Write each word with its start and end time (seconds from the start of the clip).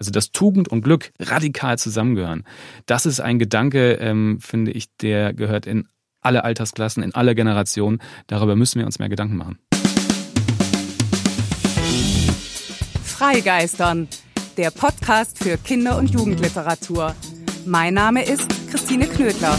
Also 0.00 0.10
dass 0.10 0.32
Tugend 0.32 0.68
und 0.68 0.82
Glück 0.82 1.12
radikal 1.20 1.78
zusammengehören. 1.78 2.44
Das 2.86 3.04
ist 3.04 3.20
ein 3.20 3.38
Gedanke, 3.38 3.92
ähm, 4.00 4.38
finde 4.40 4.72
ich, 4.72 4.86
der 4.96 5.34
gehört 5.34 5.66
in 5.66 5.88
alle 6.22 6.42
Altersklassen, 6.42 7.02
in 7.02 7.14
alle 7.14 7.34
Generationen. 7.34 8.00
Darüber 8.26 8.56
müssen 8.56 8.78
wir 8.78 8.86
uns 8.86 8.98
mehr 8.98 9.10
Gedanken 9.10 9.36
machen. 9.36 9.58
Freigeistern, 13.04 14.08
der 14.56 14.70
Podcast 14.70 15.38
für 15.38 15.58
Kinder- 15.58 15.98
und 15.98 16.10
Jugendliteratur. 16.10 17.14
Mein 17.66 17.92
Name 17.92 18.24
ist 18.24 18.48
Christine 18.70 19.06
Knödler. 19.06 19.58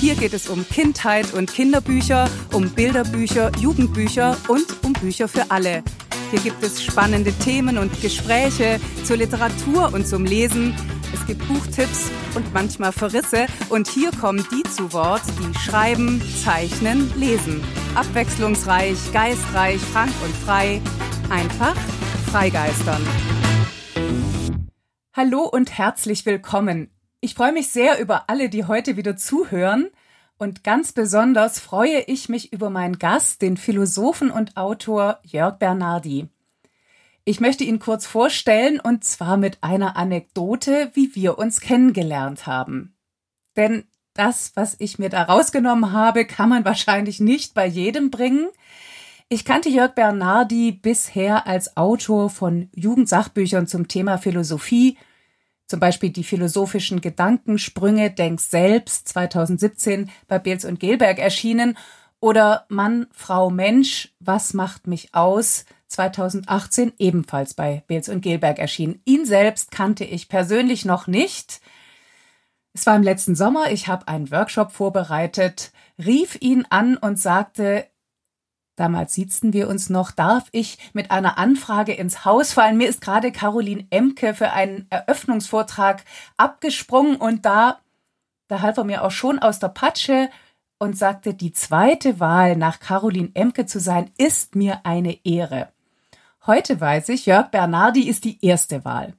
Hier 0.00 0.16
geht 0.16 0.34
es 0.34 0.48
um 0.48 0.66
Kindheit 0.66 1.32
und 1.34 1.52
Kinderbücher, 1.52 2.28
um 2.52 2.70
Bilderbücher, 2.70 3.52
Jugendbücher 3.60 4.36
und 4.48 4.66
um 4.84 4.92
Bücher 4.94 5.28
für 5.28 5.52
alle. 5.52 5.84
Hier 6.32 6.40
gibt 6.40 6.62
es 6.62 6.82
spannende 6.82 7.30
Themen 7.30 7.76
und 7.76 8.00
Gespräche 8.00 8.80
zur 9.04 9.18
Literatur 9.18 9.92
und 9.92 10.06
zum 10.06 10.24
Lesen. 10.24 10.74
Es 11.12 11.26
gibt 11.26 11.46
Buchtipps 11.46 12.10
und 12.34 12.54
manchmal 12.54 12.90
Verrisse. 12.90 13.44
Und 13.68 13.86
hier 13.86 14.10
kommen 14.12 14.42
die 14.50 14.62
zu 14.62 14.94
Wort, 14.94 15.20
die 15.38 15.58
schreiben, 15.58 16.22
zeichnen, 16.42 17.12
lesen. 17.18 17.62
Abwechslungsreich, 17.94 18.96
geistreich, 19.12 19.78
frank 19.78 20.12
und 20.24 20.34
frei. 20.34 20.80
Einfach 21.28 21.76
freigeistern. 22.30 23.06
Hallo 25.14 25.42
und 25.42 25.76
herzlich 25.76 26.24
willkommen. 26.24 26.88
Ich 27.20 27.34
freue 27.34 27.52
mich 27.52 27.68
sehr 27.68 28.00
über 28.00 28.30
alle, 28.30 28.48
die 28.48 28.64
heute 28.64 28.96
wieder 28.96 29.18
zuhören. 29.18 29.90
Und 30.42 30.64
ganz 30.64 30.90
besonders 30.90 31.60
freue 31.60 32.00
ich 32.00 32.28
mich 32.28 32.52
über 32.52 32.68
meinen 32.68 32.98
Gast, 32.98 33.42
den 33.42 33.56
Philosophen 33.56 34.28
und 34.28 34.56
Autor 34.56 35.20
Jörg 35.22 35.58
Bernardi. 35.58 36.26
Ich 37.24 37.38
möchte 37.38 37.62
ihn 37.62 37.78
kurz 37.78 38.06
vorstellen 38.06 38.80
und 38.80 39.04
zwar 39.04 39.36
mit 39.36 39.62
einer 39.62 39.96
Anekdote, 39.96 40.90
wie 40.94 41.14
wir 41.14 41.38
uns 41.38 41.60
kennengelernt 41.60 42.44
haben. 42.48 42.96
Denn 43.56 43.84
das, 44.14 44.50
was 44.56 44.74
ich 44.80 44.98
mir 44.98 45.10
da 45.10 45.22
rausgenommen 45.22 45.92
habe, 45.92 46.24
kann 46.24 46.48
man 46.48 46.64
wahrscheinlich 46.64 47.20
nicht 47.20 47.54
bei 47.54 47.64
jedem 47.64 48.10
bringen. 48.10 48.48
Ich 49.28 49.44
kannte 49.44 49.68
Jörg 49.68 49.94
Bernardi 49.94 50.72
bisher 50.72 51.46
als 51.46 51.76
Autor 51.76 52.30
von 52.30 52.68
Jugendsachbüchern 52.74 53.68
zum 53.68 53.86
Thema 53.86 54.18
Philosophie, 54.18 54.98
zum 55.72 55.80
Beispiel 55.80 56.10
die 56.10 56.22
philosophischen 56.22 57.00
Gedankensprünge 57.00 58.10
Denk 58.10 58.42
selbst 58.42 59.08
2017 59.08 60.10
bei 60.28 60.38
Beels 60.38 60.66
und 60.66 60.78
Gelberg 60.78 61.18
erschienen 61.18 61.78
oder 62.20 62.66
Mann, 62.68 63.06
Frau, 63.10 63.48
Mensch, 63.48 64.12
was 64.20 64.52
macht 64.52 64.86
mich 64.86 65.14
aus 65.14 65.64
2018 65.86 66.92
ebenfalls 66.98 67.54
bei 67.54 67.84
Beels 67.86 68.10
und 68.10 68.20
Gelberg 68.20 68.58
erschienen. 68.58 69.00
Ihn 69.06 69.24
selbst 69.24 69.70
kannte 69.70 70.04
ich 70.04 70.28
persönlich 70.28 70.84
noch 70.84 71.06
nicht. 71.06 71.62
Es 72.74 72.84
war 72.84 72.94
im 72.94 73.02
letzten 73.02 73.34
Sommer, 73.34 73.72
ich 73.72 73.88
habe 73.88 74.08
einen 74.08 74.30
Workshop 74.30 74.72
vorbereitet, 74.72 75.72
rief 75.96 76.36
ihn 76.38 76.66
an 76.68 76.98
und 76.98 77.18
sagte, 77.18 77.86
Damals 78.76 79.12
siezten 79.12 79.52
wir 79.52 79.68
uns 79.68 79.90
noch. 79.90 80.10
Darf 80.10 80.48
ich 80.52 80.78
mit 80.94 81.10
einer 81.10 81.38
Anfrage 81.38 81.92
ins 81.92 82.24
Haus 82.24 82.52
fallen? 82.52 82.78
Mir 82.78 82.88
ist 82.88 83.00
gerade 83.02 83.30
Caroline 83.30 83.86
Emke 83.90 84.34
für 84.34 84.52
einen 84.52 84.86
Eröffnungsvortrag 84.88 86.04
abgesprungen 86.36 87.16
und 87.16 87.44
da, 87.44 87.80
da 88.48 88.60
half 88.60 88.78
er 88.78 88.84
mir 88.84 89.04
auch 89.04 89.10
schon 89.10 89.38
aus 89.38 89.58
der 89.58 89.68
Patsche 89.68 90.30
und 90.78 90.96
sagte, 90.96 91.34
die 91.34 91.52
zweite 91.52 92.18
Wahl 92.18 92.56
nach 92.56 92.80
Caroline 92.80 93.30
Emke 93.34 93.66
zu 93.66 93.78
sein, 93.78 94.10
ist 94.16 94.56
mir 94.56 94.80
eine 94.84 95.18
Ehre. 95.24 95.68
Heute 96.46 96.80
weiß 96.80 97.10
ich, 97.10 97.26
Jörg 97.26 97.50
Bernardi 97.50 98.08
ist 98.08 98.24
die 98.24 98.44
erste 98.44 98.84
Wahl. 98.84 99.14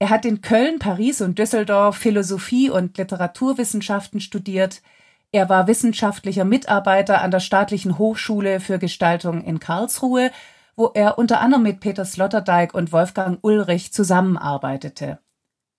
Er 0.00 0.10
hat 0.10 0.24
in 0.24 0.40
Köln, 0.40 0.80
Paris 0.80 1.20
und 1.20 1.38
Düsseldorf 1.38 1.96
Philosophie 1.96 2.70
und 2.70 2.98
Literaturwissenschaften 2.98 4.20
studiert. 4.20 4.82
Er 5.34 5.48
war 5.48 5.66
wissenschaftlicher 5.66 6.44
Mitarbeiter 6.44 7.20
an 7.20 7.32
der 7.32 7.40
Staatlichen 7.40 7.98
Hochschule 7.98 8.60
für 8.60 8.78
Gestaltung 8.78 9.42
in 9.42 9.58
Karlsruhe, 9.58 10.30
wo 10.76 10.92
er 10.94 11.18
unter 11.18 11.40
anderem 11.40 11.64
mit 11.64 11.80
Peter 11.80 12.04
Sloterdijk 12.04 12.72
und 12.72 12.92
Wolfgang 12.92 13.40
Ulrich 13.42 13.92
zusammenarbeitete. 13.92 15.18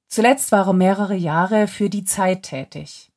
Zuletzt 0.10 0.52
war 0.52 0.68
er 0.68 0.74
mehrere 0.74 1.16
Jahre 1.16 1.68
für 1.68 1.90
die 1.90 2.04
Zeit 2.04 2.44
tätig. 2.44 3.14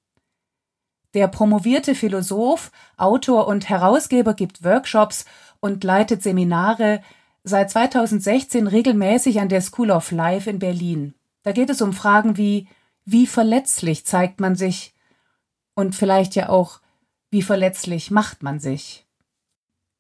Der 1.13 1.27
promovierte 1.27 1.97
Philosoph, 1.97 2.71
Autor 2.97 3.49
und 3.49 3.69
Herausgeber 3.69 4.35
gibt 4.35 4.63
Workshops 4.63 5.25
und 5.59 5.83
leitet 5.83 6.23
Seminare 6.23 7.03
seit 7.43 7.69
2016 7.69 8.69
regelmäßig 8.69 9.41
an 9.41 9.49
der 9.49 9.61
School 9.61 9.91
of 9.91 10.13
Life 10.13 10.49
in 10.49 10.61
Berlin. 10.61 11.15
Da 11.43 11.51
geht 11.51 11.69
es 11.69 11.83
um 11.83 11.93
Fragen 11.93 12.37
wie 12.37 12.69
wie 13.05 13.27
verletzlich 13.27 14.07
zeigt 14.07 14.39
man 14.39 14.55
sich, 14.55 14.95
und 15.79 15.95
vielleicht 15.95 16.35
ja 16.35 16.49
auch, 16.49 16.81
wie 17.31 17.41
verletzlich 17.41 18.11
macht 18.11 18.43
man 18.43 18.59
sich. 18.59 19.07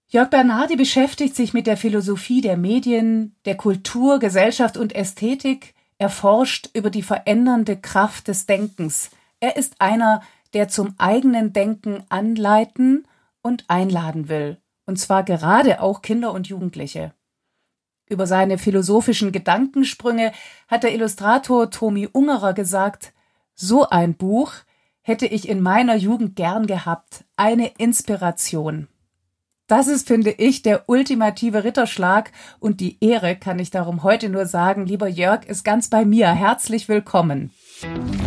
Jörg 0.09 0.29
Bernardi 0.29 0.75
beschäftigt 0.75 1.37
sich 1.37 1.55
mit 1.55 1.69
der 1.69 1.77
Philosophie 1.77 2.41
der 2.41 2.57
Medien, 2.57 3.37
der 3.45 3.57
Kultur, 3.57 4.19
Gesellschaft 4.19 4.77
und 4.77 4.93
Ästhetik, 4.93 5.75
er 5.97 6.11
forscht 6.11 6.71
über 6.75 6.91
die 6.91 7.05
verändernde 7.05 7.77
Kraft 7.77 8.27
des 8.27 8.47
Denkens. 8.47 9.11
Er 9.39 9.57
ist 9.57 9.81
einer, 9.81 10.23
der 10.53 10.69
zum 10.69 10.97
eigenen 10.99 11.53
Denken 11.53 12.03
anleiten 12.09 13.07
und 13.41 13.65
einladen 13.69 14.29
will, 14.29 14.57
und 14.85 14.99
zwar 14.99 15.23
gerade 15.23 15.81
auch 15.81 16.03
Kinder 16.03 16.33
und 16.33 16.49
Jugendliche. 16.49 17.15
Über 18.09 18.27
seine 18.27 18.59
philosophischen 18.59 19.31
Gedankensprünge 19.31 20.33
hat 20.67 20.83
der 20.83 20.93
Illustrator 20.93 21.71
Tomi 21.71 22.09
Ungerer 22.11 22.53
gesagt, 22.53 23.13
so 23.55 23.89
ein 23.89 24.15
Buch 24.15 24.55
hätte 25.09 25.27
ich 25.27 25.49
in 25.49 25.61
meiner 25.61 25.97
Jugend 25.97 26.37
gern 26.37 26.67
gehabt. 26.67 27.25
Eine 27.37 27.73
Inspiration. 27.79 28.87
Das 29.67 29.89
ist, 29.89 30.07
finde 30.07 30.31
ich, 30.31 30.63
der 30.63 30.89
ultimative 30.89 31.65
Ritterschlag 31.65 32.31
und 32.59 32.81
die 32.81 32.99
Ehre 33.05 33.35
kann 33.37 33.59
ich 33.59 33.71
darum 33.71 34.03
heute 34.03 34.29
nur 34.29 34.47
sagen, 34.47 34.87
lieber 34.87 35.09
Jörg, 35.09 35.45
ist 35.47 35.65
ganz 35.65 35.89
bei 35.89 36.05
mir. 36.05 36.29
Herzlich 36.29 36.89
willkommen. 36.89 37.51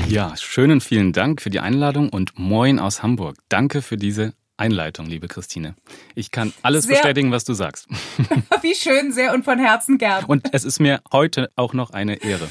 Ja, 0.08 0.36
schönen 0.38 0.82
vielen 0.82 1.14
Dank 1.14 1.42
für 1.42 1.50
die 1.50 1.60
Einladung 1.60 2.10
und 2.10 2.38
moin 2.38 2.80
aus 2.80 3.02
Hamburg. 3.02 3.38
Danke 3.50 3.82
für 3.82 3.98
diese 3.98 4.34
Einleitung, 4.58 5.08
liebe 5.08 5.28
Christine. 5.28 5.76
Ich 6.16 6.32
kann 6.32 6.54
alles 6.62 6.86
sehr, 6.86 6.96
bestätigen, 6.96 7.32
was 7.32 7.44
du 7.44 7.54
sagst. 7.54 7.88
Wie 8.62 8.76
schön, 8.76 9.12
sehr 9.12 9.34
und 9.34 9.46
von 9.46 9.60
Herzen 9.60 9.98
gern. 9.98 10.26
Und 10.26 10.54
es 10.54 10.64
ist 10.64 10.80
mir 10.80 11.02
heute 11.12 11.52
auch 11.56 11.74
noch 11.74 11.92
eine 11.92 12.24
Ehre. 12.24 12.48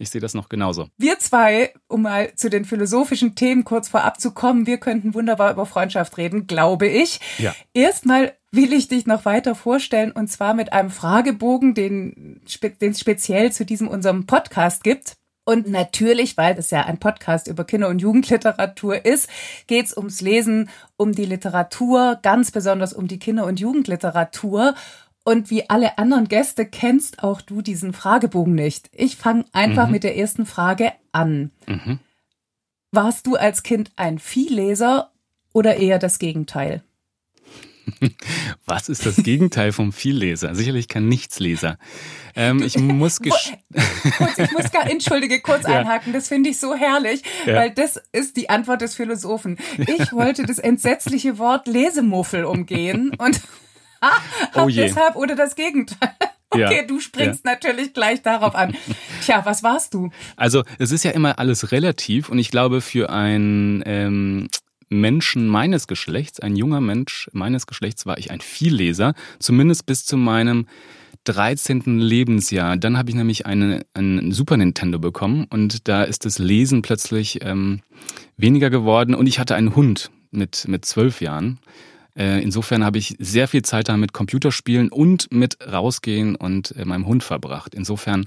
Ich 0.00 0.08
sehe 0.08 0.20
das 0.20 0.32
noch 0.32 0.48
genauso. 0.48 0.88
Wir 0.96 1.18
zwei, 1.18 1.74
um 1.86 2.02
mal 2.02 2.34
zu 2.34 2.48
den 2.48 2.64
philosophischen 2.64 3.34
Themen 3.34 3.64
kurz 3.64 3.88
vorab 3.88 4.18
zu 4.18 4.32
kommen, 4.32 4.66
wir 4.66 4.78
könnten 4.78 5.12
wunderbar 5.12 5.52
über 5.52 5.66
Freundschaft 5.66 6.16
reden, 6.16 6.46
glaube 6.46 6.86
ich. 6.86 7.20
Ja. 7.36 7.54
Erstmal 7.74 8.32
will 8.50 8.72
ich 8.72 8.88
dich 8.88 9.06
noch 9.06 9.26
weiter 9.26 9.54
vorstellen 9.54 10.10
und 10.10 10.28
zwar 10.28 10.54
mit 10.54 10.72
einem 10.72 10.88
Fragebogen, 10.88 11.74
den, 11.74 12.40
es 12.46 13.00
speziell 13.00 13.52
zu 13.52 13.66
diesem 13.66 13.88
unserem 13.88 14.24
Podcast 14.24 14.84
gibt. 14.84 15.16
Und 15.44 15.68
natürlich, 15.68 16.38
weil 16.38 16.54
das 16.54 16.70
ja 16.70 16.86
ein 16.86 16.98
Podcast 16.98 17.46
über 17.46 17.64
Kinder- 17.64 17.88
und 17.88 18.00
Jugendliteratur 18.00 19.04
ist, 19.04 19.28
geht 19.66 19.84
es 19.86 19.96
ums 19.96 20.22
Lesen, 20.22 20.70
um 20.96 21.12
die 21.12 21.26
Literatur, 21.26 22.18
ganz 22.22 22.52
besonders 22.52 22.94
um 22.94 23.06
die 23.06 23.18
Kinder- 23.18 23.44
und 23.44 23.60
Jugendliteratur. 23.60 24.74
Und 25.24 25.50
wie 25.50 25.68
alle 25.68 25.98
anderen 25.98 26.28
Gäste 26.28 26.66
kennst 26.66 27.22
auch 27.22 27.40
du 27.40 27.62
diesen 27.62 27.92
Fragebogen 27.92 28.54
nicht. 28.54 28.90
Ich 28.92 29.16
fange 29.16 29.44
einfach 29.52 29.86
mhm. 29.86 29.92
mit 29.92 30.04
der 30.04 30.16
ersten 30.16 30.46
Frage 30.46 30.92
an. 31.12 31.50
Mhm. 31.66 31.98
Warst 32.90 33.26
du 33.26 33.36
als 33.36 33.62
Kind 33.62 33.92
ein 33.96 34.18
Viehleser 34.18 35.12
oder 35.52 35.76
eher 35.76 35.98
das 35.98 36.18
Gegenteil? 36.18 36.82
Was 38.66 38.88
ist 38.88 39.06
das 39.06 39.16
Gegenteil 39.16 39.72
vom 39.72 39.92
Vielleser? 39.92 40.54
Sicherlich 40.54 40.88
kein 40.88 41.08
Nichtsleser. 41.08 41.78
Ähm, 42.34 42.62
ich 42.62 42.78
muss 42.78 43.20
kurz, 43.22 43.52
ich 44.38 44.52
muss 44.52 44.70
gar, 44.70 44.88
entschuldige, 44.88 45.40
kurz 45.40 45.62
ja. 45.68 45.80
einhaken. 45.80 46.12
Das 46.12 46.28
finde 46.28 46.50
ich 46.50 46.58
so 46.58 46.74
herrlich, 46.74 47.22
ja. 47.46 47.56
weil 47.56 47.70
das 47.70 48.00
ist 48.12 48.36
die 48.36 48.50
Antwort 48.50 48.80
des 48.80 48.94
Philosophen. 48.94 49.58
Ich 49.78 50.12
wollte 50.12 50.44
das 50.44 50.58
entsetzliche 50.58 51.38
Wort 51.38 51.66
Lesemuffel 51.66 52.44
umgehen 52.44 53.12
und 53.18 53.40
oh 54.54 54.68
je. 54.68 54.82
deshalb 54.82 55.16
oder 55.16 55.34
das 55.34 55.54
Gegenteil. 55.54 56.10
Okay, 56.52 56.78
ja, 56.78 56.82
du 56.82 56.98
springst 56.98 57.44
ja. 57.44 57.52
natürlich 57.52 57.94
gleich 57.94 58.22
darauf 58.22 58.56
an. 58.56 58.74
Tja, 59.22 59.42
was 59.44 59.62
warst 59.62 59.94
du? 59.94 60.10
Also 60.34 60.64
es 60.80 60.90
ist 60.90 61.04
ja 61.04 61.12
immer 61.12 61.38
alles 61.38 61.70
relativ 61.70 62.28
und 62.28 62.40
ich 62.40 62.50
glaube 62.50 62.80
für 62.80 63.08
einen 63.08 63.84
ähm, 63.86 64.48
Menschen 64.88 65.46
meines 65.46 65.86
Geschlechts, 65.86 66.40
ein 66.40 66.56
junger 66.56 66.80
Mensch 66.80 67.30
meines 67.32 67.68
Geschlechts, 67.68 68.04
war 68.04 68.18
ich 68.18 68.32
ein 68.32 68.40
Vielleser, 68.40 69.14
zumindest 69.38 69.86
bis 69.86 70.04
zu 70.04 70.16
meinem 70.16 70.66
13. 71.24 72.00
Lebensjahr. 72.00 72.76
Dann 72.76 72.98
habe 72.98 73.10
ich 73.10 73.16
nämlich 73.16 73.46
eine, 73.46 73.86
einen 73.94 74.32
Super 74.32 74.56
Nintendo 74.56 74.98
bekommen 74.98 75.46
und 75.50 75.86
da 75.86 76.02
ist 76.02 76.24
das 76.24 76.38
Lesen 76.38 76.82
plötzlich 76.82 77.44
ähm, 77.44 77.82
weniger 78.36 78.70
geworden 78.70 79.14
und 79.14 79.28
ich 79.28 79.38
hatte 79.38 79.54
einen 79.54 79.76
Hund 79.76 80.10
mit, 80.32 80.66
mit 80.66 80.84
zwölf 80.84 81.20
Jahren 81.20 81.60
insofern 82.14 82.84
habe 82.84 82.98
ich 82.98 83.16
sehr 83.18 83.48
viel 83.48 83.62
Zeit 83.62 83.88
da 83.88 83.96
mit 83.96 84.12
Computerspielen 84.12 84.90
und 84.90 85.30
mit 85.32 85.58
rausgehen 85.66 86.34
und 86.34 86.74
äh, 86.76 86.84
meinem 86.84 87.06
Hund 87.06 87.22
verbracht. 87.22 87.74
Insofern, 87.74 88.26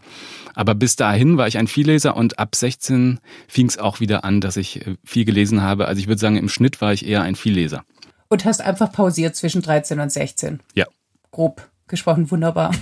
aber 0.56 0.76
bis 0.76 0.96
dahin 0.96 1.38
war 1.38 1.48
ich 1.48 1.58
ein 1.58 1.68
Vielleser 1.68 2.16
und 2.16 2.40
ab 2.40 2.56
16 2.56 3.20
fing 3.48 3.68
es 3.68 3.78
auch 3.78 4.00
wieder 4.00 4.24
an, 4.24 4.42
dass 4.42 4.58
ich 4.58 4.86
äh, 4.86 4.96
viel 5.04 5.26
gelesen 5.26 5.62
habe. 5.62 5.88
Also 5.88 6.00
ich 6.00 6.08
würde 6.08 6.20
sagen, 6.20 6.38
im 6.38 6.50
Schnitt 6.50 6.82
war 6.82 6.94
ich 6.94 7.06
eher 7.06 7.22
ein 7.22 7.36
Vielleser. 7.36 7.84
Und 8.30 8.46
hast 8.46 8.62
einfach 8.62 8.92
pausiert 8.92 9.36
zwischen 9.36 9.62
13 9.62 10.00
und 10.00 10.12
16? 10.12 10.60
Ja. 10.74 10.86
Grob 11.32 11.70
gesprochen, 11.88 12.32
wunderbar. 12.32 12.74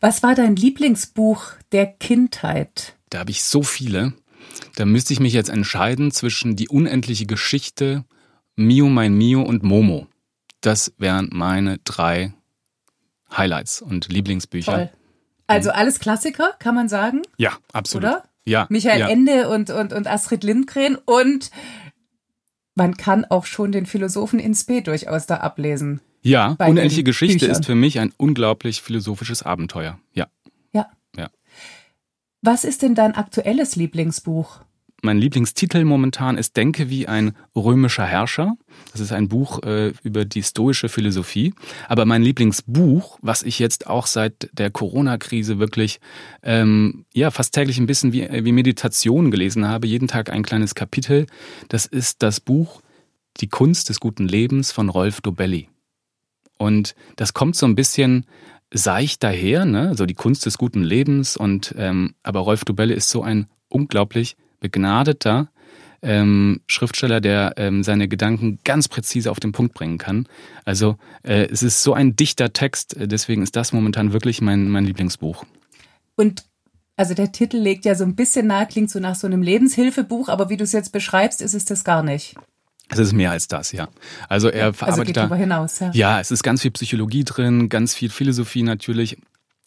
Was 0.00 0.22
war 0.22 0.34
dein 0.34 0.56
Lieblingsbuch 0.56 1.42
der 1.72 1.86
Kindheit? 1.86 2.96
Da 3.10 3.20
habe 3.20 3.30
ich 3.30 3.42
so 3.42 3.62
viele. 3.62 4.12
Da 4.76 4.84
müsste 4.84 5.12
ich 5.12 5.20
mich 5.20 5.32
jetzt 5.32 5.50
entscheiden 5.50 6.10
zwischen 6.12 6.54
Die 6.56 6.68
unendliche 6.68 7.26
Geschichte, 7.26 8.04
Mio 8.56 8.88
mein 8.88 9.14
Mio 9.14 9.42
und 9.42 9.62
Momo. 9.62 10.06
Das 10.64 10.94
wären 10.96 11.28
meine 11.30 11.76
drei 11.84 12.32
Highlights 13.30 13.82
und 13.82 14.10
Lieblingsbücher. 14.10 14.72
Toll. 14.72 14.90
Also 15.46 15.70
alles 15.70 15.98
Klassiker, 16.00 16.54
kann 16.58 16.74
man 16.74 16.88
sagen? 16.88 17.20
Ja, 17.36 17.52
absolut. 17.74 18.04
Oder? 18.08 18.24
Ja. 18.46 18.66
Michael 18.70 19.00
ja. 19.00 19.08
Ende 19.08 19.50
und, 19.50 19.68
und, 19.68 19.92
und 19.92 20.06
Astrid 20.06 20.42
Lindgren 20.42 20.96
und 20.96 21.50
man 22.74 22.96
kann 22.96 23.26
auch 23.26 23.44
schon 23.44 23.72
den 23.72 23.84
Philosophen 23.84 24.38
in 24.38 24.54
Spe 24.54 24.80
durchaus 24.80 25.26
da 25.26 25.36
ablesen. 25.36 26.00
Ja, 26.22 26.56
unendliche 26.58 27.04
Geschichte 27.04 27.40
Büchern. 27.40 27.50
ist 27.50 27.66
für 27.66 27.74
mich 27.74 28.00
ein 28.00 28.14
unglaublich 28.16 28.80
philosophisches 28.80 29.42
Abenteuer. 29.42 29.98
Ja. 30.14 30.28
Ja. 30.72 30.90
Ja. 31.14 31.28
Was 32.40 32.64
ist 32.64 32.80
denn 32.80 32.94
dein 32.94 33.14
aktuelles 33.14 33.76
Lieblingsbuch? 33.76 34.60
Mein 35.04 35.18
Lieblingstitel 35.18 35.84
momentan 35.84 36.38
ist 36.38 36.56
Denke 36.56 36.88
wie 36.88 37.06
ein 37.06 37.36
römischer 37.54 38.06
Herrscher. 38.06 38.56
Das 38.90 39.02
ist 39.02 39.12
ein 39.12 39.28
Buch 39.28 39.62
äh, 39.62 39.92
über 40.02 40.24
die 40.24 40.42
stoische 40.42 40.88
Philosophie. 40.88 41.52
Aber 41.90 42.06
mein 42.06 42.22
Lieblingsbuch, 42.22 43.18
was 43.20 43.42
ich 43.42 43.58
jetzt 43.58 43.86
auch 43.86 44.06
seit 44.06 44.48
der 44.54 44.70
Corona-Krise 44.70 45.58
wirklich 45.58 46.00
ähm, 46.42 47.04
ja 47.12 47.30
fast 47.30 47.52
täglich 47.52 47.76
ein 47.76 47.84
bisschen 47.84 48.14
wie, 48.14 48.22
äh, 48.22 48.46
wie 48.46 48.52
Meditation 48.52 49.30
gelesen 49.30 49.68
habe, 49.68 49.86
jeden 49.86 50.08
Tag 50.08 50.30
ein 50.30 50.42
kleines 50.42 50.74
Kapitel, 50.74 51.26
das 51.68 51.84
ist 51.84 52.22
das 52.22 52.40
Buch 52.40 52.80
Die 53.42 53.48
Kunst 53.48 53.90
des 53.90 54.00
guten 54.00 54.26
Lebens 54.26 54.72
von 54.72 54.88
Rolf 54.88 55.20
Dobelli. 55.20 55.68
Und 56.56 56.94
das 57.16 57.34
kommt 57.34 57.56
so 57.56 57.66
ein 57.66 57.74
bisschen 57.74 58.24
seicht 58.72 59.22
daher, 59.22 59.66
ne? 59.66 59.94
so 59.96 60.06
die 60.06 60.14
Kunst 60.14 60.46
des 60.46 60.56
guten 60.56 60.82
Lebens. 60.82 61.36
Und 61.36 61.74
ähm, 61.76 62.14
aber 62.22 62.40
Rolf 62.40 62.64
Dobelli 62.64 62.94
ist 62.94 63.10
so 63.10 63.22
ein 63.22 63.48
unglaublich 63.68 64.38
begnadeter 64.64 65.48
ähm, 66.00 66.60
Schriftsteller, 66.66 67.20
der 67.20 67.54
ähm, 67.56 67.82
seine 67.82 68.08
Gedanken 68.08 68.58
ganz 68.64 68.88
präzise 68.88 69.30
auf 69.30 69.40
den 69.40 69.52
Punkt 69.52 69.74
bringen 69.74 69.98
kann. 69.98 70.26
Also 70.64 70.96
äh, 71.22 71.46
es 71.50 71.62
ist 71.62 71.82
so 71.82 71.92
ein 71.92 72.16
dichter 72.16 72.52
Text, 72.52 72.96
äh, 72.96 73.06
deswegen 73.06 73.42
ist 73.42 73.56
das 73.56 73.72
momentan 73.72 74.12
wirklich 74.12 74.40
mein, 74.40 74.68
mein 74.70 74.84
Lieblingsbuch. 74.84 75.44
Und 76.16 76.44
also 76.96 77.14
der 77.14 77.32
Titel 77.32 77.56
legt 77.56 77.84
ja 77.84 77.94
so 77.94 78.04
ein 78.04 78.14
bisschen 78.14 78.46
nahe, 78.46 78.66
klingt 78.66 78.90
so 78.90 79.00
nach 79.00 79.16
so 79.16 79.26
einem 79.26 79.42
Lebenshilfebuch, 79.42 80.28
aber 80.28 80.48
wie 80.48 80.56
du 80.56 80.64
es 80.64 80.72
jetzt 80.72 80.92
beschreibst, 80.92 81.42
ist 81.42 81.54
es 81.54 81.64
das 81.64 81.84
gar 81.84 82.02
nicht. 82.02 82.36
Es 82.88 82.98
ist 82.98 83.12
mehr 83.12 83.30
als 83.30 83.48
das, 83.48 83.72
ja. 83.72 83.88
Also 84.28 84.48
er 84.48 84.66
also 84.66 84.78
verarbeitet 84.78 85.18
also 85.18 85.30
da. 85.30 85.36
Hinaus, 85.36 85.80
ja. 85.80 85.90
ja, 85.92 86.20
es 86.20 86.30
ist 86.30 86.42
ganz 86.42 86.62
viel 86.62 86.70
Psychologie 86.70 87.24
drin, 87.24 87.68
ganz 87.68 87.94
viel 87.94 88.10
Philosophie 88.10 88.62
natürlich. 88.62 89.16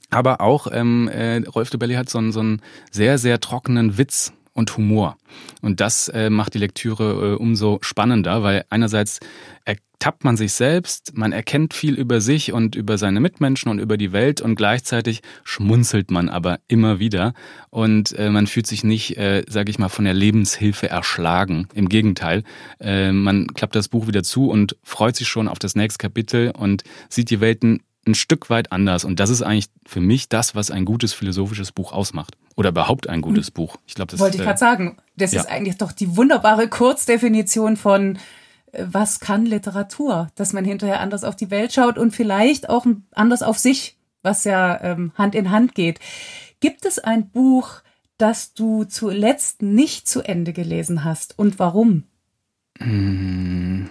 Aber 0.09 0.39
auch 0.39 0.67
ähm, 0.71 1.09
äh, 1.09 1.37
Rolf 1.47 1.69
de 1.69 1.79
Belli 1.79 1.95
hat 1.95 2.09
so 2.09 2.19
einen, 2.19 2.31
so 2.31 2.39
einen 2.39 2.61
sehr, 2.91 3.17
sehr 3.17 3.41
trockenen 3.41 3.97
Witz 3.97 4.31
und 4.57 4.75
Humor. 4.75 5.17
Und 5.61 5.79
das 5.79 6.09
äh, 6.09 6.29
macht 6.29 6.55
die 6.55 6.59
Lektüre 6.59 7.33
äh, 7.33 7.35
umso 7.35 7.77
spannender, 7.81 8.41
weil 8.43 8.65
einerseits 8.69 9.19
ertappt 9.65 10.23
man 10.23 10.35
sich 10.35 10.53
selbst, 10.53 11.15
man 11.15 11.31
erkennt 11.31 11.73
viel 11.73 11.93
über 11.93 12.21
sich 12.21 12.53
und 12.53 12.75
über 12.75 12.97
seine 12.97 13.19
Mitmenschen 13.19 13.69
und 13.69 13.79
über 13.79 13.97
die 13.97 14.13
Welt 14.13 14.41
und 14.41 14.55
gleichzeitig 14.55 15.21
schmunzelt 15.43 16.09
man 16.09 16.29
aber 16.29 16.59
immer 16.67 16.99
wieder 16.99 17.33
und 17.69 18.17
äh, 18.17 18.29
man 18.29 18.47
fühlt 18.47 18.65
sich 18.65 18.83
nicht, 18.83 19.17
äh, 19.17 19.43
sage 19.47 19.69
ich 19.69 19.79
mal, 19.79 19.89
von 19.89 20.05
der 20.05 20.13
Lebenshilfe 20.13 20.89
erschlagen. 20.89 21.67
Im 21.73 21.89
Gegenteil, 21.89 22.43
äh, 22.79 23.11
man 23.11 23.47
klappt 23.47 23.75
das 23.75 23.89
Buch 23.89 24.07
wieder 24.07 24.23
zu 24.23 24.49
und 24.49 24.75
freut 24.83 25.15
sich 25.15 25.27
schon 25.27 25.47
auf 25.47 25.59
das 25.59 25.75
nächste 25.75 26.01
Kapitel 26.01 26.51
und 26.51 26.83
sieht 27.09 27.29
die 27.29 27.41
Welten 27.41 27.81
ein 28.07 28.15
Stück 28.15 28.49
weit 28.49 28.71
anders. 28.71 29.05
Und 29.05 29.19
das 29.19 29.29
ist 29.29 29.41
eigentlich 29.41 29.67
für 29.85 29.99
mich 29.99 30.29
das, 30.29 30.55
was 30.55 30.71
ein 30.71 30.85
gutes 30.85 31.13
philosophisches 31.13 31.71
Buch 31.71 31.91
ausmacht. 31.91 32.37
Oder 32.55 32.69
überhaupt 32.69 33.07
ein 33.07 33.21
gutes 33.21 33.47
hm. 33.47 33.53
Buch. 33.53 33.77
Ich 33.85 33.93
glaube, 33.93 34.11
das 34.11 34.19
wollte 34.19 34.37
ich 34.37 34.41
äh, 34.41 34.45
gerade 34.45 34.59
sagen. 34.59 34.97
Das 35.15 35.31
ja. 35.31 35.41
ist 35.41 35.49
eigentlich 35.49 35.77
doch 35.77 35.91
die 35.91 36.17
wunderbare 36.17 36.67
Kurzdefinition 36.67 37.77
von 37.77 38.17
äh, 38.71 38.85
was 38.89 39.19
kann 39.19 39.45
Literatur, 39.45 40.29
dass 40.35 40.53
man 40.53 40.65
hinterher 40.65 40.99
anders 40.99 41.23
auf 41.23 41.35
die 41.35 41.51
Welt 41.51 41.73
schaut 41.73 41.97
und 41.97 42.15
vielleicht 42.15 42.69
auch 42.69 42.85
anders 43.11 43.43
auf 43.43 43.59
sich, 43.59 43.97
was 44.23 44.43
ja 44.43 44.81
ähm, 44.81 45.11
Hand 45.15 45.35
in 45.35 45.51
Hand 45.51 45.75
geht. 45.75 45.99
Gibt 46.59 46.85
es 46.85 46.97
ein 46.97 47.29
Buch, 47.29 47.81
das 48.17 48.53
du 48.53 48.83
zuletzt 48.83 49.61
nicht 49.61 50.07
zu 50.07 50.21
Ende 50.23 50.53
gelesen 50.53 51.03
hast 51.03 51.37
und 51.37 51.59
warum? 51.59 52.03
Hm. 52.79 53.89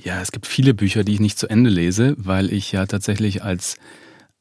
Ja, 0.00 0.20
es 0.20 0.30
gibt 0.30 0.46
viele 0.46 0.74
Bücher, 0.74 1.02
die 1.02 1.14
ich 1.14 1.20
nicht 1.20 1.38
zu 1.38 1.48
Ende 1.48 1.70
lese, 1.70 2.14
weil 2.18 2.52
ich 2.52 2.70
ja 2.70 2.86
tatsächlich 2.86 3.42
als 3.42 3.76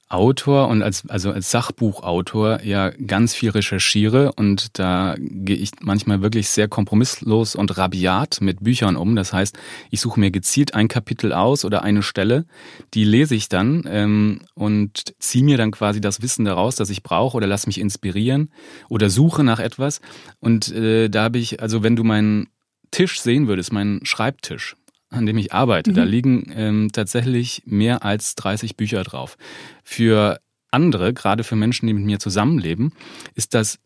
Autor 0.10 0.70
und 0.70 0.84
als, 0.84 1.10
also 1.10 1.32
als 1.32 1.52
Sachbuchautor 1.52 2.62
ja 2.64 2.92
ganz 2.92 3.34
viel 3.36 3.50
recherchiere 3.50 4.32
und 4.34 4.80
da 4.80 5.16
gehe 5.18 5.58
ich 5.58 5.72
manchmal 5.82 6.22
wirklich 6.22 6.48
sehr 6.48 6.70
kompromisslos 6.70 7.56
und 7.56 7.78
rabiat 7.78 8.40
mit 8.40 8.64
Büchern 8.64 8.96
um. 8.96 9.18
Das 9.18 9.34
heißt, 9.34 9.58
ich 9.90 10.00
suche 10.00 10.20
mir 10.20 10.32
gezielt 10.32 10.76
ein 10.76 10.88
Kapitel 10.88 11.34
aus 11.34 11.66
oder 11.66 11.82
eine 11.82 12.04
Stelle, 12.04 12.46
die 12.94 13.04
lese 13.04 13.36
ich 13.36 13.50
dann 13.50 13.84
ähm, 13.88 14.42
und 14.54 15.14
ziehe 15.20 15.44
mir 15.44 15.58
dann 15.58 15.72
quasi 15.72 16.00
das 16.00 16.22
Wissen 16.22 16.46
daraus, 16.46 16.76
das 16.76 16.90
ich 16.90 17.04
brauche 17.04 17.36
oder 17.36 17.48
lass 17.48 17.68
mich 17.68 17.80
inspirieren 17.80 18.52
oder 18.88 19.10
suche 19.10 19.44
nach 19.44 19.60
etwas. 19.60 20.00
Und 20.40 20.72
äh, 20.72 21.10
da 21.10 21.24
habe 21.24 21.40
ich, 21.40 21.62
also 21.62 21.84
wenn 21.84 21.98
du 21.98 22.06
meinen 22.06 22.48
Tisch 22.92 23.20
sehen 23.20 23.50
würdest, 23.50 23.74
meinen 23.74 24.06
Schreibtisch, 24.06 24.78
an 25.10 25.26
dem 25.26 25.38
ich 25.38 25.54
arbeite, 25.54 25.92
mhm. 25.92 25.96
da 25.96 26.04
liegen 26.04 26.52
ähm, 26.54 26.90
tatsächlich 26.92 27.64
mehr 27.66 28.04
als 28.04 28.36
30 28.36 28.76
Bücher 28.76 29.04
drauf. 29.04 29.38
Für 29.84 30.40
andere, 30.72 31.14
gerade 31.14 31.44
für 31.44 31.56
Menschen, 31.56 31.88
die 31.88 31.94
mit 31.94 32.06
mir 32.06 32.20
zusammenleben, 32.20 32.94
ist 33.36 33.54
das 33.54 33.80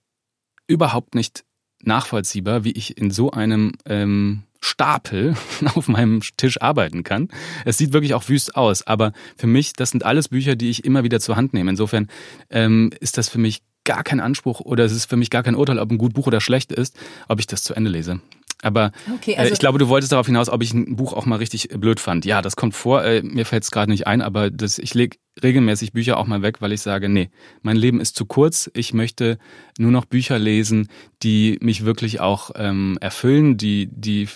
überhaupt 0.68 1.16
nicht 1.16 1.44
nachvollziehbar, 1.84 2.64
wie 2.64 2.72
ich 2.72 2.98
in 2.98 3.12
so 3.12 3.32
einem 3.32 3.74
ähm, 3.86 4.44
Stapel 4.62 5.36
auf 5.76 5.88
meinem 5.88 6.22
Tisch 6.38 6.62
arbeiten 6.62 7.04
kann. 7.04 7.30
Es 7.66 7.78
sieht 7.78 7.94
wirklich 7.94 8.14
auch 8.14 8.30
wüst 8.30 8.56
aus, 8.56 8.86
aber 8.86 9.14
für 9.36 9.48
mich, 9.48 9.74
das 9.74 9.90
sind 9.92 10.06
alles 10.06 10.30
Bücher, 10.30 10.56
die 10.56 10.70
ich 10.70 10.86
immer 10.86 11.04
wieder 11.04 11.20
zur 11.20 11.36
Hand 11.36 11.54
nehme. 11.54 11.72
Insofern 11.72 12.08
ähm, 12.50 12.92
ist 13.00 13.18
das 13.18 13.30
für 13.30 13.40
mich 13.40 13.62
gar 13.84 14.04
kein 14.04 14.20
Anspruch 14.20 14.60
oder 14.60 14.86
es 14.86 14.92
ist 14.92 15.06
für 15.06 15.18
mich 15.18 15.30
gar 15.32 15.44
kein 15.44 15.56
Urteil, 15.56 15.80
ob 15.80 15.92
ein 15.92 15.98
gut 15.98 16.14
Buch 16.14 16.28
oder 16.28 16.40
schlecht 16.40 16.72
ist, 16.72 16.96
ob 17.28 17.40
ich 17.40 17.48
das 17.48 17.64
zu 17.64 17.74
Ende 17.74 17.90
lese. 17.90 18.22
Aber 18.62 18.92
okay, 19.14 19.36
also 19.36 19.50
äh, 19.50 19.54
ich 19.54 19.60
glaube, 19.60 19.80
du 19.80 19.88
wolltest 19.88 20.12
darauf 20.12 20.26
hinaus, 20.26 20.50
ob 20.50 20.62
ich 20.62 20.74
ein 20.74 20.96
Buch 20.96 21.14
auch 21.14 21.26
mal 21.26 21.38
richtig 21.38 21.70
blöd 21.70 22.00
fand. 22.00 22.26
Ja, 22.26 22.42
das 22.42 22.56
kommt 22.56 22.76
vor. 22.76 23.04
Äh, 23.04 23.24
mir 23.24 23.46
fällt 23.46 23.64
es 23.64 23.72
gerade 23.72 23.92
nicht 23.92 24.08
ein, 24.08 24.22
aber 24.22 24.50
das, 24.50 24.78
ich 24.78 24.94
lege 24.94 25.18
regelmäßig 25.42 25.94
Bücher 25.94 26.18
auch 26.18 26.28
mal 26.28 26.42
weg, 26.42 26.62
weil 26.62 26.72
ich 26.72 26.82
sage, 26.82 27.10
nee, 27.10 27.30
mein 27.62 27.78
Leben 27.78 28.00
ist 28.00 28.16
zu 28.16 28.26
kurz. 28.26 28.70
Ich 28.74 28.94
möchte 28.94 29.38
nur 29.78 29.92
noch 29.92 30.06
Bücher 30.06 30.38
lesen, 30.38 30.90
die 31.24 31.58
mich 31.62 31.86
wirklich 31.86 32.20
auch 32.20 32.52
ähm, 32.56 32.98
erfüllen, 33.02 33.58
die, 33.58 33.90
die 33.92 34.28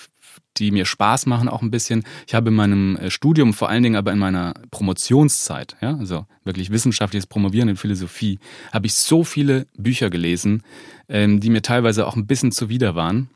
die 0.57 0.71
mir 0.71 0.85
Spaß 0.85 1.25
machen 1.25 1.49
auch 1.49 1.61
ein 1.61 1.71
bisschen. 1.71 2.03
Ich 2.27 2.33
habe 2.33 2.49
in 2.49 2.55
meinem 2.55 2.95
äh, 2.95 3.09
Studium, 3.09 3.53
vor 3.53 3.69
allen 3.69 3.83
Dingen 3.83 3.95
aber 3.95 4.11
in 4.11 4.19
meiner 4.19 4.53
Promotionszeit, 4.71 5.75
ja, 5.81 5.97
also 5.97 6.25
wirklich 6.43 6.69
wissenschaftliches 6.69 7.27
Promovieren 7.27 7.69
in 7.69 7.75
Philosophie, 7.75 8.39
habe 8.71 8.87
ich 8.87 8.95
so 8.95 9.23
viele 9.23 9.67
Bücher 9.77 10.09
gelesen, 10.09 10.63
ähm, 11.09 11.39
die 11.39 11.49
mir 11.49 11.61
teilweise 11.61 12.07
auch 12.07 12.15
ein 12.15 12.27
bisschen 12.27 12.51
zuwider 12.51 12.95
waren. 12.95 13.29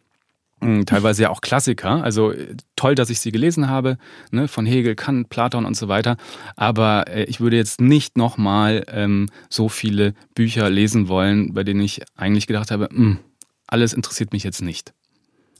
Mm, 0.61 0.83
teilweise 0.83 1.23
ja 1.23 1.29
auch 1.29 1.41
Klassiker. 1.41 2.03
Also 2.03 2.31
äh, 2.31 2.55
toll, 2.75 2.95
dass 2.95 3.09
ich 3.09 3.19
sie 3.19 3.31
gelesen 3.31 3.69
habe, 3.69 3.97
ne, 4.31 4.47
von 4.47 4.65
Hegel, 4.65 4.95
Kant, 4.95 5.29
Platon 5.29 5.65
und 5.65 5.75
so 5.75 5.87
weiter. 5.87 6.17
Aber 6.55 7.07
äh, 7.07 7.23
ich 7.25 7.39
würde 7.39 7.55
jetzt 7.55 7.79
nicht 7.79 8.17
nochmal 8.17 8.83
ähm, 8.87 9.29
so 9.49 9.69
viele 9.69 10.13
Bücher 10.35 10.69
lesen 10.69 11.07
wollen, 11.07 11.53
bei 11.53 11.63
denen 11.63 11.81
ich 11.81 12.01
eigentlich 12.15 12.47
gedacht 12.47 12.71
habe, 12.71 12.89
mh, 12.91 13.03
mm, 13.03 13.19
alles 13.67 13.93
interessiert 13.93 14.33
mich 14.33 14.43
jetzt 14.43 14.61
nicht. 14.61 14.93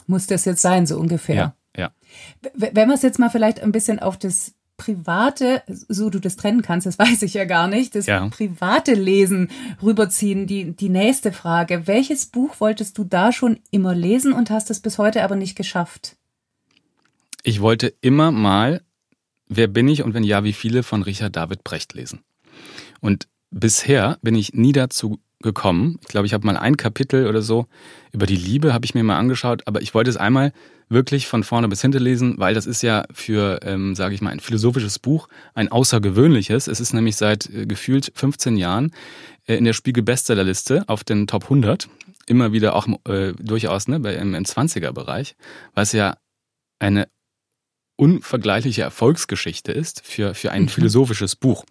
Muss 0.08 0.26
das 0.28 0.46
jetzt 0.46 0.62
sein, 0.62 0.88
so 0.88 0.98
ungefähr? 0.98 1.36
Ja, 1.36 1.56
ja. 1.78 1.92
Wenn 2.54 2.88
wir 2.88 2.96
es 2.96 3.04
jetzt 3.04 3.20
mal 3.20 3.30
vielleicht 3.30 3.62
ein 3.62 3.72
bisschen 3.72 4.00
auf 4.00 4.18
das 4.18 4.54
private, 4.80 5.62
so 5.68 6.10
du 6.10 6.18
das 6.18 6.36
trennen 6.36 6.64
kannst, 6.64 6.88
das 6.88 6.98
weiß 7.00 7.22
ich 7.22 7.36
ja 7.36 7.46
gar 7.46 7.68
nicht, 7.68 7.94
das 7.94 8.08
ja. 8.08 8.28
private 8.30 8.96
Lesen 8.96 9.52
rüberziehen. 9.84 10.48
Die, 10.48 10.72
die 10.72 10.90
nächste 10.90 11.32
Frage. 11.32 11.86
Welches 11.86 12.26
Buch 12.26 12.56
wolltest 12.60 12.98
du 12.98 13.04
da 13.04 13.32
schon 13.32 13.60
immer 13.70 13.94
lesen 13.94 14.34
und 14.34 14.50
hast 14.50 14.72
es 14.72 14.80
bis 14.80 14.98
heute 14.98 15.24
aber 15.24 15.36
nicht 15.36 15.56
geschafft? 15.56 16.16
Ich 17.44 17.62
wollte 17.62 17.94
immer 18.02 18.32
mal 18.32 18.82
Wer 19.50 19.68
bin 19.68 19.88
ich 19.88 20.04
und 20.04 20.14
wenn 20.14 20.24
ja, 20.24 20.44
wie 20.44 20.54
viele 20.54 20.84
von 20.84 21.02
Richard 21.02 21.36
David 21.36 21.64
Brecht 21.64 21.94
lesen. 21.96 22.24
Und 23.02 23.28
bisher 23.50 24.20
bin 24.22 24.36
ich 24.36 24.54
nie 24.54 24.74
dazu 24.74 25.20
gekommen. 25.42 25.98
Ich 26.02 26.08
glaube, 26.08 26.28
ich 26.28 26.34
habe 26.34 26.46
mal 26.46 26.58
ein 26.58 26.78
Kapitel 26.78 27.28
oder 27.28 27.42
so 27.42 27.68
über 28.12 28.26
die 28.26 28.36
Liebe 28.36 28.74
habe 28.74 28.86
ich 28.86 28.94
mir 28.94 29.04
mal 29.04 29.18
angeschaut, 29.18 29.62
aber 29.66 29.82
ich 29.82 29.94
wollte 29.94 30.10
es 30.10 30.18
einmal 30.18 30.52
wirklich 30.90 31.28
von 31.28 31.44
vorne 31.44 31.68
bis 31.68 31.82
hinten 31.82 32.02
lesen, 32.02 32.36
weil 32.38 32.56
das 32.56 32.66
ist 32.66 32.82
ja 32.82 33.06
für, 33.12 33.60
ähm, 33.64 33.96
sage 33.96 34.16
ich 34.16 34.22
mal, 34.22 34.32
ein 34.32 34.40
philosophisches 34.40 35.00
Buch 35.00 35.30
ein 35.54 35.72
außergewöhnliches. 35.72 36.68
Es 36.68 36.80
ist 36.80 36.94
nämlich 36.94 37.16
seit 37.16 37.50
äh, 37.50 37.66
gefühlt 37.66 38.12
15 38.16 38.58
Jahren 38.58 38.92
äh, 39.46 39.56
in 39.56 39.66
der 39.66 39.74
Spiegel 39.74 40.04
Bestsellerliste 40.04 40.84
auf 40.88 41.04
den 41.04 41.28
Top 41.28 41.44
100, 41.44 41.88
immer 42.26 42.52
wieder 42.52 42.76
auch 42.76 42.88
äh, 43.08 43.34
durchaus 43.34 43.88
ne, 43.88 44.00
bei, 44.00 44.16
im, 44.16 44.34
im 44.34 44.44
20er-Bereich, 44.44 45.36
was 45.76 45.92
ja 45.94 46.18
eine 46.80 47.08
unvergleichliche 48.00 48.82
Erfolgsgeschichte 48.82 49.74
ist 49.74 50.02
für, 50.06 50.34
für 50.34 50.52
ein 50.52 50.64
mhm. 50.64 50.70
philosophisches 50.70 51.36
Buch. 51.36 51.66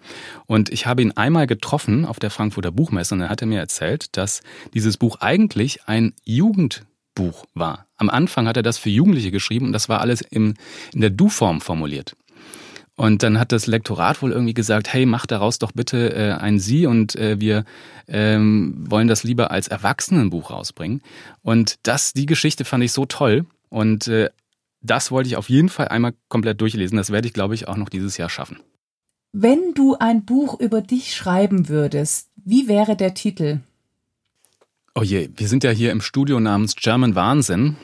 Und 0.46 0.70
ich 0.70 0.86
habe 0.86 1.00
ihn 1.02 1.12
einmal 1.12 1.46
getroffen 1.46 2.04
auf 2.04 2.18
der 2.18 2.30
Frankfurter 2.30 2.70
Buchmesse 2.70 3.14
und 3.14 3.22
er 3.22 3.30
hatte 3.30 3.46
mir 3.46 3.58
erzählt, 3.58 4.16
dass 4.16 4.42
dieses 4.74 4.98
Buch 4.98 5.16
eigentlich 5.20 5.88
ein 5.88 6.12
Jugendbuch 6.24 7.46
war. 7.54 7.86
Am 7.96 8.10
Anfang 8.10 8.46
hat 8.46 8.58
er 8.58 8.62
das 8.62 8.76
für 8.76 8.90
Jugendliche 8.90 9.30
geschrieben 9.30 9.66
und 9.66 9.72
das 9.72 9.88
war 9.88 10.02
alles 10.02 10.20
im, 10.20 10.54
in 10.92 11.00
der 11.00 11.10
Du-Form 11.10 11.62
formuliert. 11.62 12.14
Und 12.94 13.22
dann 13.22 13.38
hat 13.38 13.52
das 13.52 13.66
Lektorat 13.66 14.20
wohl 14.20 14.32
irgendwie 14.32 14.54
gesagt, 14.54 14.92
hey, 14.92 15.06
mach 15.06 15.24
daraus 15.24 15.58
doch 15.58 15.72
bitte 15.72 16.14
äh, 16.14 16.32
ein 16.32 16.58
Sie 16.58 16.84
und 16.84 17.14
äh, 17.14 17.40
wir 17.40 17.64
ähm, 18.08 18.84
wollen 18.90 19.08
das 19.08 19.22
lieber 19.22 19.50
als 19.50 19.68
Erwachsenenbuch 19.68 20.50
rausbringen. 20.50 21.00
Und 21.42 21.76
das, 21.84 22.12
die 22.12 22.26
Geschichte 22.26 22.64
fand 22.64 22.82
ich 22.82 22.92
so 22.92 23.06
toll. 23.06 23.46
Und 23.70 24.08
äh, 24.08 24.30
das 24.80 25.10
wollte 25.10 25.28
ich 25.28 25.36
auf 25.36 25.48
jeden 25.48 25.68
Fall 25.68 25.88
einmal 25.88 26.14
komplett 26.28 26.60
durchlesen. 26.60 26.96
Das 26.96 27.10
werde 27.10 27.26
ich, 27.26 27.34
glaube 27.34 27.54
ich, 27.54 27.68
auch 27.68 27.76
noch 27.76 27.88
dieses 27.88 28.16
Jahr 28.16 28.30
schaffen. 28.30 28.60
Wenn 29.32 29.74
du 29.74 29.96
ein 29.98 30.24
Buch 30.24 30.58
über 30.58 30.80
dich 30.80 31.14
schreiben 31.14 31.68
würdest, 31.68 32.30
wie 32.36 32.68
wäre 32.68 32.96
der 32.96 33.14
Titel? 33.14 33.60
Oh 34.94 35.02
je, 35.02 35.30
wir 35.36 35.48
sind 35.48 35.64
ja 35.64 35.70
hier 35.70 35.92
im 35.92 36.00
Studio 36.00 36.40
namens 36.40 36.74
German 36.74 37.14
Wahnsinn. 37.14 37.76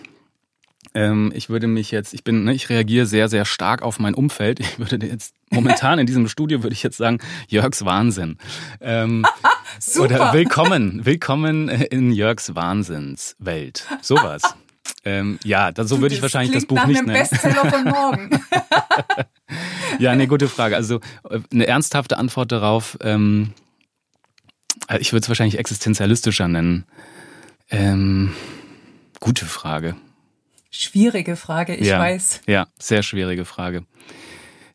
Ähm, 0.94 1.32
ich 1.34 1.48
würde 1.48 1.66
mich 1.66 1.90
jetzt, 1.90 2.14
ich 2.14 2.24
bin, 2.24 2.44
ne, 2.44 2.54
ich 2.54 2.70
reagiere 2.70 3.06
sehr, 3.06 3.28
sehr 3.28 3.44
stark 3.44 3.82
auf 3.82 3.98
mein 3.98 4.14
Umfeld. 4.14 4.60
Ich 4.60 4.78
würde 4.78 5.06
jetzt 5.06 5.34
momentan 5.50 5.98
in 5.98 6.06
diesem 6.06 6.28
Studio 6.28 6.62
würde 6.62 6.74
ich 6.74 6.82
jetzt 6.82 6.96
sagen 6.96 7.18
Jörgs 7.48 7.84
Wahnsinn. 7.84 8.38
Ähm, 8.80 9.26
Super. 9.80 10.04
Oder 10.04 10.32
willkommen, 10.32 11.04
willkommen 11.04 11.68
in 11.68 12.12
Jörgs 12.12 12.54
Wahnsinnswelt. 12.54 13.86
Sowas. 14.00 14.42
Ähm, 15.04 15.38
ja, 15.44 15.70
dann, 15.70 15.86
so 15.86 16.00
würde 16.00 16.14
ich 16.14 16.22
wahrscheinlich 16.22 16.54
das 16.54 16.66
Buch 16.66 16.76
nach 16.76 16.86
nicht 16.86 16.98
einem 16.98 17.08
nennen. 17.08 17.28
Bestseller 17.28 17.70
von 17.70 17.84
morgen. 17.90 18.30
ja, 19.98 20.10
eine 20.10 20.26
gute 20.26 20.48
Frage. 20.48 20.76
Also 20.76 21.00
äh, 21.28 21.40
eine 21.52 21.66
ernsthafte 21.66 22.16
Antwort 22.16 22.52
darauf. 22.52 22.96
Ähm, 23.02 23.52
äh, 24.88 24.98
ich 24.98 25.12
würde 25.12 25.22
es 25.24 25.28
wahrscheinlich 25.28 25.58
existenzialistischer 25.58 26.48
nennen. 26.48 26.86
Ähm, 27.70 28.32
gute 29.20 29.44
Frage. 29.46 29.96
Schwierige 30.70 31.36
Frage, 31.36 31.74
ich 31.76 31.86
ja, 31.86 31.98
weiß. 31.98 32.40
Ja, 32.46 32.66
sehr 32.78 33.02
schwierige 33.02 33.44
Frage. 33.44 33.84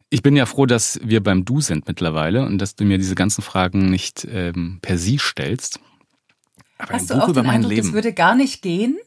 Ich 0.09 0.24
bin 0.24 0.36
ja 0.36 0.45
froh, 0.45 0.65
dass 0.65 1.00
wir 1.03 1.21
beim 1.21 1.45
Du 1.45 1.62
sind 1.62 1.88
mittlerweile 1.88 2.45
und 2.45 2.57
dass 2.57 2.75
du 2.75 2.86
mir 2.86 2.98
diese 2.98 3.15
ganzen 3.15 3.41
Fragen 3.41 3.89
nicht 3.89 4.27
ähm, 4.31 4.79
per 4.81 4.98
Sie 4.98 5.19
stellst. 5.19 5.79
Aber 6.77 6.93
Hast 6.93 7.12
ein 7.12 7.17
Buch 7.19 7.25
du 7.25 7.25
auch 7.25 7.29
über 7.29 7.41
den 7.41 7.48
mein 7.48 7.55
Eindruck, 7.57 7.71
Leben. 7.71 7.88
Das 7.88 7.93
würde 7.93 8.13
gar 8.13 8.36
nicht 8.36 8.62
gehen? 8.62 8.98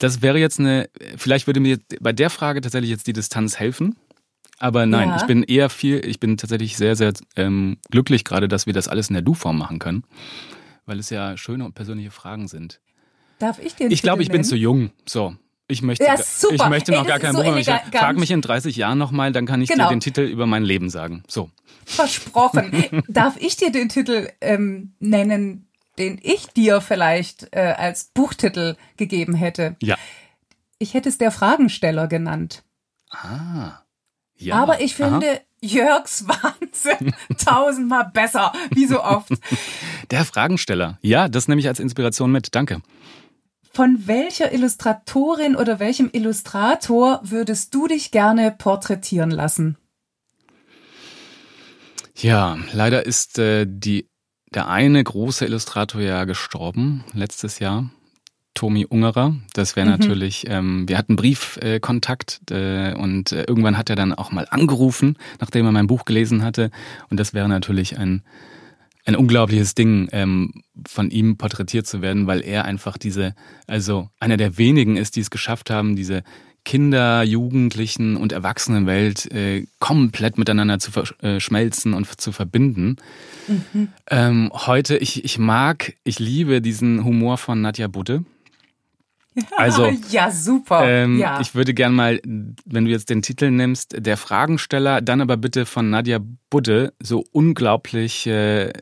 Das 0.00 0.22
wäre 0.22 0.38
jetzt 0.38 0.58
eine, 0.58 0.88
vielleicht 1.16 1.46
würde 1.46 1.60
mir 1.60 1.78
bei 2.00 2.12
der 2.12 2.30
Frage 2.30 2.62
tatsächlich 2.62 2.90
jetzt 2.90 3.06
die 3.06 3.12
Distanz 3.12 3.58
helfen. 3.58 3.96
Aber 4.58 4.84
nein, 4.86 5.10
ja. 5.10 5.16
ich 5.16 5.24
bin 5.24 5.42
eher 5.42 5.70
viel, 5.70 6.04
ich 6.04 6.18
bin 6.18 6.36
tatsächlich 6.36 6.76
sehr, 6.76 6.96
sehr 6.96 7.12
ähm, 7.36 7.78
glücklich 7.90 8.24
gerade, 8.24 8.48
dass 8.48 8.66
wir 8.66 8.72
das 8.72 8.88
alles 8.88 9.08
in 9.08 9.14
der 9.14 9.22
Du-Form 9.22 9.56
machen 9.56 9.78
können. 9.78 10.04
Weil 10.86 10.98
es 10.98 11.10
ja 11.10 11.36
schöne 11.36 11.64
und 11.64 11.74
persönliche 11.74 12.10
Fragen 12.10 12.48
sind. 12.48 12.80
Darf 13.38 13.58
ich 13.58 13.74
den 13.74 13.90
Ich 13.90 14.02
glaube, 14.02 14.22
ich 14.22 14.30
bin 14.30 14.42
zu 14.42 14.56
jung. 14.56 14.90
So. 15.06 15.36
Ich 15.68 15.82
möchte, 15.82 16.04
ja, 16.04 16.14
ich 16.14 16.68
möchte 16.68 16.90
noch 16.92 17.04
Ey, 17.04 17.08
gar 17.08 17.20
kein 17.20 17.32
so 17.32 17.42
Buch 17.42 17.54
mehr. 17.54 17.82
Frag 17.92 18.18
mich 18.18 18.32
in 18.32 18.40
30 18.40 18.74
Jahren 18.76 18.98
nochmal, 18.98 19.30
dann 19.32 19.46
kann 19.46 19.62
ich 19.62 19.68
genau. 19.68 19.84
dir 19.84 19.94
den 19.94 20.00
Titel 20.00 20.22
über 20.22 20.46
mein 20.46 20.64
Leben 20.64 20.90
sagen. 20.90 21.22
So. 21.28 21.50
Versprochen. 21.84 23.04
Darf 23.08 23.36
ich 23.38 23.56
dir 23.56 23.70
den 23.70 23.88
Titel 23.88 24.28
ähm, 24.40 24.94
nennen, 24.98 25.69
den 26.00 26.18
ich 26.22 26.46
dir 26.48 26.80
vielleicht 26.80 27.48
äh, 27.52 27.74
als 27.76 28.10
Buchtitel 28.14 28.76
gegeben 28.96 29.34
hätte. 29.34 29.76
Ja. 29.82 29.96
Ich 30.78 30.94
hätte 30.94 31.08
es 31.08 31.18
der 31.18 31.30
Fragensteller 31.30 32.08
genannt. 32.08 32.64
Ah. 33.10 33.82
Ja. 34.36 34.56
Aber 34.56 34.80
ich 34.80 34.94
finde 34.94 35.30
Aha. 35.30 35.40
Jörgs 35.60 36.26
Wahnsinn 36.28 37.12
tausendmal 37.36 38.10
besser, 38.12 38.52
wie 38.70 38.86
so 38.86 39.02
oft. 39.02 39.30
Der 40.10 40.24
Fragensteller. 40.24 40.98
Ja, 41.02 41.28
das 41.28 41.46
nehme 41.46 41.60
ich 41.60 41.68
als 41.68 41.80
Inspiration 41.80 42.32
mit. 42.32 42.54
Danke. 42.54 42.80
Von 43.72 44.06
welcher 44.06 44.52
Illustratorin 44.52 45.54
oder 45.54 45.78
welchem 45.78 46.08
Illustrator 46.12 47.20
würdest 47.22 47.74
du 47.74 47.86
dich 47.86 48.10
gerne 48.10 48.50
porträtieren 48.50 49.30
lassen? 49.30 49.76
Ja, 52.16 52.58
leider 52.72 53.06
ist 53.06 53.38
äh, 53.38 53.66
die 53.68 54.09
der 54.54 54.68
eine 54.68 55.02
große 55.02 55.44
Illustrator 55.44 56.00
ja 56.00 56.24
gestorben 56.24 57.04
letztes 57.12 57.58
Jahr. 57.58 57.90
Tomi 58.54 58.84
Ungerer. 58.84 59.36
Das 59.54 59.76
wäre 59.76 59.86
mhm. 59.86 59.92
natürlich, 59.92 60.44
ähm, 60.48 60.88
wir 60.88 60.98
hatten 60.98 61.16
Briefkontakt 61.16 62.40
äh, 62.50 62.94
und 62.94 63.32
äh, 63.32 63.44
irgendwann 63.44 63.78
hat 63.78 63.90
er 63.90 63.96
dann 63.96 64.12
auch 64.12 64.32
mal 64.32 64.46
angerufen, 64.50 65.16
nachdem 65.38 65.66
er 65.66 65.72
mein 65.72 65.86
Buch 65.86 66.04
gelesen 66.04 66.42
hatte. 66.42 66.70
Und 67.10 67.20
das 67.20 67.32
wäre 67.32 67.48
natürlich 67.48 67.96
ein, 67.96 68.22
ein 69.04 69.16
unglaubliches 69.16 69.74
Ding, 69.74 70.08
ähm, 70.12 70.62
von 70.86 71.10
ihm 71.10 71.36
porträtiert 71.36 71.86
zu 71.86 72.02
werden, 72.02 72.26
weil 72.26 72.40
er 72.40 72.64
einfach 72.64 72.98
diese, 72.98 73.34
also 73.66 74.08
einer 74.18 74.36
der 74.36 74.58
wenigen 74.58 74.96
ist, 74.96 75.16
die 75.16 75.20
es 75.20 75.30
geschafft 75.30 75.70
haben, 75.70 75.96
diese 75.96 76.22
Kinder, 76.64 77.22
Jugendlichen 77.22 78.16
und 78.16 78.32
Erwachsenenwelt 78.32 79.30
äh, 79.32 79.66
komplett 79.78 80.36
miteinander 80.36 80.78
zu 80.78 80.90
verschmelzen 80.92 81.94
und 81.94 82.20
zu 82.20 82.32
verbinden. 82.32 82.96
Mhm. 83.48 83.88
Ähm, 84.10 84.50
heute, 84.52 84.98
ich, 84.98 85.24
ich 85.24 85.38
mag, 85.38 85.94
ich 86.04 86.18
liebe 86.18 86.60
diesen 86.60 87.04
Humor 87.04 87.38
von 87.38 87.60
Nadja 87.60 87.88
Budde. 87.88 88.24
Also, 89.56 89.88
ja, 90.10 90.30
super. 90.30 90.82
Ähm, 90.84 91.18
ja. 91.18 91.40
Ich 91.40 91.54
würde 91.54 91.72
gern 91.72 91.94
mal, 91.94 92.20
wenn 92.24 92.84
du 92.84 92.90
jetzt 92.90 93.10
den 93.10 93.22
Titel 93.22 93.50
nimmst, 93.50 93.94
der 94.04 94.16
Fragensteller, 94.16 95.00
dann 95.00 95.20
aber 95.20 95.36
bitte 95.36 95.66
von 95.66 95.88
Nadja 95.88 96.18
Budde, 96.50 96.92
so 97.00 97.24
unglaublich, 97.30 98.26
äh, 98.26 98.72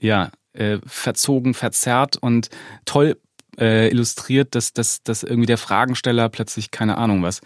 ja, 0.00 0.30
äh, 0.52 0.78
verzogen, 0.86 1.54
verzerrt 1.54 2.16
und 2.16 2.48
toll 2.84 3.16
äh, 3.58 3.88
illustriert, 3.88 4.54
dass, 4.54 4.72
dass, 4.72 5.02
dass 5.02 5.22
irgendwie 5.22 5.46
der 5.46 5.58
Fragensteller 5.58 6.28
plötzlich, 6.28 6.70
keine 6.70 6.98
Ahnung 6.98 7.22
was, 7.22 7.40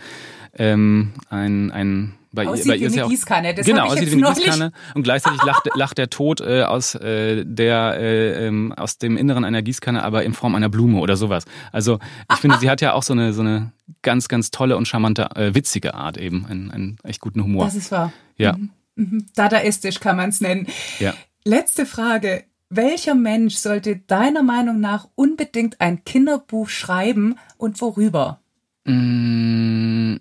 ähm, 0.55 1.13
ein, 1.31 1.71
ein 1.71 2.15
bei, 2.33 2.49
aussieht 2.49 2.67
bei 2.67 2.77
ihr 2.77 2.87
ist 2.87 2.97
ja 2.97 3.05
auch, 3.05 3.11
Gießkanne. 3.11 3.55
Das 3.55 3.67
genau, 3.67 3.87
aussieht 3.87 4.11
wie 4.11 4.25
eine 4.25 4.35
Gießkanne 4.35 4.73
und 4.95 5.03
gleichzeitig 5.03 5.43
lacht, 5.43 5.69
lacht 5.75 5.99
der 5.99 6.09
Tod 6.09 6.41
äh, 6.41 6.63
aus 6.63 6.95
äh, 6.95 7.45
der 7.45 7.97
äh, 7.99 8.47
ähm, 8.47 8.73
aus 8.73 8.97
dem 8.99 9.17
Inneren 9.19 9.45
einer 9.45 9.61
Gießkanne, 9.63 10.03
aber 10.03 10.25
in 10.25 10.33
Form 10.33 10.55
einer 10.55 10.71
Blume 10.71 10.99
oder 10.99 11.17
sowas. 11.17 11.45
Also 11.73 11.99
ich 12.33 12.39
finde, 12.39 12.59
sie 12.59 12.71
hat 12.71 12.81
ja 12.81 12.95
auch 12.95 13.03
so 13.03 13.13
eine 13.13 13.35
so 13.35 13.43
eine 13.43 13.73
ganz 14.01 14.29
ganz 14.29 14.51
tolle 14.51 14.77
und 14.77 14.89
charmante 14.89 15.29
äh, 15.37 15.55
witzige 15.55 15.95
Art 15.95 16.17
eben, 16.17 16.47
einen, 16.47 16.71
einen 16.71 16.99
echt 17.03 17.21
guten 17.21 17.43
Humor. 17.43 17.67
Das 17.67 17.75
ist 17.75 17.93
wahr. 17.93 18.13
Ja. 18.37 18.55
Mhm. 18.55 18.71
Mhm. 18.95 19.27
Dadaistisch 19.35 20.01
kann 20.01 20.17
man 20.17 20.31
es 20.31 20.41
nennen. 20.41 20.67
Ja. 21.01 21.15
Letzte 21.45 21.87
Frage. 21.87 22.45
Welcher 22.69 23.15
Mensch 23.15 23.57
sollte 23.57 23.97
deiner 23.97 24.43
Meinung 24.43 24.81
nach 24.81 25.09
unbedingt 25.15 25.81
ein 25.81 26.05
Kinderbuch 26.05 26.69
schreiben 26.69 27.39
und 27.59 27.81
worüber? 27.81 28.41
Mm, 28.85 30.17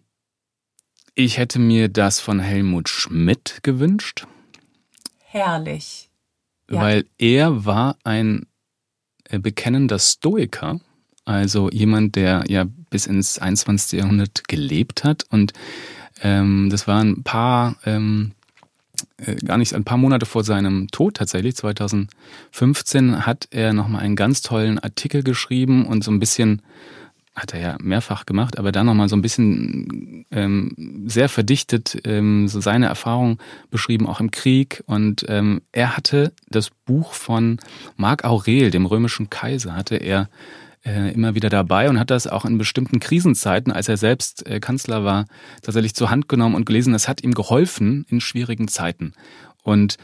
ich 1.16 1.38
hätte 1.38 1.60
mir 1.60 1.88
das 1.88 2.20
von 2.20 2.40
Helmut 2.40 2.90
Schmidt 2.90 3.60
gewünscht. 3.64 4.26
Herrlich. 5.20 6.10
Ja. 6.70 6.82
Weil 6.82 7.06
er 7.18 7.66
war 7.66 7.98
ein 8.04 8.48
äh, 9.30 9.40
bekennender 9.40 10.00
Stoiker, 10.00 10.82
also 11.24 11.70
jemand, 11.70 12.16
der 12.16 12.44
ja 12.48 12.66
bis 12.90 13.06
ins 13.06 13.40
21. 13.40 14.00
Jahrhundert 14.00 14.48
gelebt 14.48 15.04
hat. 15.04 15.26
Und 15.30 15.54
ähm, 16.22 16.70
das 16.70 16.88
waren 16.88 17.12
ein 17.12 17.24
paar 17.24 17.78
ähm, 17.86 18.34
äh, 19.18 19.36
gar 19.36 19.58
nicht 19.58 19.74
ein 19.74 19.84
paar 19.84 19.98
Monate 19.98 20.26
vor 20.26 20.44
seinem 20.44 20.88
Tod 20.90 21.16
tatsächlich, 21.16 21.56
2015, 21.56 23.26
hat 23.26 23.48
er 23.52 23.74
nochmal 23.74 24.02
einen 24.02 24.16
ganz 24.16 24.42
tollen 24.42 24.80
Artikel 24.80 25.24
geschrieben 25.24 25.86
und 25.86 26.04
so 26.04 26.12
ein 26.12 26.20
bisschen, 26.20 26.62
hat 27.36 27.54
er 27.54 27.60
ja 27.60 27.78
mehrfach 27.82 28.26
gemacht, 28.26 28.60
aber 28.60 28.72
dann 28.72 28.86
nochmal 28.86 29.10
so 29.10 29.16
ein 29.16 29.22
bisschen 29.22 30.26
ähm, 30.32 31.04
sehr 31.08 31.30
verdichtet 31.30 32.02
ähm, 32.06 32.48
so 32.48 32.60
seine 32.60 32.88
Erfahrung 32.88 33.40
beschrieben, 33.70 34.08
auch 34.08 34.20
im 34.20 34.32
Krieg. 34.32 34.84
Und 34.86 35.26
ähm, 35.28 35.62
er 35.72 35.96
hatte 35.96 36.34
das 36.50 36.70
Buch 36.86 37.14
von 37.14 37.60
Marc 37.96 38.24
Aurel, 38.26 38.72
dem 38.72 38.86
römischen 38.86 39.30
Kaiser, 39.30 39.76
hatte 39.76 39.96
er 39.96 40.30
äh, 40.86 41.14
immer 41.14 41.36
wieder 41.36 41.50
dabei 41.50 41.90
und 41.90 42.00
hat 42.00 42.10
das 42.10 42.28
auch 42.28 42.46
in 42.46 42.58
bestimmten 42.58 43.00
Krisenzeiten, 43.00 43.72
als 43.72 43.88
er 43.88 43.98
selbst 43.98 44.46
äh, 44.48 44.60
Kanzler 44.60 45.04
war, 45.04 45.26
tatsächlich 45.62 45.94
zur 45.94 46.10
Hand 46.10 46.28
genommen 46.28 46.56
und 46.56 46.66
gelesen. 46.66 46.94
Das 46.94 47.08
hat 47.08 47.24
ihm 47.24 47.34
geholfen 47.34 48.06
in 48.10 48.22
schwierigen 48.22 48.68
Zeiten. 48.68 49.14
Und 49.64 49.98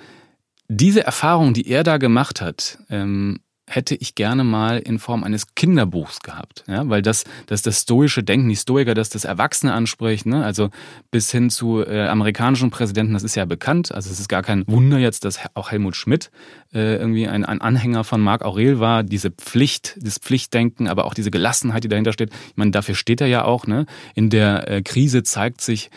diese 0.67 1.03
Erfahrung, 1.03 1.53
die 1.53 1.67
er 1.67 1.83
da 1.83 1.97
gemacht 1.97 2.41
hat, 2.41 2.79
ähm, 2.89 3.39
hätte 3.69 3.95
ich 3.95 4.15
gerne 4.15 4.45
mal 4.45 4.79
in 4.79 4.97
Form 4.97 5.25
eines 5.25 5.53
Kinderbuchs 5.53 6.21
gehabt, 6.21 6.63
ja, 6.67 6.87
weil 6.89 7.01
das, 7.01 7.25
das 7.47 7.61
das 7.61 7.81
stoische 7.81 8.23
Denken, 8.23 8.47
die 8.47 8.55
Stoiker, 8.55 8.93
das 8.93 9.09
das 9.09 9.25
Erwachsene 9.25 9.73
anspricht, 9.73 10.25
ne, 10.25 10.43
also 10.43 10.69
bis 11.11 11.31
hin 11.31 11.49
zu 11.49 11.85
äh, 11.85 12.07
amerikanischen 12.07 12.71
Präsidenten, 12.71 13.13
das 13.13 13.23
ist 13.23 13.35
ja 13.35 13.43
bekannt, 13.43 13.91
also 13.91 14.09
es 14.09 14.21
ist 14.21 14.29
gar 14.29 14.41
kein 14.41 14.65
Wunder 14.67 14.97
jetzt, 14.97 15.25
dass 15.25 15.39
auch 15.53 15.69
Helmut 15.69 15.97
Schmidt 15.97 16.31
äh, 16.73 16.95
irgendwie 16.95 17.27
ein, 17.27 17.43
ein 17.43 17.59
Anhänger 17.59 18.05
von 18.05 18.21
Marc 18.21 18.45
Aurel 18.45 18.79
war, 18.79 19.03
diese 19.03 19.31
Pflicht, 19.31 19.97
das 20.01 20.17
Pflichtdenken, 20.17 20.87
aber 20.87 21.03
auch 21.03 21.13
diese 21.13 21.29
Gelassenheit, 21.29 21.83
die 21.83 21.89
dahinter 21.89 22.13
steht. 22.13 22.31
Ich 22.49 22.57
meine, 22.57 22.71
dafür 22.71 22.95
steht 22.95 23.19
er 23.19 23.27
ja 23.27 23.43
auch, 23.43 23.67
ne? 23.67 23.85
In 24.15 24.29
der 24.29 24.69
äh, 24.69 24.81
Krise 24.81 25.23
zeigt 25.23 25.59
sich 25.59 25.89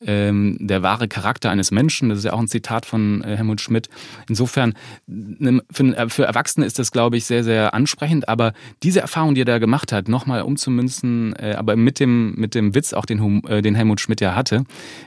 ähm, 0.00 0.56
der 0.60 0.82
wahre 0.82 1.08
Charakter 1.08 1.50
eines 1.50 1.70
Menschen. 1.70 2.08
Das 2.08 2.18
ist 2.18 2.24
ja 2.24 2.32
auch 2.32 2.40
ein 2.40 2.48
Zitat 2.48 2.86
von 2.86 3.22
äh, 3.22 3.36
Helmut 3.36 3.60
Schmidt. 3.60 3.88
Insofern, 4.28 4.74
ne, 5.06 5.62
für, 5.70 5.84
äh, 5.96 6.08
für 6.08 6.24
Erwachsene 6.24 6.66
ist 6.66 6.78
das, 6.78 6.92
glaube 6.92 7.16
ich, 7.16 7.24
sehr, 7.24 7.44
sehr 7.44 7.74
ansprechend. 7.74 8.28
Aber 8.28 8.52
diese 8.82 9.00
Erfahrung, 9.00 9.34
die 9.34 9.42
er 9.42 9.46
da 9.46 9.58
gemacht 9.58 9.92
hat, 9.92 10.08
nochmal 10.08 10.42
umzumünzen, 10.42 11.34
äh, 11.36 11.54
aber 11.56 11.76
mit 11.76 12.00
dem, 12.00 12.34
mit 12.36 12.54
dem 12.54 12.74
Witz 12.74 12.92
auch, 12.92 13.06
den, 13.06 13.44
äh, 13.44 13.62
den 13.62 13.74
Helmut 13.74 14.00
Schmidt 14.00 14.20
ja 14.20 14.34
hatte, 14.34 14.64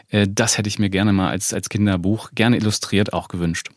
äh, 0.10 0.28
das 0.30 0.58
hätte 0.58 0.68
ich 0.68 0.80
mir 0.80 0.90
gerne 0.90 1.14
mal 1.14 1.30
als, 1.30 1.54
als 1.54 1.70
Kinderbuch, 1.70 2.32
gerne 2.36 2.58
illustriert 2.58 3.14
auch 3.14 3.28
gewünscht. 3.28 3.70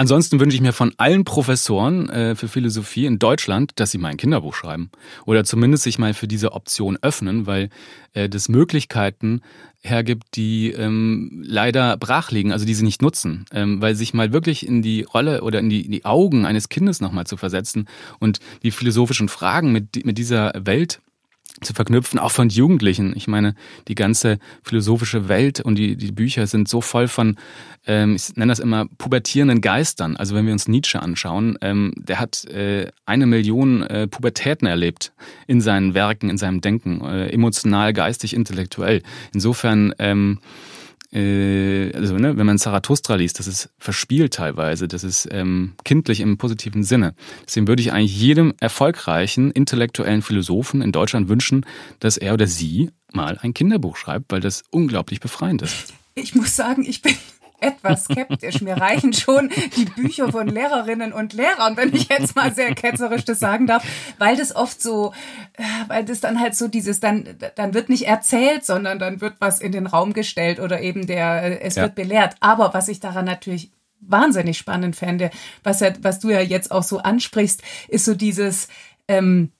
Ansonsten 0.00 0.40
wünsche 0.40 0.54
ich 0.54 0.62
mir 0.62 0.72
von 0.72 0.94
allen 0.96 1.24
Professoren 1.24 2.08
äh, 2.08 2.34
für 2.34 2.48
Philosophie 2.48 3.04
in 3.04 3.18
Deutschland, 3.18 3.72
dass 3.74 3.90
sie 3.90 3.98
mal 3.98 4.08
ein 4.08 4.16
Kinderbuch 4.16 4.54
schreiben. 4.54 4.90
Oder 5.26 5.44
zumindest 5.44 5.82
sich 5.82 5.98
mal 5.98 6.14
für 6.14 6.26
diese 6.26 6.52
Option 6.52 6.96
öffnen, 7.02 7.46
weil 7.46 7.68
äh, 8.14 8.26
das 8.26 8.48
Möglichkeiten 8.48 9.42
hergibt, 9.82 10.36
die 10.36 10.70
ähm, 10.70 11.42
leider 11.44 11.98
brach 11.98 12.30
liegen, 12.30 12.50
also 12.50 12.64
die 12.64 12.72
sie 12.72 12.84
nicht 12.86 13.02
nutzen. 13.02 13.44
Ähm, 13.52 13.82
weil 13.82 13.94
sich 13.94 14.14
mal 14.14 14.32
wirklich 14.32 14.66
in 14.66 14.80
die 14.80 15.02
Rolle 15.02 15.42
oder 15.42 15.58
in 15.58 15.68
die, 15.68 15.84
in 15.84 15.92
die 15.92 16.06
Augen 16.06 16.46
eines 16.46 16.70
Kindes 16.70 17.02
nochmal 17.02 17.26
zu 17.26 17.36
versetzen 17.36 17.86
und 18.20 18.38
die 18.62 18.70
philosophischen 18.70 19.28
Fragen 19.28 19.70
mit, 19.70 20.06
mit 20.06 20.16
dieser 20.16 20.54
Welt 20.56 21.02
zu 21.60 21.74
verknüpfen, 21.74 22.18
auch 22.18 22.30
von 22.30 22.48
Jugendlichen. 22.48 23.14
Ich 23.16 23.28
meine, 23.28 23.54
die 23.88 23.94
ganze 23.94 24.38
philosophische 24.62 25.28
Welt 25.28 25.60
und 25.60 25.76
die, 25.76 25.96
die 25.96 26.12
Bücher 26.12 26.46
sind 26.46 26.68
so 26.68 26.80
voll 26.80 27.08
von, 27.08 27.36
ähm, 27.86 28.16
ich 28.16 28.36
nenne 28.36 28.50
das 28.50 28.58
immer, 28.58 28.86
pubertierenden 28.98 29.60
Geistern. 29.60 30.16
Also 30.16 30.34
wenn 30.34 30.46
wir 30.46 30.52
uns 30.52 30.68
Nietzsche 30.68 31.00
anschauen, 31.00 31.58
ähm, 31.60 31.92
der 31.96 32.18
hat 32.18 32.44
äh, 32.46 32.88
eine 33.06 33.26
Million 33.26 33.82
äh, 33.82 34.06
Pubertäten 34.06 34.66
erlebt 34.66 35.12
in 35.46 35.60
seinen 35.60 35.94
Werken, 35.94 36.30
in 36.30 36.38
seinem 36.38 36.60
Denken, 36.60 37.02
äh, 37.04 37.28
emotional, 37.28 37.92
geistig, 37.92 38.34
intellektuell. 38.34 39.02
Insofern 39.34 39.94
ähm, 39.98 40.38
äh, 41.12 41.92
also 41.92 42.16
ne, 42.16 42.36
wenn 42.36 42.46
man 42.46 42.58
Zarathustra 42.58 43.16
liest, 43.16 43.38
das 43.38 43.46
ist 43.46 43.70
verspielt 43.78 44.34
teilweise, 44.34 44.88
das 44.88 45.04
ist 45.04 45.28
ähm, 45.30 45.74
kindlich 45.84 46.20
im 46.20 46.38
positiven 46.38 46.84
Sinne. 46.84 47.14
Deswegen 47.46 47.66
würde 47.66 47.82
ich 47.82 47.92
eigentlich 47.92 48.18
jedem 48.18 48.54
erfolgreichen 48.60 49.50
intellektuellen 49.50 50.22
Philosophen 50.22 50.82
in 50.82 50.92
Deutschland 50.92 51.28
wünschen, 51.28 51.66
dass 51.98 52.16
er 52.16 52.34
oder 52.34 52.46
sie 52.46 52.90
mal 53.12 53.38
ein 53.40 53.54
Kinderbuch 53.54 53.96
schreibt, 53.96 54.30
weil 54.30 54.40
das 54.40 54.62
unglaublich 54.70 55.20
befreiend 55.20 55.62
ist. 55.62 55.92
Ich 56.14 56.34
muss 56.34 56.54
sagen, 56.54 56.84
ich 56.86 57.02
bin 57.02 57.14
etwas 57.60 58.04
skeptisch. 58.04 58.60
Mir 58.60 58.76
reichen 58.76 59.12
schon 59.12 59.50
die 59.76 59.84
Bücher 59.84 60.30
von 60.30 60.48
Lehrerinnen 60.48 61.12
und 61.12 61.32
Lehrern, 61.32 61.76
wenn 61.76 61.94
ich 61.94 62.08
jetzt 62.08 62.36
mal 62.36 62.54
sehr 62.54 62.74
ketzerisch 62.74 63.24
das 63.24 63.38
sagen 63.38 63.66
darf, 63.66 63.84
weil 64.18 64.36
das 64.36 64.54
oft 64.54 64.82
so, 64.82 65.12
äh, 65.54 65.62
weil 65.88 66.04
das 66.04 66.20
dann 66.20 66.40
halt 66.40 66.54
so 66.54 66.68
dieses, 66.68 67.00
dann, 67.00 67.28
dann 67.56 67.74
wird 67.74 67.88
nicht 67.88 68.06
erzählt, 68.06 68.64
sondern 68.64 68.98
dann 68.98 69.20
wird 69.20 69.34
was 69.38 69.60
in 69.60 69.72
den 69.72 69.86
Raum 69.86 70.12
gestellt 70.12 70.60
oder 70.60 70.80
eben 70.80 71.06
der, 71.06 71.64
es 71.64 71.76
ja. 71.76 71.84
wird 71.84 71.94
belehrt. 71.94 72.36
Aber 72.40 72.74
was 72.74 72.88
ich 72.88 73.00
daran 73.00 73.24
natürlich 73.24 73.70
wahnsinnig 74.00 74.58
spannend 74.58 74.96
fände, 74.96 75.30
was 75.62 75.80
ja, 75.80 75.92
was 76.02 76.20
du 76.20 76.30
ja 76.30 76.40
jetzt 76.40 76.72
auch 76.72 76.82
so 76.82 76.98
ansprichst, 76.98 77.62
ist 77.88 78.04
so 78.04 78.14
dieses, 78.14 78.68
ähm, 79.08 79.52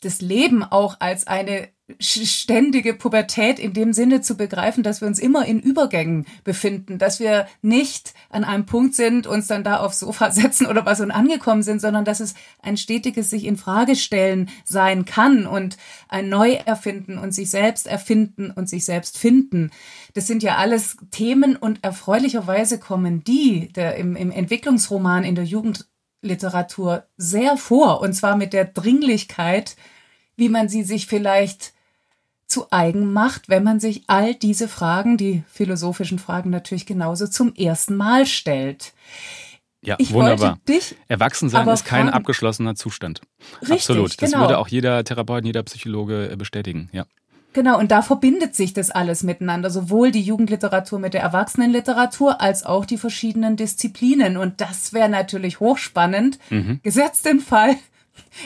das 0.00 0.20
Leben 0.20 0.62
auch 0.62 0.96
als 1.00 1.26
eine 1.26 1.68
ständige 1.98 2.92
Pubertät 2.92 3.58
in 3.58 3.72
dem 3.72 3.94
Sinne 3.94 4.20
zu 4.20 4.36
begreifen, 4.36 4.82
dass 4.82 5.00
wir 5.00 5.08
uns 5.08 5.18
immer 5.18 5.46
in 5.46 5.58
Übergängen 5.58 6.26
befinden, 6.44 6.98
dass 6.98 7.18
wir 7.18 7.46
nicht 7.62 8.12
an 8.28 8.44
einem 8.44 8.66
Punkt 8.66 8.94
sind, 8.94 9.26
uns 9.26 9.46
dann 9.46 9.64
da 9.64 9.78
aufs 9.78 10.00
Sofa 10.00 10.30
setzen 10.30 10.66
oder 10.66 10.84
was 10.84 11.00
und 11.00 11.10
angekommen 11.10 11.62
sind, 11.62 11.80
sondern 11.80 12.04
dass 12.04 12.20
es 12.20 12.34
ein 12.62 12.76
stetiges 12.76 13.30
sich 13.30 13.44
in 13.44 13.56
Frage 13.56 13.96
stellen 13.96 14.50
sein 14.64 15.06
kann 15.06 15.46
und 15.46 15.78
ein 16.08 16.28
Neuerfinden 16.28 17.16
und 17.18 17.32
sich 17.32 17.50
selbst 17.50 17.86
erfinden 17.86 18.50
und 18.50 18.68
sich 18.68 18.84
selbst 18.84 19.16
finden. 19.16 19.70
Das 20.12 20.26
sind 20.26 20.42
ja 20.42 20.56
alles 20.56 20.98
Themen 21.10 21.56
und 21.56 21.82
erfreulicherweise 21.82 22.78
kommen 22.78 23.24
die 23.24 23.72
der, 23.72 23.96
im, 23.96 24.14
im 24.14 24.30
Entwicklungsroman 24.30 25.24
in 25.24 25.34
der 25.34 25.44
Jugendliteratur 25.44 27.04
sehr 27.16 27.56
vor 27.56 28.02
und 28.02 28.12
zwar 28.12 28.36
mit 28.36 28.52
der 28.52 28.66
Dringlichkeit, 28.66 29.76
wie 30.36 30.50
man 30.50 30.68
sie 30.68 30.82
sich 30.82 31.06
vielleicht 31.06 31.72
zu 32.58 32.66
eigen 32.72 33.12
macht, 33.12 33.48
wenn 33.48 33.62
man 33.62 33.78
sich 33.78 34.02
all 34.08 34.34
diese 34.34 34.66
Fragen, 34.66 35.16
die 35.16 35.44
philosophischen 35.48 36.18
Fragen 36.18 36.50
natürlich 36.50 36.86
genauso 36.86 37.28
zum 37.28 37.54
ersten 37.54 37.94
Mal 37.94 38.26
stellt. 38.26 38.94
Ja, 39.80 39.94
ich 39.98 40.12
wunderbar. 40.12 40.58
Dich 40.68 40.96
Erwachsensein 41.06 41.68
ist 41.68 41.84
kein 41.84 42.06
fragen, 42.06 42.16
abgeschlossener 42.16 42.74
Zustand. 42.74 43.20
Richtig, 43.60 43.76
Absolut. 43.76 44.20
Das 44.20 44.32
genau. 44.32 44.42
würde 44.42 44.58
auch 44.58 44.66
jeder 44.66 45.04
Therapeut, 45.04 45.44
jeder 45.44 45.62
Psychologe 45.62 46.30
äh, 46.32 46.36
bestätigen, 46.36 46.88
ja. 46.92 47.04
Genau, 47.52 47.78
und 47.78 47.90
da 47.90 48.02
verbindet 48.02 48.54
sich 48.54 48.74
das 48.74 48.90
alles 48.90 49.22
miteinander, 49.22 49.70
sowohl 49.70 50.10
die 50.10 50.20
Jugendliteratur 50.20 50.98
mit 50.98 51.14
der 51.14 51.22
Erwachsenenliteratur 51.22 52.40
als 52.40 52.66
auch 52.66 52.84
die 52.84 52.98
verschiedenen 52.98 53.56
Disziplinen. 53.56 54.36
Und 54.36 54.60
das 54.60 54.92
wäre 54.92 55.08
natürlich 55.08 55.60
hochspannend. 55.60 56.38
Mhm. 56.50 56.80
Gesetzt 56.82 57.24
den 57.24 57.40
Fall, 57.40 57.76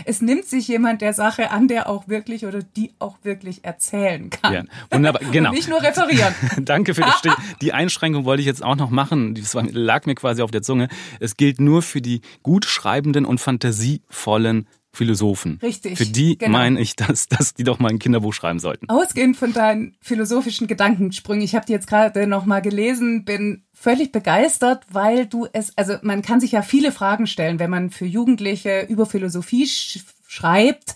es 0.05 0.21
nimmt 0.21 0.47
sich 0.47 0.69
jemand 0.69 1.03
der 1.03 1.13
Sache 1.13 1.51
an, 1.51 1.69
der 1.69 1.89
auch 1.89 2.09
wirklich 2.09 2.47
oder 2.47 2.63
die 2.63 2.93
auch 2.99 3.19
wirklich 3.23 3.65
erzählen 3.65 4.31
kann. 4.31 4.53
Ja, 4.53 4.63
wunderbar, 4.91 5.23
genau. 5.31 5.51
Und 5.51 5.57
nicht 5.57 5.69
nur 5.69 5.83
referieren. 5.83 6.35
Danke 6.65 6.95
für 6.95 7.03
das 7.03 7.19
Stich. 7.19 7.33
Die 7.61 7.73
Einschränkung 7.73 8.25
wollte 8.25 8.41
ich 8.41 8.47
jetzt 8.47 8.63
auch 8.63 8.77
noch 8.77 8.91
machen. 8.91 9.35
Das 9.35 9.55
lag 9.55 10.07
mir 10.07 10.15
quasi 10.15 10.43
auf 10.43 10.51
der 10.51 10.63
Zunge. 10.63 10.89
Es 11.21 11.37
gilt 11.37 11.61
nur 11.61 11.83
für 11.83 12.01
die 12.01 12.21
gut 12.43 12.65
schreibenden 12.65 13.25
und 13.25 13.39
fantasievollen 13.39 14.67
Philosophen. 14.95 15.59
Richtig. 15.63 15.97
Für 15.97 16.05
die 16.05 16.37
genau. 16.37 16.53
meine 16.53 16.81
ich, 16.81 16.97
dass, 16.97 17.27
dass 17.29 17.55
die 17.55 17.65
doch 17.65 17.79
mal 17.79 17.89
ein 17.89 17.99
Kinderbuch 17.99 18.35
schreiben 18.35 18.59
sollten. 18.59 18.91
Ausgehend 18.91 19.39
von 19.39 19.55
deinen 19.55 19.97
philosophischen 20.01 20.67
Gedankensprüngen, 20.67 21.43
ich 21.43 21.55
habe 21.55 21.65
die 21.65 21.73
jetzt 21.73 21.87
gerade 21.87 22.27
noch 22.27 22.45
mal 22.45 22.61
gelesen, 22.61 23.25
bin 23.25 23.63
völlig 23.73 24.13
begeistert, 24.13 24.85
weil 24.91 25.27
du 25.27 25.47
es, 25.53 25.77
also 25.79 25.95
man 26.03 26.21
kann 26.21 26.41
sich 26.41 26.53
ja 26.53 26.61
viele 26.61 26.93
Fragen 26.93 27.27
stellen, 27.27 27.59
wenn 27.59 27.71
man 27.71 27.91
für 27.91 28.05
Jugendliche 28.05 28.83
über 28.83 29.07
Philosophie 29.07 29.67
sch 29.67 30.01
schreibt. 30.29 30.95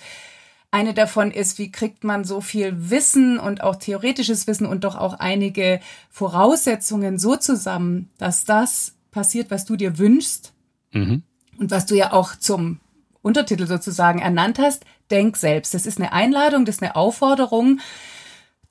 Eine 0.71 0.93
davon 0.93 1.31
ist, 1.31 1.59
wie 1.59 1.71
kriegt 1.71 2.05
man 2.05 2.25
so 2.25 2.43
viel 2.43 2.91
Wissen 2.91 3.39
und 3.39 3.63
auch 3.63 3.77
theoretisches 3.77 4.47
Wissen 4.47 4.67
und 4.67 4.85
doch 4.85 4.97
auch 4.97 5.15
einige 5.15 5.81
Voraussetzungen 6.11 7.19
so 7.19 7.37
zusammen, 7.37 8.11
dass 8.19 8.45
das 8.45 8.95
passiert, 9.11 9.51
was 9.51 9.65
du 9.65 9.77
dir 9.77 9.99
wünschst 9.99 10.53
mhm. 10.93 11.23
und 11.59 11.71
was 11.71 11.87
du 11.87 11.95
ja 11.95 12.13
auch 12.13 12.37
zum 12.37 12.81
Untertitel 13.27 13.67
sozusagen 13.67 14.21
ernannt 14.21 14.59
hast, 14.61 14.85
denk 15.11 15.37
selbst. 15.37 15.75
Das 15.75 15.85
ist 15.85 15.99
eine 15.99 16.13
Einladung, 16.13 16.65
das 16.65 16.77
ist 16.77 16.83
eine 16.83 16.95
Aufforderung. 16.95 17.81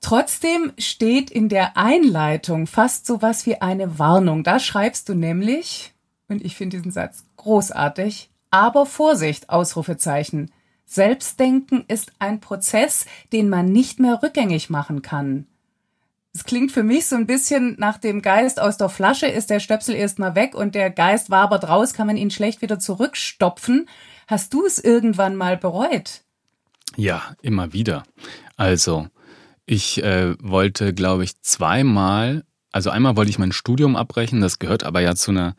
Trotzdem 0.00 0.72
steht 0.78 1.30
in 1.30 1.48
der 1.48 1.76
Einleitung 1.76 2.66
fast 2.66 3.06
so 3.06 3.20
was 3.20 3.44
wie 3.44 3.60
eine 3.60 3.98
Warnung. 3.98 4.44
Da 4.44 4.58
schreibst 4.58 5.08
du 5.08 5.14
nämlich, 5.14 5.92
und 6.28 6.44
ich 6.44 6.56
finde 6.56 6.78
diesen 6.78 6.90
Satz 6.90 7.24
großartig, 7.36 8.30
aber 8.50 8.86
Vorsicht, 8.86 9.50
Ausrufezeichen. 9.50 10.50
Selbstdenken 10.86 11.84
ist 11.88 12.12
ein 12.18 12.40
Prozess, 12.40 13.04
den 13.32 13.48
man 13.50 13.66
nicht 13.66 14.00
mehr 14.00 14.22
rückgängig 14.22 14.70
machen 14.70 15.02
kann. 15.02 15.46
Es 16.32 16.44
klingt 16.44 16.70
für 16.70 16.82
mich 16.82 17.06
so 17.06 17.16
ein 17.16 17.26
bisschen 17.26 17.76
nach 17.78 17.98
dem 17.98 18.22
Geist 18.22 18.60
aus 18.60 18.76
der 18.76 18.88
Flasche, 18.88 19.26
ist 19.26 19.50
der 19.50 19.58
Stöpsel 19.58 19.94
erstmal 19.94 20.34
weg 20.34 20.54
und 20.54 20.74
der 20.74 20.90
Geist 20.90 21.30
wabert 21.30 21.68
raus, 21.68 21.92
kann 21.94 22.06
man 22.06 22.16
ihn 22.16 22.30
schlecht 22.30 22.62
wieder 22.62 22.78
zurückstopfen. 22.78 23.88
Hast 24.26 24.52
du 24.54 24.66
es 24.66 24.78
irgendwann 24.78 25.36
mal 25.36 25.56
bereut? 25.56 26.22
Ja, 26.96 27.36
immer 27.42 27.72
wieder. 27.72 28.04
Also, 28.56 29.08
ich 29.66 30.02
äh, 30.02 30.34
wollte, 30.40 30.94
glaube 30.94 31.24
ich, 31.24 31.40
zweimal, 31.42 32.44
also 32.72 32.90
einmal 32.90 33.16
wollte 33.16 33.30
ich 33.30 33.38
mein 33.38 33.52
Studium 33.52 33.96
abbrechen, 33.96 34.40
das 34.40 34.58
gehört 34.58 34.84
aber 34.84 35.00
ja 35.00 35.14
zu 35.14 35.30
einer 35.30 35.56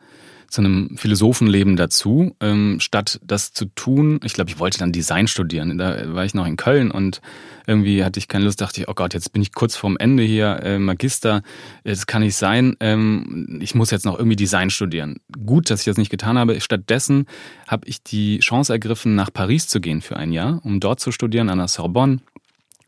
zu 0.48 0.62
einem 0.62 0.96
Philosophenleben 0.96 1.76
dazu, 1.76 2.34
ähm, 2.40 2.80
statt 2.80 3.20
das 3.22 3.52
zu 3.52 3.66
tun. 3.66 4.18
Ich 4.24 4.32
glaube, 4.32 4.50
ich 4.50 4.58
wollte 4.58 4.78
dann 4.78 4.92
Design 4.92 5.28
studieren. 5.28 5.76
Da 5.76 6.14
war 6.14 6.24
ich 6.24 6.34
noch 6.34 6.46
in 6.46 6.56
Köln 6.56 6.90
und 6.90 7.20
irgendwie 7.66 8.02
hatte 8.02 8.18
ich 8.18 8.28
keine 8.28 8.46
Lust, 8.46 8.60
dachte 8.60 8.80
ich, 8.80 8.88
oh 8.88 8.94
Gott, 8.94 9.12
jetzt 9.12 9.32
bin 9.32 9.42
ich 9.42 9.52
kurz 9.52 9.76
vorm 9.76 9.98
Ende 9.98 10.22
hier, 10.22 10.60
äh, 10.62 10.78
Magister, 10.78 11.42
das 11.84 12.06
kann 12.06 12.22
nicht 12.22 12.36
sein. 12.36 12.76
Ähm, 12.80 13.58
ich 13.60 13.74
muss 13.74 13.90
jetzt 13.90 14.06
noch 14.06 14.18
irgendwie 14.18 14.36
Design 14.36 14.70
studieren. 14.70 15.20
Gut, 15.44 15.68
dass 15.68 15.80
ich 15.80 15.86
das 15.86 15.98
nicht 15.98 16.10
getan 16.10 16.38
habe. 16.38 16.58
Stattdessen 16.60 17.26
habe 17.66 17.86
ich 17.86 18.02
die 18.02 18.38
Chance 18.38 18.72
ergriffen, 18.72 19.14
nach 19.14 19.30
Paris 19.32 19.68
zu 19.68 19.80
gehen 19.80 20.00
für 20.00 20.16
ein 20.16 20.32
Jahr, 20.32 20.60
um 20.64 20.80
dort 20.80 21.00
zu 21.00 21.12
studieren 21.12 21.50
an 21.50 21.58
der 21.58 21.68
Sorbonne 21.68 22.20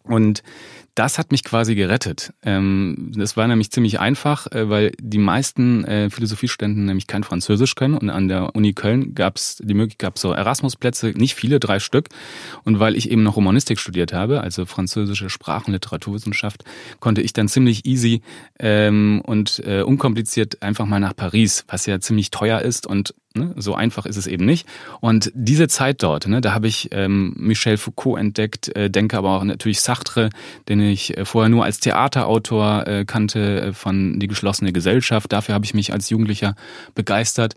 Und 0.05 0.43
das 0.95 1.19
hat 1.19 1.31
mich 1.31 1.45
quasi 1.45 1.75
gerettet. 1.75 2.33
Ähm, 2.43 3.13
das 3.15 3.37
war 3.37 3.47
nämlich 3.47 3.71
ziemlich 3.71 4.01
einfach, 4.01 4.47
äh, 4.53 4.69
weil 4.69 4.93
die 5.01 5.19
meisten 5.19 5.85
äh, 5.85 6.11
Philosophiestudenten 6.11 6.85
nämlich 6.85 7.07
kein 7.07 7.25
Französisch 7.25 7.75
können 7.75 7.95
und 7.95 8.11
an 8.11 8.29
der 8.29 8.55
Uni 8.55 8.73
Köln 8.73 9.15
gab 9.15 9.37
es 9.37 9.57
die 9.57 9.75
Möglichkeit, 9.75 10.11
gab 10.11 10.19
so 10.19 10.33
Erasmus-Plätze, 10.33 11.13
nicht 11.17 11.35
viele, 11.35 11.61
drei 11.61 11.79
Stück. 11.79 12.09
Und 12.65 12.81
weil 12.81 12.97
ich 12.97 13.11
eben 13.11 13.23
noch 13.23 13.37
Romanistik 13.37 13.79
studiert 13.79 14.13
habe, 14.13 14.41
also 14.41 14.67
französische 14.67 15.31
Sprachen, 15.31 15.73
Literaturwissenschaft, 15.73 16.65
konnte 16.99 17.21
ich 17.21 17.33
dann 17.33 17.49
ziemlich 17.49 17.87
easy 17.87 18.23
ähm, 18.59 19.23
und 19.25 19.63
äh, 19.65 19.83
unkompliziert 19.83 20.63
einfach 20.63 20.87
mal 20.87 21.01
nach 21.01 21.15
Paris, 21.15 21.65
was 21.69 21.87
ja 21.87 22.01
ziemlich 22.01 22.31
teuer 22.31 22.61
ist 22.61 22.87
und 22.87 23.15
Ne? 23.37 23.55
So 23.57 23.77
einfach 23.77 24.07
ist 24.07 24.17
es 24.17 24.27
eben 24.27 24.45
nicht. 24.45 24.67
Und 25.01 25.31
diese 25.35 25.69
Zeit 25.69 26.03
dort, 26.03 26.27
ne, 26.27 26.41
da 26.41 26.53
habe 26.53 26.67
ich 26.67 26.89
ähm, 26.91 27.33
Michel 27.37 27.77
Foucault 27.77 28.19
entdeckt, 28.19 28.75
äh, 28.75 28.91
denke 28.91 29.17
aber 29.17 29.37
auch 29.37 29.45
natürlich 29.45 29.81
Sartre, 29.81 30.31
den 30.69 30.81
ich 30.81 31.17
äh, 31.17 31.25
vorher 31.25 31.49
nur 31.49 31.65
als 31.65 31.79
Theaterautor 31.79 32.89
äh, 32.89 33.05
kannte 33.05 33.61
äh, 33.61 33.73
von 33.73 34.19
Die 34.19 34.27
geschlossene 34.27 34.73
Gesellschaft. 34.73 35.33
Dafür 35.33 35.55
habe 35.55 35.65
ich 35.65 35.75
mich 35.75 35.93
als 35.93 36.11
Jugendlicher 36.11 36.57
begeistert. 36.97 37.55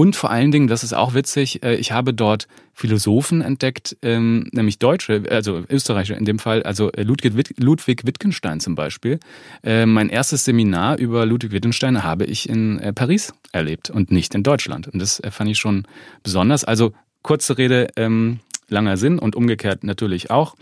Und 0.00 0.16
vor 0.16 0.30
allen 0.30 0.50
Dingen, 0.50 0.66
das 0.66 0.82
ist 0.82 0.94
auch 0.94 1.12
witzig, 1.12 1.62
äh, 1.62 1.74
ich 1.74 1.92
habe 1.92 2.14
dort 2.14 2.48
Philosophen 2.72 3.42
entdeckt, 3.42 3.98
ähm, 4.00 4.48
nämlich 4.50 4.78
Deutsche, 4.78 5.24
also 5.28 5.62
Österreicher 5.68 6.16
in 6.16 6.24
dem 6.24 6.38
Fall, 6.38 6.62
also 6.62 6.90
äh, 6.92 7.02
Ludwig, 7.02 8.06
Wittgenstein 8.06 8.60
zum 8.60 8.74
Beispiel. 8.74 9.20
Äh, 9.62 9.84
mein 9.84 10.08
erstes 10.08 10.46
Seminar 10.46 10.96
über 10.96 11.26
Ludwig 11.26 11.52
Wittgenstein 11.52 12.02
habe 12.02 12.24
ich 12.24 12.48
in 12.48 12.80
Paris 12.94 13.34
erlebt 13.52 13.90
und 13.90 14.10
nicht 14.10 14.34
in 14.34 14.42
Deutschland. 14.42 14.88
Und 14.88 15.00
das 15.02 15.20
fand 15.30 15.50
ich 15.50 15.58
schon 15.58 15.86
besonders. 16.22 16.64
Also 16.64 16.94
kurze 17.20 17.58
Rede, 17.58 17.88
ähm, 17.96 18.40
langer 18.70 18.96
Sinn 18.96 19.18
und 19.18 19.36
umgekehrt 19.36 19.84
natürlich 19.84 20.30
auch. 20.30 20.54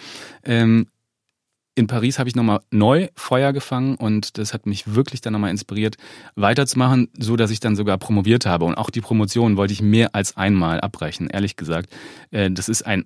In 1.79 1.87
Paris 1.87 2.19
habe 2.19 2.29
ich 2.29 2.35
nochmal 2.35 2.59
neu 2.73 3.07
Feuer 3.15 3.53
gefangen 3.53 3.95
und 3.95 4.37
das 4.37 4.53
hat 4.53 4.67
mich 4.67 4.97
wirklich 4.97 5.21
dann 5.21 5.33
nochmal 5.33 5.53
inspiriert, 5.53 5.97
weiterzumachen, 6.35 7.09
so 7.17 7.37
dass 7.37 7.53
ich 7.53 7.61
dann 7.61 7.77
sogar 7.77 7.99
promoviert 7.99 8.47
habe. 8.47 8.65
Und 8.65 8.75
auch 8.75 8.91
die 8.91 9.01
Promotion 9.01 9.57
wollte 9.57 9.75
ich 9.75 9.81
mehr 9.81 10.13
als 10.13 10.37
einmal 10.37 10.81
abbrechen, 10.81 11.31
ehrlich 11.31 11.55
gesagt. 11.55 11.91
Äh, 12.33 12.51
das 12.51 12.69
ist 12.69 12.83
ein 12.83 13.05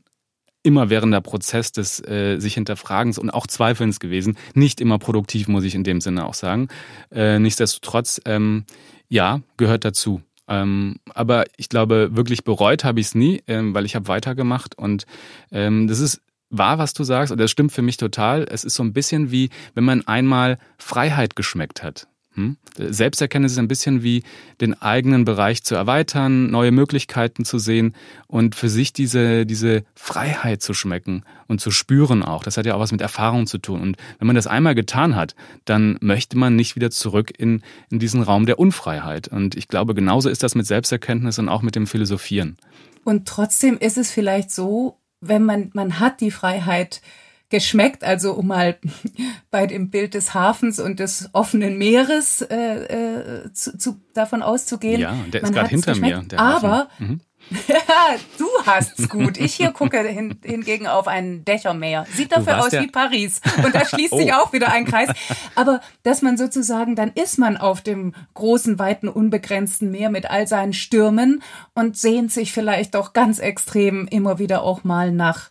immerwährender 0.63 1.21
Prozess 1.21 1.73
des 1.73 2.01
äh, 2.01 2.39
sich 2.39 2.55
hinterfragens 2.55 3.19
und 3.19 3.29
auch 3.29 3.47
Zweifelns 3.47 4.01
gewesen. 4.01 4.39
Nicht 4.55 4.81
immer 4.81 4.99
produktiv, 4.99 5.49
muss 5.49 5.65
ich 5.65 5.75
in 5.75 5.85
dem 5.85 6.01
Sinne 6.01 6.25
auch 6.25 6.35
sagen. 6.35 6.69
Äh, 7.11 7.41
nichtsdestotrotz, 7.41 8.23
ähm, 8.25 8.65
ja, 9.11 9.43
gehört 9.59 9.85
dazu. 9.85 10.23
Ähm, 10.49 10.97
aber 11.13 11.45
ich 11.59 11.69
glaube, 11.69 12.11
wirklich 12.13 12.43
bereut 12.43 12.85
habe 12.85 13.01
ich 13.01 13.09
es 13.09 13.15
nie, 13.15 13.43
ähm, 13.49 13.75
weil 13.75 13.85
ich 13.85 13.95
habe 13.95 14.09
weitergemacht 14.09 14.79
und 14.79 15.05
ähm, 15.51 15.89
das 15.89 16.01
ist 16.01 16.23
wahr, 16.53 16.79
was 16.79 16.93
du 16.93 17.03
sagst, 17.03 17.33
und 17.33 17.39
das 17.39 17.51
stimmt 17.51 17.73
für 17.73 17.83
mich 17.83 17.97
total. 17.97 18.47
Es 18.49 18.63
ist 18.63 18.75
so 18.75 18.85
ein 18.85 18.93
bisschen 18.93 19.33
wie, 19.33 19.51
wenn 19.75 19.85
man 19.85 20.07
einmal 20.07 20.59
Freiheit 20.79 21.35
geschmeckt 21.35 21.83
hat. 21.83 22.07
Hm? 22.35 22.57
Selbsterkenntnis 22.79 23.53
ist 23.53 23.59
ein 23.59 23.69
bisschen 23.69 24.03
wie 24.03 24.23
den 24.61 24.81
eigenen 24.81 25.27
Bereich 25.27 25.65
zu 25.65 25.75
erweitern, 25.75 26.51
neue 26.51 26.73
Möglichkeiten 26.73 27.45
zu 27.45 27.59
sehen 27.59 27.95
und 28.27 28.55
für 28.55 28.71
sich 28.71 28.95
diese, 28.95 29.45
diese 29.45 29.85
Freiheit 29.95 30.63
zu 30.63 30.73
schmecken 30.73 31.25
und 31.47 31.61
zu 31.61 31.71
spüren 31.71 32.23
auch. 32.23 32.43
Das 32.43 32.57
hat 32.57 32.65
ja 32.65 32.75
auch 32.75 32.81
was 32.81 32.93
mit 32.93 33.03
Erfahrung 33.03 33.47
zu 33.47 33.59
tun. 33.59 33.83
Und 33.83 33.97
wenn 34.19 34.27
man 34.27 34.37
das 34.37 34.47
einmal 34.47 34.75
getan 34.75 35.15
hat, 35.15 35.35
dann 35.67 35.99
möchte 36.01 36.39
man 36.39 36.57
nicht 36.57 36.75
wieder 36.75 36.91
zurück 36.91 37.33
in, 37.37 37.61
in 37.91 37.99
diesen 37.99 38.23
Raum 38.23 38.47
der 38.47 38.59
Unfreiheit. 38.59 39.29
Und 39.29 39.55
ich 39.55 39.69
glaube, 39.69 39.95
genauso 39.95 40.31
ist 40.31 40.43
das 40.43 40.55
mit 40.55 40.67
Selbsterkenntnis 40.67 41.39
und 41.39 41.51
auch 41.51 41.61
mit 41.61 41.77
dem 41.77 41.87
Philosophieren. 41.87 42.57
Und 43.05 43.29
trotzdem 43.29 43.77
ist 43.77 43.99
es 43.99 44.11
vielleicht 44.11 44.51
so, 44.51 44.97
wenn 45.23 45.45
man, 45.45 45.71
man 45.73 45.99
hat 45.99 46.21
die 46.21 46.31
Freiheit 46.31 47.01
geschmeckt, 47.49 48.03
also 48.03 48.33
um 48.33 48.49
mal 48.49 48.79
bei 49.51 49.67
dem 49.67 49.91
Bild 49.91 50.15
des 50.15 50.35
Hafens 50.35 50.81
und 50.81 50.99
des 51.01 51.29
offenen 51.33 51.79
Meeres 51.79 52.43
äh, 52.43 53.45
äh, 53.45 53.53
zu, 53.53 53.79
zu, 53.79 54.01
davon 54.15 54.43
auszugehen. 54.43 55.01
Ja, 55.01 55.15
der 55.33 55.43
ist 55.43 55.53
gerade 55.53 55.69
hinter 55.69 55.95
mir. 55.97 56.25
aber 56.37 56.89
mhm. 56.99 57.21
du 58.39 58.47
hast's 58.67 59.09
gut. 59.09 59.39
Ich 59.39 59.55
hier 59.55 59.73
gucke 59.73 60.01
hin, 60.03 60.39
hingegen 60.43 60.87
auf 60.87 61.09
ein 61.09 61.45
Dächermeer. 61.45 62.07
Sieht 62.15 62.33
dafür 62.33 62.61
aus 62.61 62.73
wie 62.73 62.87
Paris. 62.87 63.41
Und 63.65 63.75
da 63.75 63.85
schließt 63.85 64.13
oh. 64.13 64.19
sich 64.19 64.33
auch 64.35 64.53
wieder 64.53 64.73
ein 64.73 64.85
Kreis. 64.85 65.11
Aber 65.55 65.81
dass 66.03 66.23
man 66.23 66.37
sozusagen, 66.37 66.97
dann 66.97 67.13
ist 67.15 67.39
man 67.39 67.57
auf 67.57 67.81
dem 67.81 68.15
großen, 68.35 68.79
weiten, 68.79 69.09
unbegrenzten 69.09 69.91
Meer 69.91 70.11
mit 70.11 70.31
all 70.31 70.47
seinen 70.47 70.73
Stürmen 70.73 71.43
und 71.75 71.97
sehnt 71.97 72.33
sich 72.33 72.53
vielleicht 72.53 72.95
doch 72.95 73.13
ganz 73.13 73.39
extrem 73.39 74.07
immer 74.09 74.39
wieder 74.39 74.63
auch 74.63 74.85
mal 74.85 75.13
nach, 75.13 75.51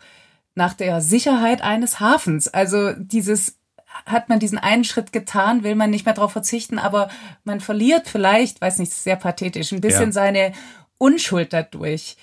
nach 0.56 0.73
der 0.73 1.01
Sicherheit 1.01 1.62
eines 1.62 1.99
Hafens. 1.99 2.47
Also 2.47 2.93
dieses 2.93 3.58
hat 4.06 4.30
man 4.30 4.39
diesen 4.39 4.58
einen 4.58 4.84
Schritt 4.84 5.12
getan, 5.12 5.63
will 5.63 5.75
man 5.75 5.89
nicht 5.89 6.06
mehr 6.06 6.13
darauf 6.13 6.32
verzichten, 6.32 6.80
aber 6.80 7.10
man 7.43 7.60
verliert 7.60 8.08
vielleicht, 8.08 8.62
weiß 8.62 8.80
nicht, 8.80 8.91
sehr 8.91 9.15
pathetisch, 9.15 9.71
ein 9.71 9.82
bisschen 9.82 10.08
ja. 10.08 10.12
seine 10.12 10.54
Unschuld 11.02 11.52
dadurch. 11.52 12.16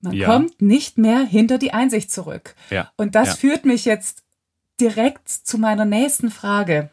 Man 0.00 0.12
ja. 0.12 0.26
kommt 0.26 0.62
nicht 0.62 0.96
mehr 0.96 1.24
hinter 1.24 1.58
die 1.58 1.72
Einsicht 1.72 2.12
zurück. 2.12 2.54
Ja. 2.70 2.92
Und 2.96 3.16
das 3.16 3.28
ja. 3.28 3.34
führt 3.34 3.64
mich 3.64 3.84
jetzt 3.84 4.22
direkt 4.80 5.28
zu 5.28 5.58
meiner 5.58 5.84
nächsten 5.84 6.30
Frage. 6.30 6.90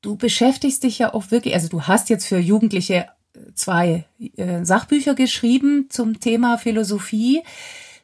Du 0.00 0.16
beschäftigst 0.16 0.84
dich 0.84 1.00
ja 1.00 1.12
auch 1.12 1.32
wirklich, 1.32 1.54
also 1.54 1.68
du 1.68 1.82
hast 1.82 2.10
jetzt 2.10 2.26
für 2.26 2.38
Jugendliche 2.38 3.08
zwei 3.54 4.04
äh, 4.36 4.64
Sachbücher 4.64 5.14
geschrieben 5.14 5.86
zum 5.90 6.20
Thema 6.20 6.56
Philosophie. 6.58 7.42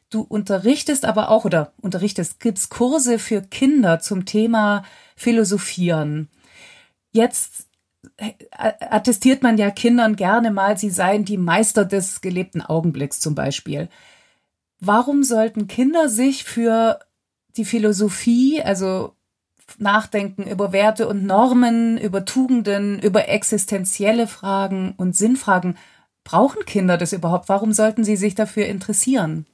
Du 0.09 0.21
unterrichtest 0.21 1.05
aber 1.05 1.29
auch 1.29 1.45
oder 1.45 1.71
unterrichtest, 1.79 2.41
gibst 2.41 2.69
Kurse 2.69 3.17
für 3.17 3.41
Kinder 3.41 4.01
zum 4.01 4.25
Thema 4.25 4.83
Philosophieren. 5.15 6.27
Jetzt 7.13 7.67
attestiert 8.51 9.43
man 9.43 9.57
ja 9.57 9.69
Kindern 9.71 10.15
gerne 10.15 10.51
mal, 10.51 10.77
sie 10.77 10.89
seien 10.89 11.25
die 11.25 11.37
Meister 11.37 11.85
des 11.85 12.21
gelebten 12.21 12.61
Augenblicks 12.61 13.19
zum 13.19 13.35
Beispiel. 13.35 13.89
Warum 14.79 15.23
sollten 15.23 15.67
Kinder 15.67 16.09
sich 16.09 16.43
für 16.43 16.99
die 17.57 17.65
Philosophie, 17.65 18.61
also 18.61 19.13
Nachdenken 19.77 20.47
über 20.47 20.71
Werte 20.71 21.07
und 21.07 21.25
Normen, 21.25 21.97
über 21.97 22.25
Tugenden, 22.25 22.99
über 22.99 23.29
existenzielle 23.29 24.27
Fragen 24.27 24.93
und 24.97 25.15
Sinnfragen, 25.15 25.77
brauchen 26.23 26.65
Kinder 26.65 26.97
das 26.97 27.13
überhaupt? 27.13 27.49
Warum 27.49 27.73
sollten 27.73 28.03
sie 28.03 28.15
sich 28.15 28.35
dafür 28.35 28.65
interessieren? 28.65 29.45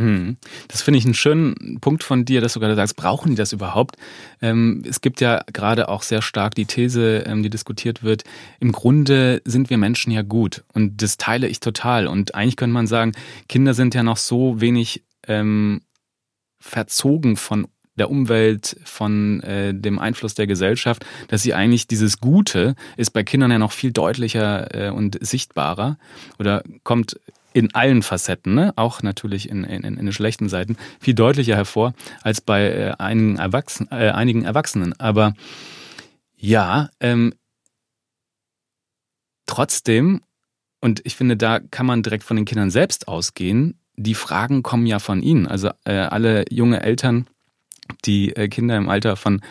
Hm. 0.00 0.38
Das 0.68 0.80
finde 0.80 0.96
ich 0.96 1.04
einen 1.04 1.12
schönen 1.12 1.78
Punkt 1.82 2.04
von 2.04 2.24
dir, 2.24 2.40
dass 2.40 2.54
du 2.54 2.60
gerade 2.60 2.74
sagst, 2.74 2.96
brauchen 2.96 3.28
die 3.28 3.34
das 3.34 3.52
überhaupt? 3.52 3.96
Ähm, 4.40 4.82
es 4.88 5.02
gibt 5.02 5.20
ja 5.20 5.42
gerade 5.52 5.90
auch 5.90 6.02
sehr 6.02 6.22
stark 6.22 6.54
die 6.54 6.64
These, 6.64 7.24
ähm, 7.26 7.42
die 7.42 7.50
diskutiert 7.50 8.02
wird, 8.02 8.24
im 8.60 8.72
Grunde 8.72 9.42
sind 9.44 9.68
wir 9.68 9.76
Menschen 9.76 10.10
ja 10.10 10.22
gut 10.22 10.64
und 10.72 11.02
das 11.02 11.18
teile 11.18 11.48
ich 11.48 11.60
total. 11.60 12.06
Und 12.06 12.34
eigentlich 12.34 12.56
könnte 12.56 12.72
man 12.72 12.86
sagen, 12.86 13.12
Kinder 13.46 13.74
sind 13.74 13.94
ja 13.94 14.02
noch 14.02 14.16
so 14.16 14.62
wenig 14.62 15.04
ähm, 15.28 15.82
verzogen 16.58 17.36
von 17.36 17.68
der 17.98 18.10
Umwelt, 18.10 18.78
von 18.84 19.42
äh, 19.42 19.74
dem 19.74 19.98
Einfluss 19.98 20.32
der 20.32 20.46
Gesellschaft, 20.46 21.04
dass 21.28 21.42
sie 21.42 21.52
eigentlich 21.52 21.88
dieses 21.88 22.20
Gute 22.20 22.74
ist 22.96 23.10
bei 23.10 23.22
Kindern 23.22 23.50
ja 23.50 23.58
noch 23.58 23.72
viel 23.72 23.92
deutlicher 23.92 24.74
äh, 24.74 24.90
und 24.90 25.18
sichtbarer 25.20 25.98
oder 26.38 26.62
kommt 26.84 27.20
in 27.52 27.74
allen 27.74 28.02
Facetten, 28.02 28.54
ne? 28.54 28.72
auch 28.76 29.02
natürlich 29.02 29.48
in, 29.48 29.64
in, 29.64 29.82
in 29.82 29.96
den 29.96 30.12
schlechten 30.12 30.48
Seiten, 30.48 30.76
viel 31.00 31.14
deutlicher 31.14 31.56
hervor 31.56 31.94
als 32.22 32.40
bei 32.40 32.70
äh, 32.70 32.94
einigen, 32.98 33.36
Erwachsen, 33.36 33.88
äh, 33.90 34.10
einigen 34.10 34.44
Erwachsenen. 34.44 34.98
Aber 34.98 35.34
ja, 36.36 36.90
ähm, 37.00 37.34
trotzdem, 39.46 40.22
und 40.80 41.02
ich 41.04 41.16
finde, 41.16 41.36
da 41.36 41.58
kann 41.58 41.86
man 41.86 42.02
direkt 42.02 42.24
von 42.24 42.36
den 42.36 42.46
Kindern 42.46 42.70
selbst 42.70 43.08
ausgehen, 43.08 43.80
die 43.96 44.14
Fragen 44.14 44.62
kommen 44.62 44.86
ja 44.86 44.98
von 44.98 45.22
ihnen. 45.22 45.46
Also 45.46 45.70
äh, 45.84 45.92
alle 45.92 46.44
junge 46.50 46.82
Eltern, 46.82 47.26
die 48.04 48.34
äh, 48.34 48.48
Kinder 48.48 48.76
im 48.76 48.88
Alter 48.88 49.16
von 49.16 49.42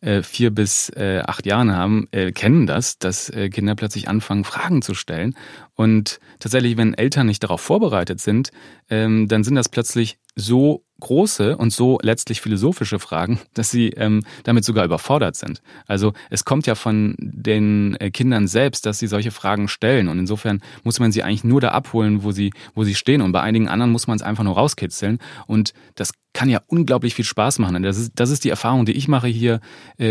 äh, 0.00 0.22
vier 0.22 0.50
bis 0.50 0.90
äh, 0.90 1.22
acht 1.26 1.46
Jahren 1.46 1.74
haben, 1.74 2.08
äh, 2.12 2.32
kennen 2.32 2.66
das, 2.66 2.98
dass 2.98 3.30
äh, 3.30 3.48
Kinder 3.48 3.74
plötzlich 3.74 4.08
anfangen, 4.08 4.44
Fragen 4.44 4.82
zu 4.82 4.94
stellen. 4.94 5.34
Und 5.74 6.20
tatsächlich, 6.40 6.76
wenn 6.76 6.94
Eltern 6.94 7.26
nicht 7.26 7.42
darauf 7.42 7.60
vorbereitet 7.60 8.20
sind, 8.20 8.50
ähm, 8.90 9.28
dann 9.28 9.44
sind 9.44 9.54
das 9.54 9.68
plötzlich 9.68 10.18
so 10.34 10.84
große 11.00 11.56
und 11.56 11.72
so 11.72 11.98
letztlich 12.02 12.40
philosophische 12.40 12.98
Fragen, 12.98 13.40
dass 13.54 13.70
sie 13.70 13.90
ähm, 13.90 14.24
damit 14.44 14.64
sogar 14.64 14.84
überfordert 14.84 15.36
sind. 15.36 15.62
Also 15.86 16.12
es 16.30 16.44
kommt 16.44 16.66
ja 16.66 16.74
von 16.74 17.14
den 17.18 17.96
äh, 18.00 18.10
Kindern 18.10 18.48
selbst, 18.48 18.86
dass 18.86 18.98
sie 18.98 19.06
solche 19.06 19.30
Fragen 19.30 19.68
stellen 19.68 20.08
und 20.08 20.18
insofern 20.18 20.60
muss 20.84 21.00
man 21.00 21.12
sie 21.12 21.22
eigentlich 21.22 21.44
nur 21.44 21.60
da 21.60 21.68
abholen, 21.68 22.22
wo 22.22 22.32
sie, 22.32 22.52
wo 22.74 22.84
sie 22.84 22.94
stehen 22.94 23.22
und 23.22 23.32
bei 23.32 23.40
einigen 23.40 23.68
anderen 23.68 23.92
muss 23.92 24.06
man 24.06 24.16
es 24.16 24.22
einfach 24.22 24.44
nur 24.44 24.54
rauskitzeln 24.54 25.18
und 25.46 25.72
das 25.94 26.12
kann 26.34 26.50
ja 26.50 26.60
unglaublich 26.68 27.14
viel 27.14 27.24
Spaß 27.24 27.58
machen. 27.58 27.82
Das 27.82 27.98
ist, 27.98 28.12
das 28.14 28.30
ist 28.30 28.44
die 28.44 28.50
Erfahrung, 28.50 28.86
die 28.86 28.92
ich 28.92 29.08
mache 29.08 29.26
hier 29.26 29.60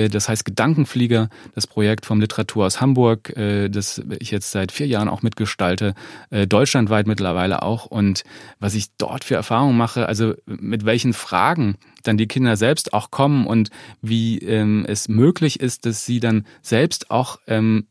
das 0.10 0.30
heißt 0.30 0.46
Gedankenflieger, 0.46 1.30
das 1.56 1.68
Projekt 1.68 2.06
vom 2.06 2.20
Literatur 2.20 2.66
aus 2.66 2.82
Hamburg, 2.82 3.36
äh, 3.38 3.70
das 3.70 4.02
ich 4.20 4.32
jetzt 4.32 4.52
seit 4.52 4.72
vier 4.72 4.88
Jahren 4.88 5.10
auch 5.10 5.22
mitgestalte, 5.22 5.94
äh, 6.30 6.46
deutschlandweit 6.46 7.08
mittlerweile 7.08 7.62
auch. 7.62 7.86
Und 7.86 8.24
was 8.60 8.76
ich 8.76 8.88
dort 8.98 9.24
für 9.24 9.36
Erfahrungen 9.36 9.78
mache, 9.78 10.08
also 10.08 10.34
mit 10.46 10.86
welchen 10.86 11.14
Fragen 11.14 11.78
dann 12.04 12.18
die 12.18 12.28
Kinder 12.28 12.58
selbst 12.58 12.94
auch 12.94 13.12
kommen 13.12 13.48
und 13.48 13.70
wie 14.02 14.40
ähm, 14.40 14.86
es 14.88 15.08
möglich 15.08 15.60
ist, 15.60 15.86
dass 15.86 16.06
sie 16.06 16.20
dann 16.20 16.46
selbst 16.62 17.12
auch 17.12 17.40
ähm, 17.48 17.88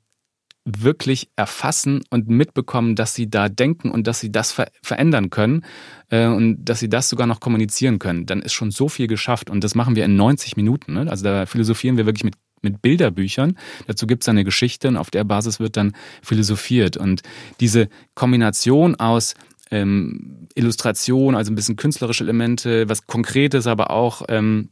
wirklich 0.66 1.31
erfassen 1.37 2.02
und 2.11 2.29
mitbekommen, 2.29 2.96
dass 2.96 3.14
sie 3.14 3.31
da 3.31 3.48
denken 3.48 3.90
und 3.90 4.07
dass 4.07 4.18
sie 4.20 4.33
das 4.33 4.50
ver 4.52 4.66
verändern 4.83 5.31
können 5.31 5.64
äh, 6.11 6.26
und 6.26 6.64
dass 6.64 6.81
sie 6.81 6.88
das 6.88 7.09
sogar 7.09 7.29
noch 7.29 7.40
kommunizieren 7.40 8.00
können, 8.00 8.26
dann 8.26 8.42
ist 8.42 8.52
schon 8.52 8.72
so 8.72 8.88
viel 8.88 9.07
geschafft 9.07 9.48
und 9.48 9.62
das 9.62 9.76
machen 9.76 9.94
wir 9.94 10.05
in 10.05 10.16
90 10.16 10.57
Minuten. 10.57 10.94
Ne? 10.94 11.07
Also 11.09 11.24
da 11.24 11.46
philosophieren 11.46 11.96
wir 11.96 12.05
wirklich 12.05 12.24
mit 12.24 12.35
mit 12.62 12.83
Bilderbüchern. 12.83 13.57
Dazu 13.87 14.07
gibt 14.07 14.24
es 14.24 14.29
eine 14.29 14.42
Geschichte 14.42 14.88
und 14.88 14.96
auf 14.96 15.11
der 15.11 15.24
Basis 15.24 15.61
wird 15.61 15.76
dann 15.76 15.92
philosophiert. 16.22 16.96
Und 16.96 17.22
diese 17.61 17.88
Kombination 18.14 18.96
aus 18.96 19.35
ähm, 19.70 20.48
Illustration, 20.55 21.35
also 21.37 21.52
ein 21.52 21.55
bisschen 21.55 21.76
künstlerische 21.76 22.24
Elemente, 22.24 22.88
was 22.88 23.07
Konkretes, 23.07 23.66
aber 23.66 23.90
auch 23.90 24.22
ähm, 24.29 24.70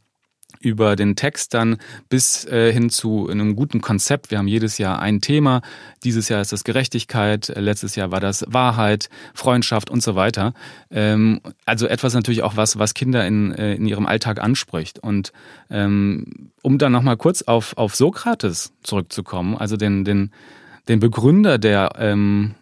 über 0.65 0.95
den 0.95 1.15
Text 1.15 1.53
dann 1.53 1.77
bis 2.09 2.43
äh, 2.45 2.73
hin 2.73 2.89
zu 2.89 3.29
einem 3.29 3.55
guten 3.55 3.81
Konzept. 3.81 4.31
Wir 4.31 4.39
haben 4.39 4.47
jedes 4.47 4.79
Jahr 4.79 4.99
ein 4.99 5.21
Thema. 5.21 5.61
Dieses 6.03 6.27
Jahr 6.27 6.41
ist 6.41 6.51
das 6.51 6.63
Gerechtigkeit, 6.63 7.53
letztes 7.55 7.95
Jahr 7.95 8.11
war 8.11 8.19
das 8.19 8.43
Wahrheit, 8.47 9.09
Freundschaft 9.35 9.91
und 9.91 10.01
so 10.01 10.15
weiter. 10.15 10.53
Ähm, 10.89 11.39
also 11.65 11.85
etwas 11.87 12.15
natürlich 12.15 12.41
auch 12.41 12.57
was, 12.57 12.79
was 12.79 12.95
Kinder 12.95 13.25
in, 13.27 13.51
äh, 13.53 13.75
in 13.75 13.85
ihrem 13.85 14.07
Alltag 14.07 14.41
anspricht. 14.41 14.97
Und 14.97 15.31
ähm, 15.69 16.49
um 16.63 16.79
dann 16.79 16.91
nochmal 16.91 17.17
kurz 17.17 17.43
auf, 17.43 17.77
auf 17.77 17.95
Sokrates 17.95 18.73
zurückzukommen, 18.81 19.55
also 19.55 19.77
den, 19.77 20.03
den, 20.03 20.31
den 20.87 20.99
Begründer 20.99 21.59
der 21.59 21.91
ähm, 21.99 22.55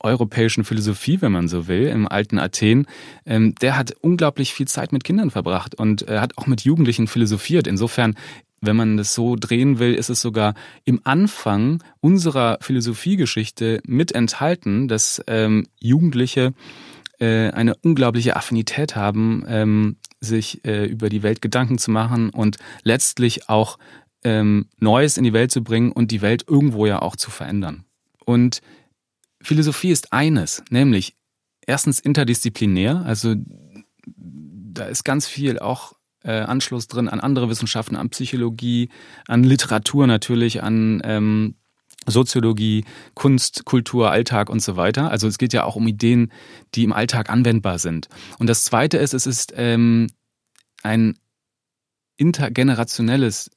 europäischen 0.00 0.64
Philosophie, 0.64 1.20
wenn 1.20 1.32
man 1.32 1.48
so 1.48 1.68
will, 1.68 1.86
im 1.86 2.08
alten 2.08 2.38
Athen, 2.38 2.86
ähm, 3.26 3.54
der 3.56 3.76
hat 3.76 3.92
unglaublich 4.00 4.52
viel 4.52 4.68
Zeit 4.68 4.92
mit 4.92 5.04
Kindern 5.04 5.30
verbracht 5.30 5.74
und 5.74 6.08
äh, 6.08 6.18
hat 6.18 6.36
auch 6.38 6.46
mit 6.46 6.62
Jugendlichen 6.62 7.06
philosophiert. 7.06 7.66
Insofern, 7.66 8.14
wenn 8.60 8.76
man 8.76 8.96
das 8.96 9.14
so 9.14 9.36
drehen 9.36 9.78
will, 9.78 9.94
ist 9.94 10.10
es 10.10 10.20
sogar 10.20 10.54
im 10.84 11.00
Anfang 11.04 11.82
unserer 12.00 12.58
Philosophiegeschichte 12.60 13.80
mit 13.86 14.12
enthalten, 14.12 14.88
dass 14.88 15.22
ähm, 15.26 15.66
Jugendliche 15.78 16.52
äh, 17.18 17.50
eine 17.50 17.74
unglaubliche 17.76 18.36
Affinität 18.36 18.96
haben, 18.96 19.44
ähm, 19.48 19.96
sich 20.20 20.64
äh, 20.64 20.84
über 20.86 21.08
die 21.08 21.22
Welt 21.22 21.40
Gedanken 21.40 21.78
zu 21.78 21.90
machen 21.90 22.30
und 22.30 22.58
letztlich 22.82 23.48
auch 23.48 23.78
ähm, 24.24 24.66
Neues 24.78 25.16
in 25.16 25.24
die 25.24 25.32
Welt 25.32 25.50
zu 25.50 25.62
bringen 25.62 25.92
und 25.92 26.10
die 26.10 26.20
Welt 26.20 26.44
irgendwo 26.48 26.86
ja 26.86 27.00
auch 27.00 27.16
zu 27.16 27.30
verändern. 27.30 27.84
Und 28.24 28.60
Philosophie 29.42 29.90
ist 29.90 30.12
eines, 30.12 30.62
nämlich 30.70 31.16
erstens 31.66 32.00
interdisziplinär, 32.00 33.02
also 33.04 33.34
da 34.06 34.84
ist 34.84 35.04
ganz 35.04 35.26
viel 35.26 35.58
auch 35.58 35.94
äh, 36.22 36.40
Anschluss 36.40 36.86
drin 36.88 37.08
an 37.08 37.20
andere 37.20 37.48
Wissenschaften, 37.48 37.96
an 37.96 38.10
Psychologie, 38.10 38.90
an 39.26 39.42
Literatur 39.42 40.06
natürlich, 40.06 40.62
an 40.62 41.00
ähm, 41.04 41.54
Soziologie, 42.06 42.84
Kunst, 43.14 43.64
Kultur, 43.64 44.10
Alltag 44.10 44.48
und 44.50 44.60
so 44.60 44.76
weiter. 44.76 45.10
Also 45.10 45.28
es 45.28 45.38
geht 45.38 45.52
ja 45.52 45.64
auch 45.64 45.76
um 45.76 45.86
Ideen, 45.86 46.32
die 46.74 46.84
im 46.84 46.92
Alltag 46.92 47.30
anwendbar 47.30 47.78
sind. 47.78 48.08
Und 48.38 48.48
das 48.48 48.64
Zweite 48.64 48.98
ist, 48.98 49.14
es 49.14 49.26
ist 49.26 49.52
ähm, 49.56 50.08
ein 50.82 51.18
intergenerationelles 52.16 53.50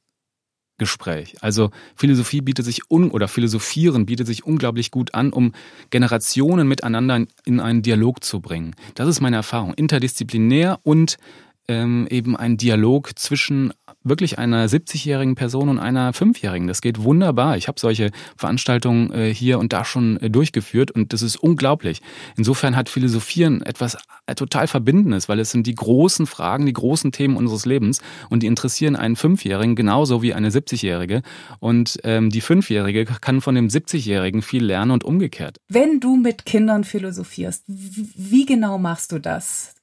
Gespräch. 0.78 1.36
Also 1.42 1.72
Philosophie 1.96 2.42
bietet 2.42 2.66
sich 2.66 2.90
un 2.90 3.12
oder 3.12 3.28
Philosophieren 3.28 4.06
bietet 4.06 4.28
sich 4.28 4.46
unglaublich 4.46 4.92
gut 4.92 5.14
an, 5.14 5.32
um 5.32 5.54
Generationen 5.92 6.68
miteinander 6.68 7.26
in 7.46 7.60
einen 7.60 7.82
Dialog 7.82 8.24
zu 8.24 8.42
bringen. 8.42 8.76
Das 8.96 9.08
ist 9.08 9.22
meine 9.22 9.36
Erfahrung. 9.36 9.74
Interdisziplinär 9.76 10.80
und 10.84 11.18
ähm, 11.68 12.08
eben 12.10 12.36
ein 12.36 12.58
Dialog 12.58 13.18
zwischen 13.18 13.74
wirklich 14.04 14.38
einer 14.38 14.68
70-jährigen 14.68 15.36
Person 15.36 15.70
und 15.70 15.80
einer 15.80 16.14
5-jährigen. 16.14 16.68
Das 16.68 16.82
geht 16.82 17.04
wunderbar. 17.04 17.58
Ich 17.58 17.68
habe 17.68 17.80
solche 17.80 18.12
Veranstaltungen 18.36 19.12
äh, 19.14 19.34
hier 19.34 19.60
und 19.60 19.72
da 19.72 19.86
schon 19.86 20.18
äh, 20.18 20.30
durchgeführt 20.30 20.92
und 20.92 21.14
das 21.14 21.22
ist 21.22 21.38
unglaublich. 21.38 22.02
Insofern 22.38 22.76
hat 22.76 22.90
Philosophieren 22.90 23.62
etwas 23.62 23.98
äh, 24.26 24.36
total 24.36 24.68
Verbindendes, 24.68 25.30
weil 25.30 25.40
es 25.40 25.52
sind 25.52 25.68
die 25.68 25.76
großen 25.76 26.26
Fragen, 26.26 26.66
die 26.66 26.74
großen 26.74 27.12
Themen 27.12 27.38
unseres 27.38 27.66
Lebens 27.66 28.02
und 28.30 28.44
die 28.44 28.48
interessieren 28.48 28.96
einen 28.96 29.16
5-jährigen 29.16 29.76
genauso 29.76 30.22
wie 30.22 30.34
eine 30.34 30.50
70-jährige 30.50 31.22
und 31.60 31.98
ähm, 32.04 32.30
die 32.30 32.42
5-jährige 32.42 33.06
kann 33.06 33.42
von 33.42 33.56
dem 33.56 33.68
70-jährigen 33.68 34.42
viel 34.42 34.66
lernen 34.66 34.92
und 34.92 35.04
umgekehrt. 35.04 35.58
Wenn 35.70 36.00
du 36.00 36.18
mit 36.18 36.46
Kindern 36.46 36.84
philosophierst, 36.84 37.64
wie 37.68 38.46
genau 38.46 38.78
machst 38.78 39.12
du 39.12 39.20
das? 39.20 39.76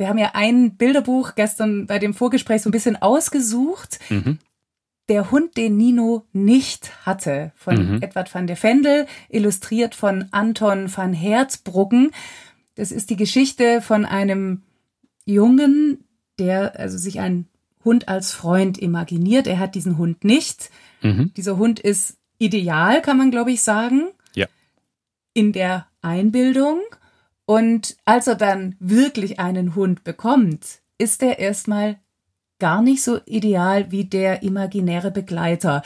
Wir 0.00 0.08
haben 0.08 0.16
ja 0.16 0.30
ein 0.32 0.76
Bilderbuch 0.76 1.34
gestern 1.34 1.86
bei 1.86 1.98
dem 1.98 2.14
Vorgespräch 2.14 2.62
so 2.62 2.70
ein 2.70 2.72
bisschen 2.72 2.96
ausgesucht. 2.96 3.98
Mhm. 4.08 4.38
Der 5.10 5.30
Hund, 5.30 5.58
den 5.58 5.76
Nino 5.76 6.24
nicht 6.32 7.04
hatte, 7.04 7.52
von 7.54 7.96
mhm. 7.96 8.02
Edward 8.02 8.34
van 8.34 8.46
der 8.46 8.60
Vendel, 8.62 9.06
illustriert 9.28 9.94
von 9.94 10.24
Anton 10.30 10.90
van 10.90 11.12
Herzbruggen. 11.12 12.12
Das 12.76 12.92
ist 12.92 13.10
die 13.10 13.16
Geschichte 13.16 13.82
von 13.82 14.06
einem 14.06 14.62
Jungen, 15.26 16.02
der 16.38 16.80
also 16.80 16.96
sich 16.96 17.20
einen 17.20 17.46
Hund 17.84 18.08
als 18.08 18.32
Freund 18.32 18.78
imaginiert. 18.78 19.46
Er 19.46 19.58
hat 19.58 19.74
diesen 19.74 19.98
Hund 19.98 20.24
nicht. 20.24 20.70
Mhm. 21.02 21.34
Dieser 21.36 21.58
Hund 21.58 21.78
ist 21.78 22.16
ideal, 22.38 23.02
kann 23.02 23.18
man 23.18 23.30
glaube 23.30 23.52
ich 23.52 23.60
sagen. 23.60 24.08
Ja. 24.34 24.46
In 25.34 25.52
der 25.52 25.88
Einbildung. 26.00 26.80
Und 27.50 27.96
als 28.04 28.28
er 28.28 28.36
dann 28.36 28.76
wirklich 28.78 29.40
einen 29.40 29.74
Hund 29.74 30.04
bekommt, 30.04 30.82
ist 30.98 31.20
er 31.20 31.40
erstmal 31.40 31.98
gar 32.60 32.80
nicht 32.80 33.02
so 33.02 33.18
ideal 33.26 33.90
wie 33.90 34.04
der 34.04 34.44
imaginäre 34.44 35.10
Begleiter. 35.10 35.82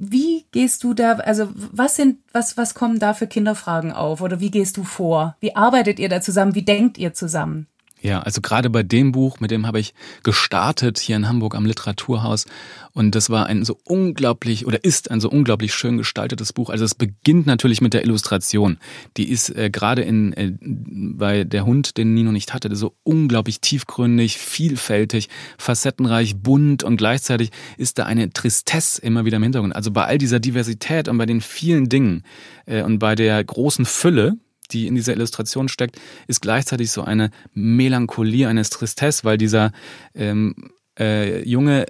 Wie 0.00 0.44
gehst 0.50 0.82
du 0.82 0.92
da, 0.92 1.12
also 1.18 1.50
was 1.54 1.94
sind, 1.94 2.18
was, 2.32 2.56
was 2.56 2.74
kommen 2.74 2.98
da 2.98 3.14
für 3.14 3.28
Kinderfragen 3.28 3.92
auf 3.92 4.22
oder 4.22 4.40
wie 4.40 4.50
gehst 4.50 4.76
du 4.76 4.82
vor? 4.82 5.36
Wie 5.38 5.54
arbeitet 5.54 6.00
ihr 6.00 6.08
da 6.08 6.20
zusammen? 6.20 6.56
Wie 6.56 6.64
denkt 6.64 6.98
ihr 6.98 7.14
zusammen? 7.14 7.68
Ja, 8.02 8.20
also 8.20 8.40
gerade 8.40 8.68
bei 8.68 8.82
dem 8.82 9.12
Buch, 9.12 9.38
mit 9.38 9.52
dem 9.52 9.64
habe 9.64 9.78
ich 9.78 9.94
gestartet 10.24 10.98
hier 10.98 11.14
in 11.14 11.28
Hamburg 11.28 11.54
am 11.54 11.64
Literaturhaus. 11.64 12.46
Und 12.94 13.14
das 13.14 13.30
war 13.30 13.46
ein 13.46 13.64
so 13.64 13.78
unglaublich 13.84 14.66
oder 14.66 14.82
ist 14.82 15.12
ein 15.12 15.20
so 15.20 15.30
unglaublich 15.30 15.72
schön 15.72 15.98
gestaltetes 15.98 16.52
Buch. 16.52 16.68
Also 16.68 16.84
es 16.84 16.96
beginnt 16.96 17.46
natürlich 17.46 17.80
mit 17.80 17.94
der 17.94 18.02
Illustration. 18.02 18.78
Die 19.16 19.30
ist 19.30 19.50
äh, 19.50 19.70
gerade 19.70 20.02
in 20.02 20.32
äh, 20.32 20.52
bei 20.60 21.44
der 21.44 21.64
Hund, 21.64 21.96
den 21.96 22.12
Nino 22.12 22.32
nicht 22.32 22.52
hatte, 22.52 22.74
so 22.74 22.96
unglaublich 23.04 23.60
tiefgründig, 23.60 24.36
vielfältig, 24.36 25.28
facettenreich, 25.56 26.36
bunt 26.36 26.82
und 26.82 26.96
gleichzeitig 26.96 27.52
ist 27.76 28.00
da 28.00 28.04
eine 28.04 28.32
Tristesse 28.32 29.00
immer 29.00 29.24
wieder 29.24 29.36
im 29.36 29.44
Hintergrund. 29.44 29.76
Also 29.76 29.92
bei 29.92 30.06
all 30.06 30.18
dieser 30.18 30.40
Diversität 30.40 31.06
und 31.06 31.18
bei 31.18 31.26
den 31.26 31.40
vielen 31.40 31.88
Dingen 31.88 32.24
äh, 32.66 32.82
und 32.82 32.98
bei 32.98 33.14
der 33.14 33.42
großen 33.44 33.84
Fülle, 33.84 34.38
die 34.72 34.86
in 34.86 34.94
dieser 34.94 35.12
Illustration 35.12 35.68
steckt, 35.68 36.00
ist 36.26 36.40
gleichzeitig 36.40 36.90
so 36.90 37.02
eine 37.02 37.30
Melancholie, 37.54 38.48
eine 38.48 38.62
Tristesse, 38.62 39.24
weil 39.24 39.38
dieser 39.38 39.72
ähm, 40.14 40.54
äh, 40.98 41.46
Junge 41.48 41.86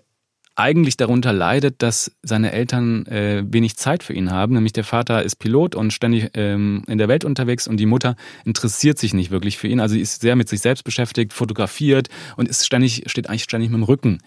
eigentlich 0.55 0.99
darunter 0.99 1.33
leidet, 1.33 1.83
dass 1.83 2.13
seine 2.23 2.53
Eltern 2.53 3.07
äh, 3.07 3.43
wenig 3.47 3.77
Zeit 3.77 4.03
für 4.03 4.13
ihn 4.13 4.31
haben. 4.31 4.53
Nämlich 4.53 4.75
der 4.75 4.85
Vater 4.85 5.23
ist 5.23 5.37
Pilot 5.37 5.75
und 5.75 5.93
ständig 5.93 6.31
ähm, 6.35 6.83
in 6.89 6.99
der 6.99 7.09
Welt 7.09 7.25
unterwegs 7.25 7.67
und 7.67 7.79
die 7.79 7.87
Mutter 7.87 8.17
interessiert 8.45 8.99
sich 8.99 9.15
nicht 9.15 9.31
wirklich 9.31 9.57
für 9.57 9.69
ihn. 9.69 9.81
Also 9.81 9.95
sie 9.95 10.03
ist 10.03 10.21
sehr 10.21 10.37
mit 10.37 10.51
sich 10.51 10.61
selbst 10.61 10.85
beschäftigt, 10.85 11.33
fotografiert 11.33 12.09
und 12.37 12.49
ist 12.49 12.67
ständig, 12.67 13.05
steht 13.07 13.31
eigentlich 13.31 13.45
ständig 13.45 13.71
mit 13.71 13.79
dem 13.79 13.85
Rücken 13.85 14.19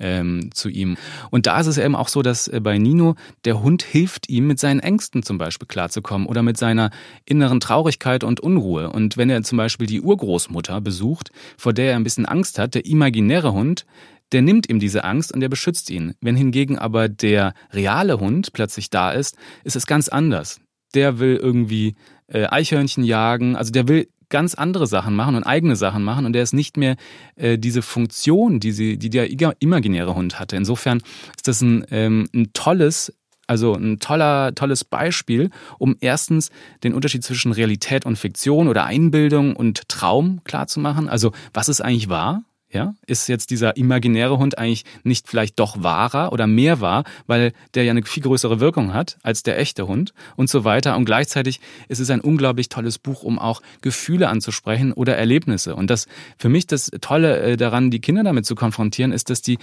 ähm, 0.00 0.50
zu 0.52 0.68
ihm. 0.68 0.96
Und 1.30 1.46
da 1.46 1.60
ist 1.60 1.68
es 1.68 1.78
eben 1.78 1.94
auch 1.94 2.08
so, 2.08 2.22
dass 2.22 2.48
äh, 2.48 2.60
bei 2.60 2.76
Nino 2.78 3.14
der 3.44 3.62
Hund 3.62 3.84
hilft 3.84 4.28
ihm, 4.28 4.48
mit 4.48 4.58
seinen 4.58 4.80
Ängsten 4.80 5.22
zum 5.22 5.38
Beispiel 5.38 5.68
klarzukommen 5.68 6.26
oder 6.26 6.42
mit 6.42 6.56
seiner 6.56 6.90
inneren 7.24 7.60
Traurigkeit 7.60 8.24
und 8.24 8.40
Unruhe. 8.40 8.90
Und 8.90 9.16
wenn 9.16 9.30
er 9.30 9.44
zum 9.44 9.58
Beispiel 9.58 9.86
die 9.86 10.00
Urgroßmutter 10.00 10.80
besucht, 10.80 11.30
vor 11.56 11.72
der 11.72 11.92
er 11.92 11.96
ein 11.96 12.04
bisschen 12.04 12.26
Angst 12.26 12.58
hat, 12.58 12.74
der 12.74 12.84
imaginäre 12.84 13.52
Hund, 13.52 13.86
der 14.32 14.42
nimmt 14.42 14.68
ihm 14.68 14.78
diese 14.78 15.04
Angst 15.04 15.32
und 15.32 15.40
der 15.40 15.48
beschützt 15.48 15.90
ihn. 15.90 16.14
Wenn 16.20 16.36
hingegen 16.36 16.78
aber 16.78 17.08
der 17.08 17.54
reale 17.72 18.20
Hund 18.20 18.52
plötzlich 18.52 18.90
da 18.90 19.10
ist, 19.10 19.36
ist 19.64 19.76
es 19.76 19.86
ganz 19.86 20.08
anders. 20.08 20.60
Der 20.94 21.18
will 21.18 21.36
irgendwie 21.36 21.94
äh, 22.26 22.46
Eichhörnchen 22.46 23.04
jagen, 23.04 23.56
also 23.56 23.72
der 23.72 23.88
will 23.88 24.08
ganz 24.28 24.54
andere 24.54 24.86
Sachen 24.86 25.16
machen 25.16 25.36
und 25.36 25.44
eigene 25.44 25.76
Sachen 25.76 26.04
machen 26.04 26.26
und 26.26 26.34
der 26.34 26.42
ist 26.42 26.52
nicht 26.52 26.76
mehr 26.76 26.96
äh, 27.36 27.58
diese 27.58 27.82
Funktion, 27.82 28.60
die, 28.60 28.72
sie, 28.72 28.98
die 28.98 29.08
der 29.08 29.28
imaginäre 29.60 30.14
Hund 30.14 30.38
hatte. 30.38 30.56
Insofern 30.56 30.98
ist 31.34 31.48
das 31.48 31.62
ein, 31.62 31.86
ähm, 31.90 32.28
ein 32.34 32.52
tolles 32.52 33.12
also 33.48 33.72
ein 33.72 33.98
toller, 33.98 34.54
tolles 34.54 34.84
Beispiel, 34.84 35.48
um 35.78 35.96
erstens 36.00 36.50
den 36.84 36.92
Unterschied 36.92 37.24
zwischen 37.24 37.50
Realität 37.50 38.04
und 38.04 38.16
Fiktion 38.16 38.68
oder 38.68 38.84
Einbildung 38.84 39.56
und 39.56 39.88
Traum 39.88 40.42
klarzumachen. 40.44 41.08
Also 41.08 41.32
was 41.54 41.70
ist 41.70 41.80
eigentlich 41.80 42.10
wahr? 42.10 42.42
Ja, 42.70 42.94
ist 43.06 43.28
jetzt 43.28 43.50
dieser 43.50 43.78
imaginäre 43.78 44.36
Hund 44.36 44.58
eigentlich 44.58 44.84
nicht 45.02 45.26
vielleicht 45.26 45.58
doch 45.58 45.82
wahrer 45.82 46.32
oder 46.32 46.46
mehr 46.46 46.82
wahr, 46.82 47.04
weil 47.26 47.54
der 47.72 47.84
ja 47.84 47.92
eine 47.92 48.02
viel 48.02 48.22
größere 48.22 48.60
Wirkung 48.60 48.92
hat 48.92 49.16
als 49.22 49.42
der 49.42 49.58
echte 49.58 49.88
Hund 49.88 50.12
und 50.36 50.50
so 50.50 50.64
weiter. 50.64 50.94
Und 50.94 51.06
gleichzeitig 51.06 51.60
ist 51.88 51.98
es 51.98 52.10
ein 52.10 52.20
unglaublich 52.20 52.68
tolles 52.68 52.98
Buch, 52.98 53.22
um 53.22 53.38
auch 53.38 53.62
Gefühle 53.80 54.28
anzusprechen 54.28 54.92
oder 54.92 55.16
Erlebnisse. 55.16 55.76
Und 55.76 55.88
das 55.88 56.08
für 56.36 56.50
mich 56.50 56.66
das 56.66 56.90
Tolle 57.00 57.40
äh, 57.40 57.56
daran, 57.56 57.90
die 57.90 58.00
Kinder 58.00 58.22
damit 58.22 58.44
zu 58.44 58.54
konfrontieren, 58.54 59.12
ist, 59.12 59.30
dass 59.30 59.40
die 59.40 59.58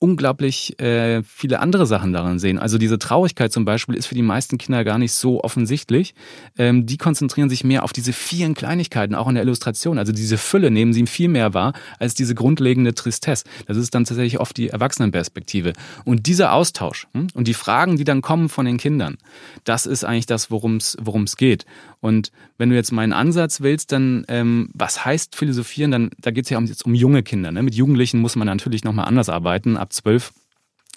unglaublich 0.00 0.80
äh, 0.80 1.22
viele 1.22 1.60
andere 1.60 1.86
Sachen 1.86 2.14
darin 2.14 2.38
sehen. 2.38 2.58
Also 2.58 2.78
diese 2.78 2.98
Traurigkeit 2.98 3.52
zum 3.52 3.66
Beispiel 3.66 3.94
ist 3.94 4.06
für 4.06 4.14
die 4.14 4.22
meisten 4.22 4.56
Kinder 4.56 4.82
gar 4.82 4.98
nicht 4.98 5.12
so 5.12 5.44
offensichtlich. 5.44 6.14
Ähm, 6.56 6.86
die 6.86 6.96
konzentrieren 6.96 7.50
sich 7.50 7.64
mehr 7.64 7.84
auf 7.84 7.92
diese 7.92 8.14
vielen 8.14 8.54
Kleinigkeiten, 8.54 9.14
auch 9.14 9.28
in 9.28 9.34
der 9.34 9.44
Illustration. 9.44 9.98
Also 9.98 10.12
diese 10.12 10.38
Fülle 10.38 10.70
nehmen 10.70 10.94
sie 10.94 11.06
viel 11.06 11.28
mehr 11.28 11.52
wahr 11.52 11.74
als 11.98 12.14
diese 12.14 12.34
grundlegende 12.34 12.94
Tristesse. 12.94 13.44
Das 13.66 13.76
ist 13.76 13.94
dann 13.94 14.06
tatsächlich 14.06 14.40
oft 14.40 14.56
die 14.56 14.70
Erwachsenenperspektive. 14.70 15.74
Und 16.06 16.26
dieser 16.26 16.54
Austausch 16.54 17.06
hm, 17.12 17.28
und 17.34 17.46
die 17.46 17.54
Fragen, 17.54 17.98
die 17.98 18.04
dann 18.04 18.22
kommen 18.22 18.48
von 18.48 18.64
den 18.64 18.78
Kindern, 18.78 19.18
das 19.64 19.84
ist 19.84 20.04
eigentlich 20.04 20.26
das, 20.26 20.50
worum 20.50 20.76
es 20.76 20.96
worum 20.98 21.24
es 21.24 21.36
geht. 21.36 21.66
Und 22.00 22.32
wenn 22.56 22.70
du 22.70 22.74
jetzt 22.74 22.92
meinen 22.92 23.12
Ansatz 23.12 23.60
willst, 23.60 23.92
dann 23.92 24.24
ähm, 24.28 24.70
was 24.72 25.04
heißt 25.04 25.36
philosophieren? 25.36 25.90
Dann 25.90 26.10
da 26.18 26.30
geht 26.30 26.44
es 26.44 26.50
ja 26.50 26.56
um, 26.56 26.64
jetzt 26.64 26.86
um 26.86 26.94
junge 26.94 27.22
Kinder. 27.22 27.52
Ne? 27.52 27.62
Mit 27.62 27.74
Jugendlichen 27.74 28.20
muss 28.20 28.36
man 28.36 28.46
natürlich 28.46 28.82
nochmal 28.84 29.04
anders 29.04 29.28
arbeiten. 29.28 29.76
Ab 29.76 29.89
zwölf 29.90 30.32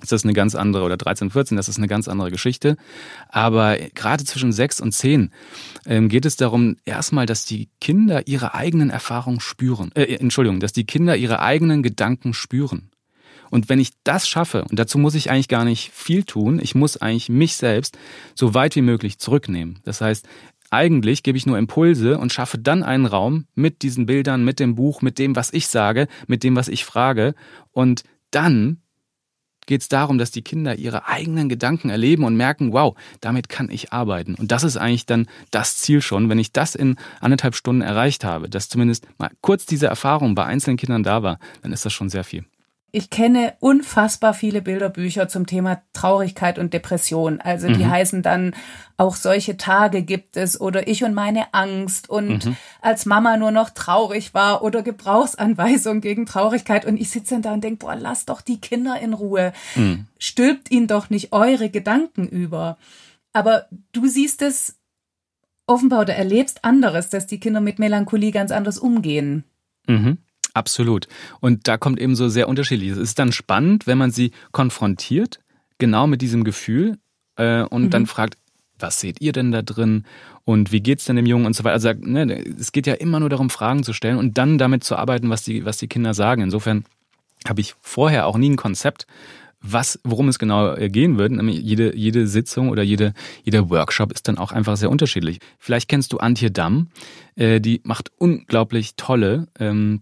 ist 0.02 0.12
das 0.12 0.24
eine 0.24 0.34
ganz 0.34 0.56
andere, 0.56 0.84
oder 0.84 0.98
13, 0.98 1.30
14, 1.30 1.56
das 1.56 1.70
ist 1.70 1.78
eine 1.78 1.88
ganz 1.88 2.08
andere 2.08 2.32
Geschichte. 2.32 2.78
Aber 3.30 3.78
gerade 3.94 4.26
zwischen 4.26 4.52
sechs 4.52 4.82
und 4.82 4.92
zehn 4.92 5.32
ähm, 5.86 6.10
geht 6.10 6.26
es 6.26 6.36
darum, 6.36 6.76
erstmal, 6.84 7.26
dass 7.26 7.46
die 7.46 7.70
Kinder 7.80 8.28
ihre 8.28 8.54
eigenen 8.54 8.90
Erfahrungen 8.90 9.40
spüren. 9.40 9.92
Äh, 9.96 10.16
Entschuldigung, 10.16 10.60
dass 10.60 10.74
die 10.74 10.86
Kinder 10.86 11.16
ihre 11.16 11.42
eigenen 11.42 11.84
Gedanken 11.84 12.34
spüren. 12.34 12.90
Und 13.50 13.70
wenn 13.70 13.80
ich 13.80 13.92
das 14.04 14.28
schaffe, 14.28 14.66
und 14.66 14.80
dazu 14.80 14.98
muss 14.98 15.16
ich 15.16 15.30
eigentlich 15.30 15.48
gar 15.48 15.64
nicht 15.64 15.92
viel 15.92 16.24
tun, 16.24 16.60
ich 16.62 16.74
muss 16.74 16.98
eigentlich 16.98 17.30
mich 17.30 17.56
selbst 17.56 17.98
so 18.34 18.56
weit 18.56 18.76
wie 18.76 18.82
möglich 18.82 19.20
zurücknehmen. 19.20 19.80
Das 19.84 20.02
heißt, 20.02 20.28
eigentlich 20.72 21.22
gebe 21.22 21.38
ich 21.38 21.46
nur 21.46 21.60
Impulse 21.60 22.18
und 22.18 22.34
schaffe 22.34 22.58
dann 22.58 22.82
einen 22.82 23.06
Raum 23.06 23.46
mit 23.54 23.84
diesen 23.84 24.08
Bildern, 24.08 24.44
mit 24.44 24.60
dem 24.60 24.74
Buch, 24.74 25.04
mit 25.04 25.20
dem, 25.20 25.36
was 25.36 25.54
ich 25.54 25.68
sage, 25.68 26.08
mit 26.26 26.44
dem, 26.44 26.56
was 26.56 26.68
ich 26.68 26.84
frage. 26.84 27.36
Und 27.72 28.04
dann 28.32 28.80
geht 29.66 29.82
es 29.82 29.88
darum, 29.90 30.18
dass 30.18 30.32
die 30.32 30.42
Kinder 30.42 30.76
ihre 30.76 31.08
eigenen 31.08 31.50
Gedanken 31.50 31.90
erleben 31.90 32.24
und 32.24 32.36
merken, 32.36 32.74
wow, 32.74 32.96
damit 33.22 33.50
kann 33.50 33.70
ich 33.70 33.94
arbeiten. 33.94 34.36
Und 34.36 34.52
das 34.52 34.64
ist 34.64 34.78
eigentlich 34.78 35.06
dann 35.06 35.28
das 35.52 35.78
Ziel 35.78 36.02
schon, 36.02 36.30
wenn 36.30 36.40
ich 36.40 36.52
das 36.52 36.76
in 36.76 36.98
anderthalb 37.20 37.56
Stunden 37.56 37.82
erreicht 37.82 38.24
habe, 38.24 38.50
dass 38.50 38.70
zumindest 38.70 39.08
mal 39.18 39.32
kurz 39.42 39.66
diese 39.66 39.88
Erfahrung 39.88 40.36
bei 40.36 40.46
einzelnen 40.46 40.78
Kindern 40.78 41.04
da 41.04 41.24
war, 41.24 41.40
dann 41.62 41.72
ist 41.72 41.86
das 41.86 41.94
schon 41.94 42.10
sehr 42.10 42.24
viel. 42.24 42.46
Ich 42.96 43.10
kenne 43.10 43.56
unfassbar 43.60 44.36
viele 44.36 44.62
Bilderbücher 44.62 45.28
zum 45.28 45.48
Thema 45.48 45.82
Traurigkeit 45.94 46.60
und 46.60 46.76
Depression. 46.76 47.42
Also 47.42 47.68
die 47.68 47.86
mhm. 47.86 47.90
heißen 47.90 48.22
dann 48.22 48.54
auch 48.98 49.16
solche 49.16 49.58
Tage 49.58 50.04
gibt 50.04 50.38
es 50.38 50.62
oder 50.62 50.88
ich 50.88 51.04
und 51.04 51.16
meine 51.16 51.56
Angst 51.56 52.08
und 52.08 52.46
mhm. 52.46 52.56
als 52.82 53.08
Mama 53.08 53.36
nur 53.36 53.50
noch 53.50 53.72
traurig 53.72 54.36
war 54.36 54.62
oder 54.62 54.84
Gebrauchsanweisung 54.84 56.02
gegen 56.02 56.28
Traurigkeit 56.28 56.86
und 56.86 57.02
ich 57.02 57.10
sitze 57.10 57.34
dann 57.34 57.42
da 57.42 57.54
und 57.54 57.64
denke, 57.64 57.84
boah, 57.84 57.96
lasst 57.96 58.30
doch 58.30 58.42
die 58.42 58.62
Kinder 58.62 59.00
in 59.00 59.14
Ruhe. 59.14 59.54
Mhm. 59.74 60.06
Stülpt 60.20 60.70
ihnen 60.70 60.86
doch 60.86 61.10
nicht 61.10 61.34
eure 61.34 61.72
Gedanken 61.72 62.28
über. 62.28 62.78
Aber 63.34 63.66
du 63.92 64.06
siehst 64.06 64.44
es 64.44 64.78
offenbar 65.66 66.02
oder 66.02 66.14
erlebst 66.14 66.64
anderes, 66.64 67.10
dass 67.10 67.26
die 67.26 67.40
Kinder 67.40 67.60
mit 67.60 67.80
Melancholie 67.80 68.32
ganz 68.32 68.52
anders 68.52 68.78
umgehen. 68.78 69.46
Mhm. 69.88 70.20
Absolut. 70.54 71.08
Und 71.40 71.68
da 71.68 71.78
kommt 71.78 72.00
eben 72.00 72.16
so 72.16 72.30
sehr 72.30 72.48
unterschiedlich. 72.48 72.92
Es 72.92 72.98
ist 72.98 73.20
dann 73.20 73.32
spannend, 73.32 73.88
wenn 73.88 73.98
man 73.98 74.12
sie 74.12 74.32
konfrontiert, 74.52 75.40
genau 75.80 76.08
mit 76.08 76.22
diesem 76.22 76.44
Gefühl, 76.44 76.98
äh, 77.38 77.64
und 77.64 77.86
mhm. 77.86 77.90
dann 77.90 78.06
fragt, 78.06 78.38
was 78.80 79.00
seht 79.00 79.22
ihr 79.22 79.32
denn 79.32 79.52
da 79.52 79.62
drin 79.62 80.04
und 80.46 80.72
wie 80.72 80.82
geht's 80.82 81.06
denn 81.06 81.16
dem 81.16 81.26
Jungen 81.26 81.46
und 81.46 81.56
so 81.56 81.64
weiter. 81.64 81.74
Also 81.74 81.94
ne, 81.94 82.44
es 82.60 82.72
geht 82.72 82.88
ja 82.88 82.94
immer 82.94 83.20
nur 83.20 83.30
darum, 83.30 83.50
Fragen 83.50 83.84
zu 83.84 83.94
stellen 83.94 84.18
und 84.18 84.38
dann 84.38 84.58
damit 84.58 84.84
zu 84.84 84.96
arbeiten, 84.96 85.30
was 85.30 85.44
die, 85.44 85.66
was 85.66 85.78
die 85.78 85.88
Kinder 85.88 86.14
sagen. 86.14 86.42
Insofern 86.42 86.84
habe 87.48 87.62
ich 87.62 87.76
vorher 87.82 88.28
auch 88.28 88.38
nie 88.38 88.50
ein 88.50 88.56
Konzept, 88.58 89.08
was, 89.62 90.00
worum 90.04 90.28
es 90.28 90.40
genau 90.40 90.76
äh, 90.76 90.90
gehen 90.90 91.18
wird. 91.18 91.32
Nämlich 91.32 91.62
jede, 91.62 91.96
jede 91.96 92.28
Sitzung 92.28 92.70
oder 92.70 92.84
jede, 92.84 93.14
jeder 93.44 93.70
Workshop 93.70 94.12
ist 94.12 94.28
dann 94.28 94.38
auch 94.38 94.52
einfach 94.52 94.76
sehr 94.76 94.90
unterschiedlich. 94.90 95.40
Vielleicht 95.58 95.88
kennst 95.88 96.12
du 96.12 96.18
Antje 96.18 96.52
Damm, 96.52 96.90
äh, 97.36 97.62
die 97.62 97.80
macht 97.84 98.12
unglaublich 98.18 98.96
tolle 98.98 99.48
ähm, 99.60 100.02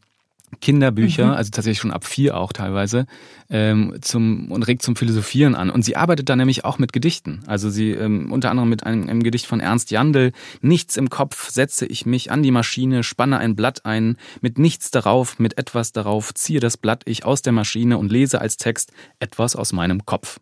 Kinderbücher, 0.59 1.27
mhm. 1.27 1.33
also 1.33 1.51
tatsächlich 1.51 1.79
schon 1.79 1.91
ab 1.91 2.05
vier 2.05 2.37
auch 2.37 2.53
teilweise, 2.53 3.05
ähm, 3.49 3.95
zum, 4.01 4.51
und 4.51 4.63
regt 4.63 4.81
zum 4.81 4.95
Philosophieren 4.95 5.55
an. 5.55 5.69
Und 5.69 5.83
sie 5.83 5.95
arbeitet 5.95 6.29
da 6.29 6.35
nämlich 6.35 6.65
auch 6.65 6.77
mit 6.77 6.93
Gedichten. 6.93 7.43
Also 7.47 7.69
sie 7.69 7.91
ähm, 7.91 8.31
unter 8.31 8.49
anderem 8.51 8.69
mit 8.69 8.85
einem, 8.85 9.09
einem 9.09 9.23
Gedicht 9.23 9.45
von 9.45 9.59
Ernst 9.59 9.91
Jandl. 9.91 10.31
Nichts 10.61 10.97
im 10.97 11.09
Kopf 11.09 11.49
setze 11.49 11.85
ich 11.85 12.05
mich 12.05 12.31
an 12.31 12.43
die 12.43 12.51
Maschine, 12.51 13.03
spanne 13.03 13.37
ein 13.37 13.55
Blatt 13.55 13.85
ein, 13.85 14.17
mit 14.41 14.59
nichts 14.59 14.91
darauf, 14.91 15.39
mit 15.39 15.57
etwas 15.57 15.93
darauf, 15.93 16.33
ziehe 16.33 16.59
das 16.59 16.77
Blatt 16.77 17.03
ich 17.05 17.25
aus 17.25 17.41
der 17.41 17.53
Maschine 17.53 17.97
und 17.97 18.11
lese 18.11 18.41
als 18.41 18.57
Text 18.57 18.91
etwas 19.19 19.55
aus 19.55 19.73
meinem 19.73 20.05
Kopf. 20.05 20.39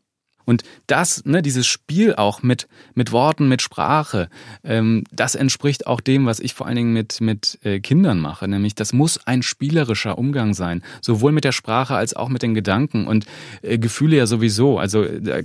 Und 0.50 0.64
das, 0.88 1.24
ne, 1.26 1.44
dieses 1.44 1.68
Spiel 1.68 2.16
auch 2.16 2.42
mit, 2.42 2.68
mit 2.96 3.12
Worten, 3.12 3.48
mit 3.48 3.62
Sprache, 3.62 4.30
ähm, 4.64 5.04
das 5.12 5.36
entspricht 5.36 5.86
auch 5.86 6.02
dem, 6.02 6.26
was 6.26 6.40
ich 6.40 6.56
vor 6.56 6.66
allen 6.66 6.76
Dingen 6.76 6.92
mit, 6.92 7.22
mit 7.22 7.60
äh, 7.62 7.80
Kindern 7.80 8.20
mache. 8.20 8.48
Nämlich, 8.48 8.74
das 8.74 8.92
muss 8.92 9.28
ein 9.28 9.44
spielerischer 9.44 10.18
Umgang 10.18 10.56
sein. 10.56 10.82
Sowohl 11.02 11.34
mit 11.34 11.44
der 11.44 11.52
Sprache 11.52 11.96
als 11.96 12.16
auch 12.16 12.30
mit 12.30 12.42
den 12.42 12.56
Gedanken 12.56 13.06
und 13.06 13.28
äh, 13.62 13.78
Gefühle 13.78 14.18
ja 14.18 14.26
sowieso. 14.26 14.80
Also 14.80 15.04
äh, 15.04 15.44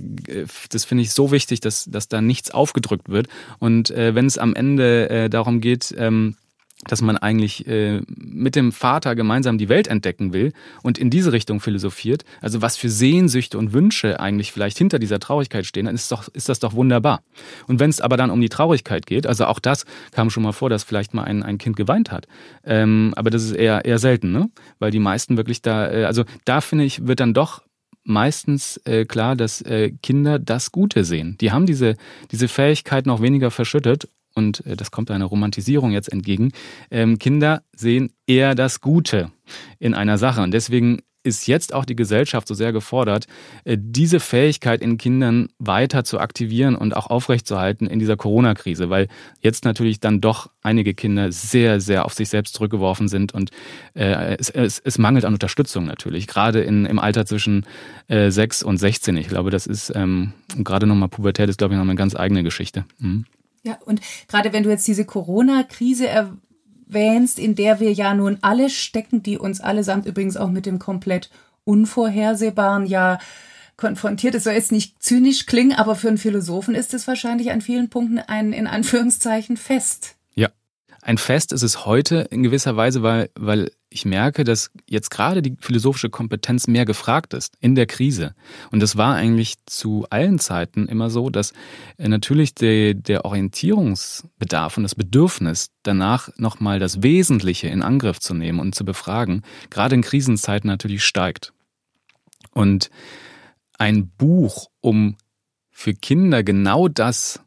das 0.71 0.85
finde 0.85 1.03
ich 1.03 1.13
so 1.13 1.31
wichtig, 1.31 1.59
dass, 1.59 1.85
dass 1.85 2.07
da 2.07 2.19
nichts 2.19 2.49
aufgedrückt 2.49 3.07
wird. 3.07 3.27
Und 3.59 3.91
äh, 3.91 4.15
wenn 4.15 4.25
es 4.25 4.39
am 4.39 4.55
Ende 4.55 5.07
äh, 5.11 5.29
darum 5.29 5.61
geht, 5.61 5.93
ähm, 5.99 6.35
dass 6.87 7.01
man 7.01 7.17
eigentlich 7.17 7.67
äh, 7.67 8.01
mit 8.07 8.55
dem 8.55 8.71
Vater 8.71 9.15
gemeinsam 9.15 9.57
die 9.57 9.69
Welt 9.69 9.87
entdecken 9.87 10.33
will 10.33 10.53
und 10.83 10.97
in 10.97 11.09
diese 11.09 11.31
Richtung 11.31 11.59
philosophiert, 11.59 12.23
also 12.41 12.61
was 12.61 12.77
für 12.77 12.89
Sehnsüchte 12.89 13.57
und 13.57 13.73
Wünsche 13.73 14.19
eigentlich 14.19 14.51
vielleicht 14.51 14.77
hinter 14.77 14.99
dieser 14.99 15.19
Traurigkeit 15.19 15.65
stehen, 15.65 15.85
dann 15.85 15.95
ist, 15.95 16.11
doch, 16.11 16.27
ist 16.33 16.49
das 16.49 16.59
doch 16.59 16.73
wunderbar. 16.73 17.21
Und 17.67 17.79
wenn 17.79 17.89
es 17.89 18.01
aber 18.01 18.17
dann 18.17 18.29
um 18.29 18.41
die 18.41 18.49
Traurigkeit 18.49 19.05
geht, 19.05 19.27
also 19.27 19.45
auch 19.45 19.59
das 19.59 19.85
kam 20.11 20.29
schon 20.29 20.43
mal 20.43 20.51
vor, 20.51 20.69
dass 20.69 20.83
vielleicht 20.83 21.13
mal 21.13 21.23
ein, 21.23 21.43
ein 21.43 21.57
Kind 21.57 21.75
geweint 21.75 22.11
hat, 22.11 22.27
ähm, 22.63 23.13
aber 23.15 23.29
das 23.29 23.43
ist 23.43 23.53
eher, 23.53 23.85
eher 23.85 23.99
selten, 23.99 24.31
ne? 24.31 24.49
weil 24.79 24.91
die 24.91 24.99
meisten 24.99 25.37
wirklich 25.37 25.61
da, 25.61 25.91
äh, 25.91 26.05
also 26.05 26.23
da 26.45 26.61
finde 26.61 26.85
ich, 26.85 27.07
wird 27.07 27.19
dann 27.19 27.33
doch 27.33 27.63
meistens 28.03 28.77
äh, 28.85 29.05
klar, 29.05 29.35
dass 29.35 29.61
äh, 29.61 29.91
Kinder 30.03 30.37
das 30.37 30.71
Gute 30.71 31.03
sehen. 31.03 31.37
Die 31.41 31.51
haben 31.51 31.65
diese, 31.65 31.95
diese 32.31 32.47
Fähigkeit 32.47 33.07
noch 33.07 33.21
weniger 33.21 33.49
verschüttet 33.49 34.07
und 34.35 34.65
äh, 34.65 34.75
das 34.75 34.91
kommt 34.91 35.09
einer 35.09 35.25
Romantisierung 35.25 35.91
jetzt 35.91 36.11
entgegen, 36.11 36.51
ähm, 36.91 37.17
Kinder 37.17 37.63
sehen 37.75 38.11
eher 38.27 38.53
das 38.55 38.81
Gute 38.81 39.31
in 39.79 39.93
einer 39.93 40.17
Sache. 40.17 40.41
Und 40.41 40.53
deswegen 40.53 41.01
ist 41.23 41.47
jetzt 41.47 41.73
auch 41.73 41.85
die 41.85 41.95
Gesellschaft 41.95 42.47
so 42.47 42.53
sehr 42.53 42.71
gefordert, 42.71 43.25
äh, 43.63 43.77
diese 43.79 44.19
Fähigkeit 44.19 44.81
in 44.81 44.99
Kindern 44.99 45.49
weiter 45.57 46.03
zu 46.03 46.19
aktivieren 46.19 46.75
und 46.75 46.95
auch 46.95 47.07
aufrechtzuerhalten 47.07 47.87
in 47.87 47.97
dieser 47.97 48.15
Corona-Krise, 48.15 48.91
weil 48.91 49.07
jetzt 49.41 49.65
natürlich 49.65 49.99
dann 49.99 50.21
doch 50.21 50.51
einige 50.61 50.93
Kinder 50.93 51.31
sehr, 51.31 51.81
sehr 51.81 52.05
auf 52.05 52.13
sich 52.13 52.29
selbst 52.29 52.53
zurückgeworfen 52.53 53.07
sind 53.07 53.33
und 53.33 53.49
äh, 53.95 54.35
es, 54.37 54.51
es, 54.51 54.79
es 54.79 54.97
mangelt 54.99 55.25
an 55.25 55.33
Unterstützung 55.33 55.85
natürlich, 55.85 56.27
gerade 56.27 56.61
in, 56.61 56.85
im 56.85 56.99
Alter 56.99 57.25
zwischen 57.25 57.65
äh, 58.07 58.29
6 58.29 58.61
und 58.61 58.77
16. 58.77 59.17
Ich 59.17 59.27
glaube, 59.27 59.49
das 59.49 59.65
ist 59.65 59.91
ähm, 59.95 60.33
gerade 60.63 60.85
nochmal 60.85 61.09
Pubertät 61.09 61.49
ist, 61.49 61.57
glaube 61.57 61.73
ich, 61.73 61.77
noch 61.77 61.85
eine 61.85 61.95
ganz 61.95 62.15
eigene 62.15 62.43
Geschichte. 62.43 62.85
Mhm. 62.99 63.25
Ja, 63.65 63.79
und 63.85 63.99
gerade 64.27 64.53
wenn 64.53 64.63
du 64.63 64.69
jetzt 64.69 64.87
diese 64.87 65.05
Corona-Krise 65.05 66.07
erwähnst, 66.07 67.39
in 67.39 67.55
der 67.55 67.79
wir 67.79 67.91
ja 67.91 68.13
nun 68.13 68.37
alle 68.41 68.69
stecken, 68.69 69.23
die 69.23 69.39
uns 69.39 69.59
allesamt 69.59 70.05
übrigens 70.05 70.37
auch 70.37 70.49
mit 70.49 70.67
dem 70.67 70.77
komplett 70.77 71.31
unvorhersehbaren 71.63 72.85
ja 72.85 73.17
konfrontiert. 73.75 74.35
Es 74.35 74.43
soll 74.43 74.53
jetzt 74.53 74.71
nicht 74.71 75.01
zynisch 75.01 75.47
klingen, 75.47 75.73
aber 75.73 75.95
für 75.95 76.07
einen 76.07 76.19
Philosophen 76.19 76.75
ist 76.75 76.93
es 76.93 77.07
wahrscheinlich 77.07 77.51
an 77.51 77.61
vielen 77.61 77.89
Punkten 77.89 78.19
ein, 78.19 78.53
in 78.53 78.67
Anführungszeichen, 78.67 79.57
Fest. 79.57 80.14
Ein 81.05 81.19
Fest 81.19 81.53
ist 81.53 81.61
es 81.61 81.85
heute 81.85 82.27
in 82.31 82.41
gewisser 82.41 82.75
Weise, 82.77 83.03
weil, 83.03 83.29
weil 83.35 83.69
ich 83.91 84.05
merke, 84.05 84.43
dass 84.43 84.71
jetzt 84.89 85.11
gerade 85.11 85.43
die 85.43 85.55
philosophische 85.59 86.09
Kompetenz 86.09 86.65
mehr 86.65 86.83
gefragt 86.83 87.35
ist 87.35 87.53
in 87.59 87.75
der 87.75 87.85
Krise. 87.85 88.33
Und 88.71 88.79
das 88.79 88.97
war 88.97 89.13
eigentlich 89.13 89.53
zu 89.67 90.07
allen 90.09 90.39
Zeiten 90.39 90.87
immer 90.87 91.11
so, 91.11 91.29
dass 91.29 91.53
äh, 91.99 92.07
natürlich 92.07 92.55
der, 92.55 92.95
der 92.95 93.23
Orientierungsbedarf 93.23 94.77
und 94.77 94.81
das 94.83 94.95
Bedürfnis 94.95 95.69
danach 95.83 96.29
nochmal 96.37 96.79
das 96.79 97.03
Wesentliche 97.03 97.67
in 97.67 97.83
Angriff 97.83 98.19
zu 98.19 98.33
nehmen 98.33 98.59
und 98.59 98.73
zu 98.73 98.83
befragen, 98.83 99.43
gerade 99.69 99.93
in 99.93 100.01
Krisenzeiten 100.01 100.67
natürlich 100.67 101.03
steigt. 101.03 101.53
Und 102.51 102.89
ein 103.77 104.09
Buch, 104.09 104.71
um 104.81 105.17
für 105.69 105.93
Kinder 105.93 106.41
genau 106.41 106.87
das 106.87 107.41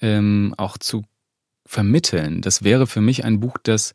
ähm, 0.00 0.54
auch 0.56 0.78
zu 0.78 1.04
vermitteln. 1.66 2.40
Das 2.40 2.62
wäre 2.64 2.86
für 2.86 3.00
mich 3.00 3.24
ein 3.24 3.40
Buch, 3.40 3.56
das 3.62 3.94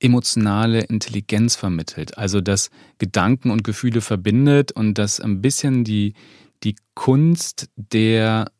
emotionale 0.00 0.80
Intelligenz 0.80 1.56
vermittelt. 1.56 2.16
Also 2.16 2.40
das 2.40 2.70
Gedanken 2.98 3.50
und 3.50 3.64
Gefühle 3.64 4.00
verbindet 4.00 4.72
und 4.72 4.94
das 4.94 5.20
ein 5.20 5.42
bisschen 5.42 5.84
die, 5.84 6.14
die 6.62 6.76
Kunst 6.94 7.68
der 7.76 8.50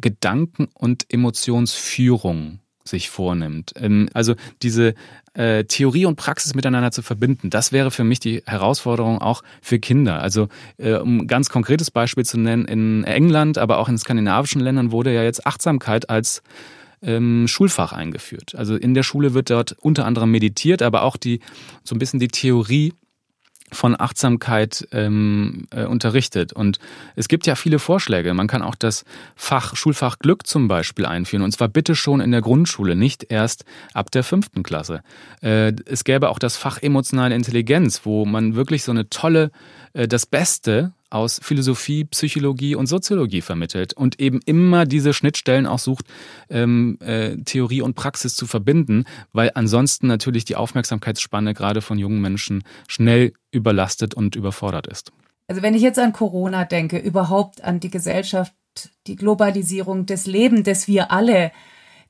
Gedanken- 0.00 0.68
und 0.74 1.06
Emotionsführung 1.12 2.58
sich 2.84 3.10
vornimmt. 3.10 3.72
Ähm, 3.76 4.08
also 4.12 4.34
diese 4.62 4.94
äh, 5.34 5.64
Theorie 5.64 6.04
und 6.06 6.16
Praxis 6.16 6.54
miteinander 6.54 6.90
zu 6.90 7.02
verbinden, 7.02 7.48
das 7.48 7.70
wäre 7.70 7.92
für 7.92 8.02
mich 8.02 8.18
die 8.18 8.42
Herausforderung 8.44 9.18
auch 9.18 9.42
für 9.60 9.78
Kinder. 9.78 10.20
Also 10.20 10.48
äh, 10.78 10.94
um 10.94 11.20
ein 11.20 11.26
ganz 11.28 11.48
konkretes 11.48 11.92
Beispiel 11.92 12.24
zu 12.24 12.38
nennen, 12.38 12.64
in 12.64 13.04
England, 13.04 13.56
aber 13.56 13.78
auch 13.78 13.88
in 13.88 13.98
skandinavischen 13.98 14.60
Ländern 14.60 14.90
wurde 14.90 15.14
ja 15.14 15.22
jetzt 15.22 15.46
Achtsamkeit 15.46 16.10
als 16.10 16.42
ähm, 17.02 17.46
Schulfach 17.48 17.92
eingeführt. 17.92 18.54
Also 18.54 18.76
in 18.76 18.94
der 18.94 19.02
Schule 19.02 19.34
wird 19.34 19.50
dort 19.50 19.76
unter 19.80 20.06
anderem 20.06 20.30
meditiert, 20.30 20.82
aber 20.82 21.02
auch 21.02 21.16
die 21.16 21.40
so 21.84 21.94
ein 21.94 21.98
bisschen 21.98 22.20
die 22.20 22.28
Theorie 22.28 22.92
von 23.72 23.98
Achtsamkeit 23.98 24.86
ähm, 24.92 25.66
äh, 25.70 25.84
unterrichtet. 25.84 26.52
Und 26.52 26.78
es 27.16 27.28
gibt 27.28 27.46
ja 27.46 27.54
viele 27.54 27.78
Vorschläge. 27.78 28.34
Man 28.34 28.46
kann 28.46 28.62
auch 28.62 28.74
das 28.74 29.04
Fach, 29.34 29.74
Schulfach 29.76 30.18
Glück 30.18 30.46
zum 30.46 30.68
Beispiel 30.68 31.06
einführen. 31.06 31.42
Und 31.42 31.52
zwar 31.52 31.68
bitte 31.68 31.94
schon 31.94 32.20
in 32.20 32.30
der 32.30 32.42
Grundschule, 32.42 32.94
nicht 32.94 33.26
erst 33.30 33.64
ab 33.94 34.10
der 34.10 34.24
fünften 34.24 34.62
Klasse. 34.62 35.02
Äh, 35.40 35.72
es 35.86 36.04
gäbe 36.04 36.28
auch 36.28 36.38
das 36.38 36.56
Fach 36.56 36.80
emotionale 36.82 37.34
Intelligenz, 37.34 38.02
wo 38.04 38.24
man 38.24 38.54
wirklich 38.54 38.84
so 38.84 38.92
eine 38.92 39.08
tolle, 39.08 39.50
äh, 39.94 40.06
das 40.06 40.26
Beste 40.26 40.92
aus 41.12 41.40
Philosophie, 41.42 42.04
Psychologie 42.04 42.74
und 42.74 42.86
Soziologie 42.86 43.42
vermittelt 43.42 43.92
und 43.94 44.20
eben 44.20 44.40
immer 44.44 44.86
diese 44.86 45.12
Schnittstellen 45.12 45.66
auch 45.66 45.78
sucht, 45.78 46.06
ähm, 46.48 46.98
äh, 47.00 47.36
Theorie 47.36 47.82
und 47.82 47.94
Praxis 47.94 48.34
zu 48.34 48.46
verbinden, 48.46 49.04
weil 49.32 49.50
ansonsten 49.54 50.06
natürlich 50.06 50.44
die 50.44 50.56
Aufmerksamkeitsspanne 50.56 51.54
gerade 51.54 51.82
von 51.82 51.98
jungen 51.98 52.20
Menschen 52.20 52.64
schnell 52.88 53.32
überlastet 53.50 54.14
und 54.14 54.36
überfordert 54.36 54.86
ist. 54.86 55.12
Also 55.48 55.62
wenn 55.62 55.74
ich 55.74 55.82
jetzt 55.82 55.98
an 55.98 56.12
Corona 56.12 56.64
denke, 56.64 56.98
überhaupt 56.98 57.62
an 57.62 57.80
die 57.80 57.90
Gesellschaft, 57.90 58.54
die 59.06 59.16
Globalisierung, 59.16 60.06
des 60.06 60.26
Leben, 60.26 60.64
das 60.64 60.88
wir 60.88 61.10
alle 61.10 61.52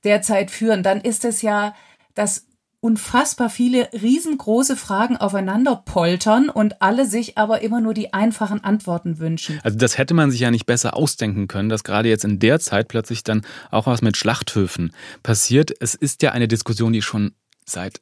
derzeit 0.05 0.51
führen, 0.51 0.83
dann 0.83 1.01
ist 1.01 1.25
es 1.25 1.43
ja 1.43 1.75
das 2.15 2.47
unfassbar 2.83 3.49
viele 3.49 3.89
riesengroße 3.93 4.77
Fragen 4.77 5.17
aufeinander 5.17 5.77
poltern 5.77 6.49
und 6.49 6.83
alle 6.83 7.07
sich 7.07 7.39
aber 7.39 7.63
immer 7.63 7.81
nur 7.81 7.95
die 7.95 8.13
einfachen 8.13 8.63
Antworten 8.65 9.21
wünschen. 9.21 9.61
Also 9.63 9.79
das 9.79 9.99
hätte 9.99 10.15
man 10.15 10.33
sich 10.33 10.41
ja 10.41 10.51
nicht 10.51 10.67
besser 10.67 10.97
ausdenken 10.97 11.47
können, 11.47 11.69
dass 11.69 11.85
gerade 11.85 12.09
jetzt 12.09 12.25
in 12.25 12.41
der 12.41 12.59
Zeit 12.59 12.89
plötzlich 12.89 13.23
dann 13.23 13.43
auch 13.71 13.87
was 13.87 14.03
mit 14.03 14.17
Schlachthöfen 14.17 14.93
passiert. 15.23 15.73
Es 15.79 15.95
ist 15.95 16.23
ja 16.23 16.33
eine 16.33 16.49
Diskussion, 16.49 16.93
die 16.93 17.03
schon 17.03 17.33
seit 17.65 18.01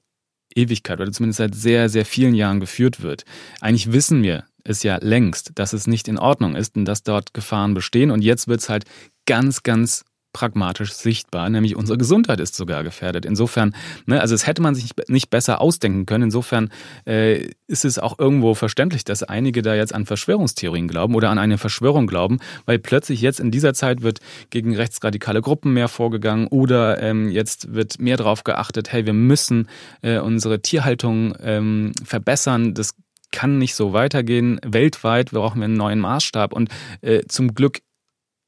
Ewigkeit 0.54 0.98
oder 0.98 1.12
zumindest 1.12 1.38
seit 1.38 1.54
sehr, 1.54 1.90
sehr 1.90 2.06
vielen 2.06 2.34
Jahren 2.34 2.58
geführt 2.58 3.02
wird. 3.02 3.26
Eigentlich 3.60 3.92
wissen 3.92 4.22
wir 4.22 4.44
es 4.64 4.82
ja 4.82 4.96
längst, 4.96 5.52
dass 5.56 5.74
es 5.74 5.86
nicht 5.86 6.08
in 6.08 6.18
Ordnung 6.18 6.56
ist 6.56 6.76
und 6.76 6.86
dass 6.86 7.02
dort 7.02 7.34
Gefahren 7.34 7.74
bestehen. 7.74 8.10
Und 8.10 8.22
jetzt 8.22 8.48
wird 8.48 8.60
es 8.60 8.70
halt 8.70 8.86
ganz, 9.26 9.62
ganz 9.62 10.04
pragmatisch 10.32 10.92
sichtbar, 10.92 11.48
nämlich 11.50 11.76
unsere 11.76 11.98
Gesundheit 11.98 12.40
ist 12.40 12.54
sogar 12.54 12.84
gefährdet. 12.84 13.24
Insofern, 13.24 13.74
ne, 14.06 14.20
also 14.20 14.34
es 14.34 14.46
hätte 14.46 14.62
man 14.62 14.74
sich 14.74 14.90
nicht 15.08 15.30
besser 15.30 15.60
ausdenken 15.60 16.06
können. 16.06 16.24
Insofern 16.24 16.70
äh, 17.06 17.50
ist 17.66 17.84
es 17.84 17.98
auch 17.98 18.18
irgendwo 18.18 18.54
verständlich, 18.54 19.04
dass 19.04 19.22
einige 19.22 19.62
da 19.62 19.74
jetzt 19.74 19.94
an 19.94 20.06
Verschwörungstheorien 20.06 20.88
glauben 20.88 21.14
oder 21.14 21.30
an 21.30 21.38
eine 21.38 21.58
Verschwörung 21.58 22.06
glauben, 22.06 22.38
weil 22.66 22.78
plötzlich 22.78 23.20
jetzt 23.20 23.40
in 23.40 23.50
dieser 23.50 23.74
Zeit 23.74 24.02
wird 24.02 24.20
gegen 24.50 24.76
rechtsradikale 24.76 25.40
Gruppen 25.40 25.72
mehr 25.72 25.88
vorgegangen 25.88 26.46
oder 26.46 27.02
ähm, 27.02 27.28
jetzt 27.28 27.74
wird 27.74 28.00
mehr 28.00 28.16
darauf 28.16 28.44
geachtet, 28.44 28.92
hey, 28.92 29.06
wir 29.06 29.12
müssen 29.12 29.68
äh, 30.02 30.18
unsere 30.18 30.60
Tierhaltung 30.60 31.34
ähm, 31.42 31.92
verbessern. 32.04 32.74
Das 32.74 32.94
kann 33.32 33.58
nicht 33.58 33.74
so 33.74 33.92
weitergehen. 33.92 34.60
Weltweit 34.64 35.30
brauchen 35.30 35.60
wir 35.60 35.66
einen 35.66 35.74
neuen 35.74 36.00
Maßstab 36.00 36.52
und 36.52 36.68
äh, 37.00 37.22
zum 37.28 37.54
Glück 37.54 37.80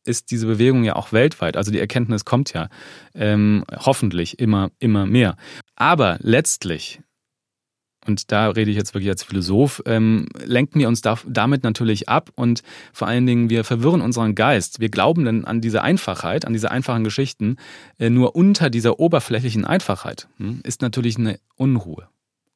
ist 0.05 0.31
diese 0.31 0.47
Bewegung 0.47 0.85
ja 0.85 0.97
auch 0.97 1.13
weltweit. 1.13 1.57
Also 1.57 1.71
die 1.71 1.81
Erkenntnis 1.81 2.25
kommt 2.25 2.53
ja 2.53 2.69
ähm, 3.15 3.65
hoffentlich 3.71 4.39
immer, 4.39 4.71
immer 4.79 5.07
mehr. 5.07 5.37
Aber 5.77 6.19
letztlich, 6.21 7.01
und 8.07 8.33
da 8.33 8.49
rede 8.49 8.71
ich 8.71 8.77
jetzt 8.77 8.95
wirklich 8.95 9.11
als 9.11 9.23
Philosoph, 9.23 9.83
ähm, 9.87 10.27
lenken 10.45 10.81
wir 10.81 10.89
uns 10.89 11.03
da, 11.03 11.19
damit 11.27 11.63
natürlich 11.63 12.09
ab 12.09 12.31
und 12.35 12.63
vor 12.93 13.09
allen 13.09 13.27
Dingen 13.27 13.49
wir 13.49 13.65
verwirren 13.65 14.01
unseren 14.01 14.35
Geist. 14.35 14.81
Wir 14.81 14.89
glauben 14.89 15.25
dann 15.25 15.45
an 15.45 15.61
diese 15.61 15.83
Einfachheit, 15.83 16.45
an 16.45 16.53
diese 16.53 16.71
einfachen 16.71 17.05
Geschichten. 17.05 17.57
Äh, 17.99 18.11
nur 18.11 18.35
unter 18.35 18.71
dieser 18.71 18.99
oberflächlichen 18.99 19.65
Einfachheit 19.65 20.29
hm, 20.39 20.61
ist 20.65 20.83
natürlich 20.83 21.17
eine 21.17 21.39
Unruhe. 21.57 22.09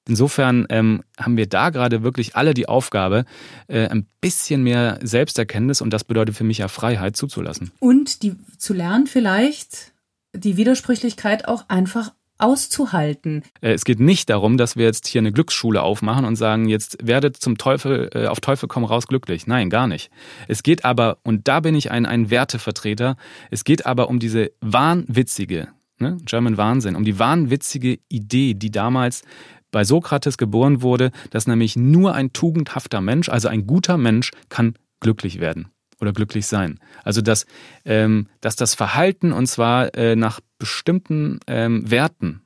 Insofern 0.08 0.66
ähm, 0.70 1.02
haben 1.18 1.36
wir 1.36 1.48
da 1.48 1.70
gerade 1.70 2.02
wirklich 2.02 2.36
alle 2.36 2.54
die 2.54 2.68
Aufgabe, 2.68 3.24
äh, 3.66 3.88
ein 3.88 4.06
bisschen 4.20 4.62
mehr 4.62 4.98
Selbsterkenntnis 5.02 5.80
und 5.80 5.90
das 5.90 6.04
bedeutet 6.04 6.36
für 6.36 6.44
mich 6.44 6.58
ja 6.58 6.68
Freiheit 6.68 7.16
zuzulassen. 7.16 7.72
Und 7.80 8.22
die 8.22 8.36
zu 8.58 8.72
lernen 8.72 9.06
vielleicht 9.06 9.92
die 10.32 10.56
Widersprüchlichkeit 10.56 11.48
auch 11.48 11.64
einfach 11.68 12.12
auszuhalten. 12.38 13.42
Äh, 13.60 13.72
es 13.72 13.84
geht 13.84 14.00
nicht 14.00 14.30
darum, 14.30 14.58
dass 14.58 14.76
wir 14.76 14.84
jetzt 14.84 15.06
hier 15.06 15.20
eine 15.20 15.32
Glücksschule 15.32 15.82
aufmachen 15.82 16.24
und 16.24 16.36
sagen, 16.36 16.68
jetzt 16.68 16.98
werdet 17.02 17.36
zum 17.36 17.58
Teufel, 17.58 18.10
äh, 18.14 18.26
auf 18.26 18.40
Teufel 18.40 18.68
komm 18.68 18.84
raus 18.84 19.06
glücklich. 19.06 19.46
Nein, 19.46 19.70
gar 19.70 19.86
nicht. 19.86 20.10
Es 20.48 20.62
geht 20.62 20.84
aber, 20.84 21.18
und 21.22 21.48
da 21.48 21.60
bin 21.60 21.74
ich 21.74 21.90
ein, 21.90 22.06
ein 22.06 22.30
Wertevertreter, 22.30 23.16
es 23.50 23.64
geht 23.64 23.86
aber 23.86 24.08
um 24.08 24.18
diese 24.18 24.52
wahnwitzige, 24.60 25.68
ne, 25.98 26.18
German 26.24 26.56
Wahnsinn, 26.56 26.96
um 26.96 27.04
die 27.04 27.18
wahnwitzige 27.18 27.98
Idee, 28.08 28.54
die 28.54 28.70
damals 28.70 29.22
bei 29.70 29.84
Sokrates 29.84 30.38
geboren 30.38 30.82
wurde, 30.82 31.10
dass 31.30 31.46
nämlich 31.46 31.76
nur 31.76 32.14
ein 32.14 32.32
tugendhafter 32.32 33.00
Mensch, 33.00 33.28
also 33.28 33.48
ein 33.48 33.66
guter 33.66 33.96
Mensch, 33.96 34.30
kann 34.48 34.74
glücklich 35.00 35.40
werden 35.40 35.68
oder 36.00 36.12
glücklich 36.12 36.46
sein. 36.46 36.78
Also 37.04 37.22
dass, 37.22 37.46
ähm, 37.84 38.28
dass 38.40 38.56
das 38.56 38.74
Verhalten 38.74 39.32
und 39.32 39.46
zwar 39.46 39.94
äh, 39.94 40.16
nach 40.16 40.40
bestimmten 40.58 41.40
ähm, 41.46 41.90
Werten, 41.90 42.42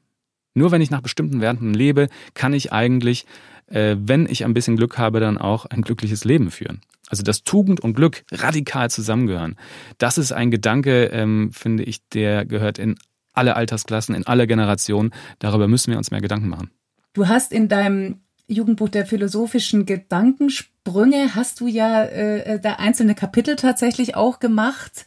nur 0.54 0.72
wenn 0.72 0.80
ich 0.80 0.90
nach 0.90 1.00
bestimmten 1.00 1.40
Werten 1.40 1.74
lebe, 1.74 2.08
kann 2.34 2.52
ich 2.52 2.72
eigentlich, 2.72 3.26
äh, 3.66 3.96
wenn 3.98 4.26
ich 4.26 4.44
ein 4.44 4.54
bisschen 4.54 4.76
Glück 4.76 4.98
habe, 4.98 5.20
dann 5.20 5.38
auch 5.38 5.66
ein 5.66 5.82
glückliches 5.82 6.24
Leben 6.24 6.50
führen. 6.50 6.80
Also 7.08 7.22
dass 7.22 7.42
Tugend 7.42 7.80
und 7.80 7.94
Glück 7.94 8.24
radikal 8.30 8.90
zusammengehören. 8.90 9.56
Das 9.98 10.16
ist 10.16 10.32
ein 10.32 10.50
Gedanke, 10.50 11.06
ähm, 11.06 11.50
finde 11.52 11.82
ich, 11.82 12.06
der 12.08 12.44
gehört 12.44 12.78
in 12.78 12.96
alle 13.32 13.56
Altersklassen, 13.56 14.14
in 14.14 14.26
alle 14.26 14.46
Generationen. 14.46 15.10
Darüber 15.38 15.66
müssen 15.68 15.90
wir 15.90 15.98
uns 15.98 16.10
mehr 16.10 16.20
Gedanken 16.20 16.48
machen. 16.48 16.70
Du 17.12 17.28
hast 17.28 17.52
in 17.52 17.68
deinem 17.68 18.20
Jugendbuch 18.46 18.88
der 18.88 19.06
philosophischen 19.06 19.86
Gedankensprünge, 19.86 21.34
hast 21.34 21.60
du 21.60 21.66
ja 21.66 22.04
äh, 22.04 22.60
da 22.60 22.74
einzelne 22.74 23.14
Kapitel 23.14 23.56
tatsächlich 23.56 24.16
auch 24.16 24.40
gemacht, 24.40 25.04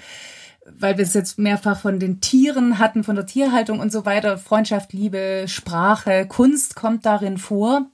weil 0.65 0.97
wir 0.97 1.03
es 1.03 1.13
jetzt 1.13 1.39
mehrfach 1.39 1.79
von 1.79 1.99
den 1.99 2.21
Tieren 2.21 2.79
hatten, 2.79 3.03
von 3.03 3.15
der 3.15 3.25
Tierhaltung 3.25 3.79
und 3.79 3.91
so 3.91 4.05
weiter. 4.05 4.37
Freundschaft, 4.37 4.93
Liebe, 4.93 5.45
Sprache, 5.47 6.25
Kunst 6.27 6.75
kommt 6.75 7.05
darin 7.05 7.37
vor. 7.37 7.89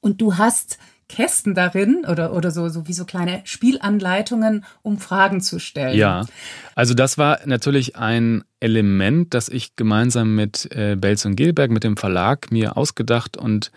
Und 0.00 0.20
du 0.20 0.36
hast 0.36 0.78
Kästen 1.14 1.54
darin 1.54 2.04
oder, 2.10 2.32
oder 2.32 2.50
so, 2.50 2.68
so 2.68 2.88
wie 2.88 2.92
so 2.92 3.04
kleine 3.04 3.40
Spielanleitungen, 3.44 4.64
um 4.82 4.98
Fragen 4.98 5.40
zu 5.40 5.60
stellen. 5.60 5.96
Ja, 5.96 6.26
also 6.74 6.92
das 6.92 7.18
war 7.18 7.38
natürlich 7.44 7.94
ein 7.94 8.42
Element, 8.58 9.32
das 9.32 9.48
ich 9.48 9.76
gemeinsam 9.76 10.34
mit 10.34 10.68
äh, 10.74 10.96
Belz 10.96 11.24
und 11.24 11.36
Gilberg, 11.36 11.70
mit 11.70 11.84
dem 11.84 11.96
Verlag, 11.96 12.50
mir 12.50 12.76
ausgedacht 12.76 13.36
und 13.36 13.70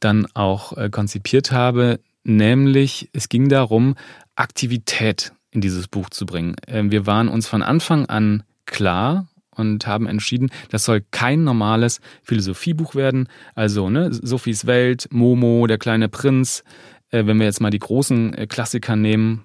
dann 0.00 0.26
auch 0.34 0.76
äh, 0.76 0.90
konzipiert 0.90 1.52
habe. 1.52 2.00
Nämlich, 2.24 3.10
es 3.12 3.28
ging 3.28 3.48
darum, 3.48 3.94
Aktivität 4.34 5.32
in 5.52 5.60
dieses 5.60 5.86
Buch 5.86 6.10
zu 6.10 6.26
bringen. 6.26 6.56
Äh, 6.66 6.82
wir 6.86 7.06
waren 7.06 7.28
uns 7.28 7.46
von 7.46 7.62
Anfang 7.62 8.06
an 8.06 8.42
klar, 8.66 9.28
und 9.54 9.86
haben 9.86 10.06
entschieden, 10.06 10.50
das 10.70 10.84
soll 10.84 11.02
kein 11.10 11.44
normales 11.44 12.00
Philosophiebuch 12.22 12.94
werden. 12.94 13.28
Also 13.54 13.90
ne, 13.90 14.12
Sophies 14.12 14.66
Welt, 14.66 15.08
Momo, 15.10 15.66
der 15.66 15.78
kleine 15.78 16.08
Prinz, 16.08 16.64
äh, 17.10 17.26
wenn 17.26 17.38
wir 17.38 17.46
jetzt 17.46 17.60
mal 17.60 17.70
die 17.70 17.78
großen 17.78 18.34
äh, 18.34 18.46
Klassiker 18.46 18.96
nehmen. 18.96 19.44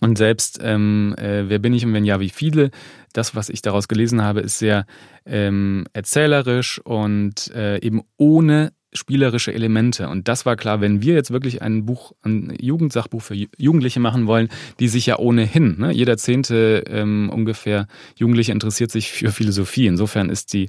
Und 0.00 0.16
selbst 0.16 0.60
ähm, 0.62 1.14
äh, 1.18 1.48
Wer 1.48 1.58
bin 1.58 1.74
ich 1.74 1.84
und 1.84 1.92
wenn 1.92 2.04
ja, 2.04 2.20
wie 2.20 2.28
viele? 2.28 2.70
Das, 3.12 3.34
was 3.34 3.48
ich 3.48 3.62
daraus 3.62 3.88
gelesen 3.88 4.22
habe, 4.22 4.40
ist 4.40 4.58
sehr 4.58 4.86
ähm, 5.26 5.86
erzählerisch 5.92 6.78
und 6.84 7.50
äh, 7.54 7.78
eben 7.78 8.02
ohne 8.16 8.72
spielerische 8.92 9.52
Elemente. 9.52 10.08
Und 10.08 10.28
das 10.28 10.46
war 10.46 10.56
klar, 10.56 10.80
wenn 10.80 11.02
wir 11.02 11.14
jetzt 11.14 11.30
wirklich 11.30 11.62
ein 11.62 11.84
Buch, 11.84 12.12
ein 12.22 12.56
Jugendsachbuch 12.60 13.22
für 13.22 13.34
Jugendliche 13.34 14.00
machen 14.00 14.26
wollen, 14.26 14.48
die 14.80 14.88
sich 14.88 15.06
ja 15.06 15.18
ohnehin, 15.18 15.78
ne, 15.78 15.92
jeder 15.92 16.16
zehnte 16.16 16.84
ähm, 16.88 17.30
ungefähr 17.32 17.86
Jugendliche 18.16 18.52
interessiert 18.52 18.90
sich 18.90 19.10
für 19.10 19.30
Philosophie. 19.32 19.86
Insofern 19.86 20.30
ist 20.30 20.52
die 20.52 20.68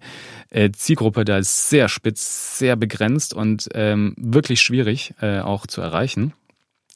äh, 0.49 0.71
Zielgruppe 0.71 1.25
da 1.25 1.41
sehr 1.43 1.87
spitz, 1.87 2.57
sehr 2.59 2.75
begrenzt 2.75 3.33
und 3.33 3.69
ähm, 3.73 4.13
wirklich 4.17 4.61
schwierig 4.61 5.13
äh, 5.21 5.39
auch 5.39 5.67
zu 5.67 5.81
erreichen. 5.81 6.33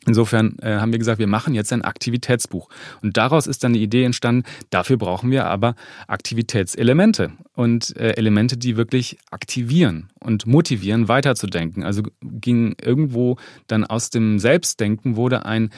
Insofern 0.06 0.58
äh, 0.62 0.76
haben 0.76 0.92
wir 0.92 1.00
gesagt, 1.00 1.20
wir 1.20 1.28
machen 1.28 1.56
jetzt 1.56 1.72
ein 1.72 1.82
Aktivitätsbuch. 1.82 2.70
Und 3.02 3.18
daraus 3.18 3.48
ist 3.48 3.64
dann 3.64 3.74
die 3.74 3.84
Idee 3.84 4.04
entstanden, 4.04 4.44
dafür 4.70 4.98
brauchen 4.98 5.32
wir 5.32 5.46
aber 5.46 5.76
Aktivitätselemente 6.08 7.32
und 7.56 7.96
äh, 7.98 8.12
Elemente, 8.12 8.58
die 8.58 8.78
wirklich 8.78 9.18
aktivieren 9.32 10.10
und 10.20 10.46
motivieren, 10.46 11.08
weiterzudenken. 11.08 11.84
Also 11.84 12.04
ging 12.22 12.76
irgendwo 12.82 13.38
dann 13.68 13.84
aus 13.84 14.10
dem 14.10 14.40
Selbstdenken 14.40 15.16
wurde 15.16 15.46
ein 15.46 15.70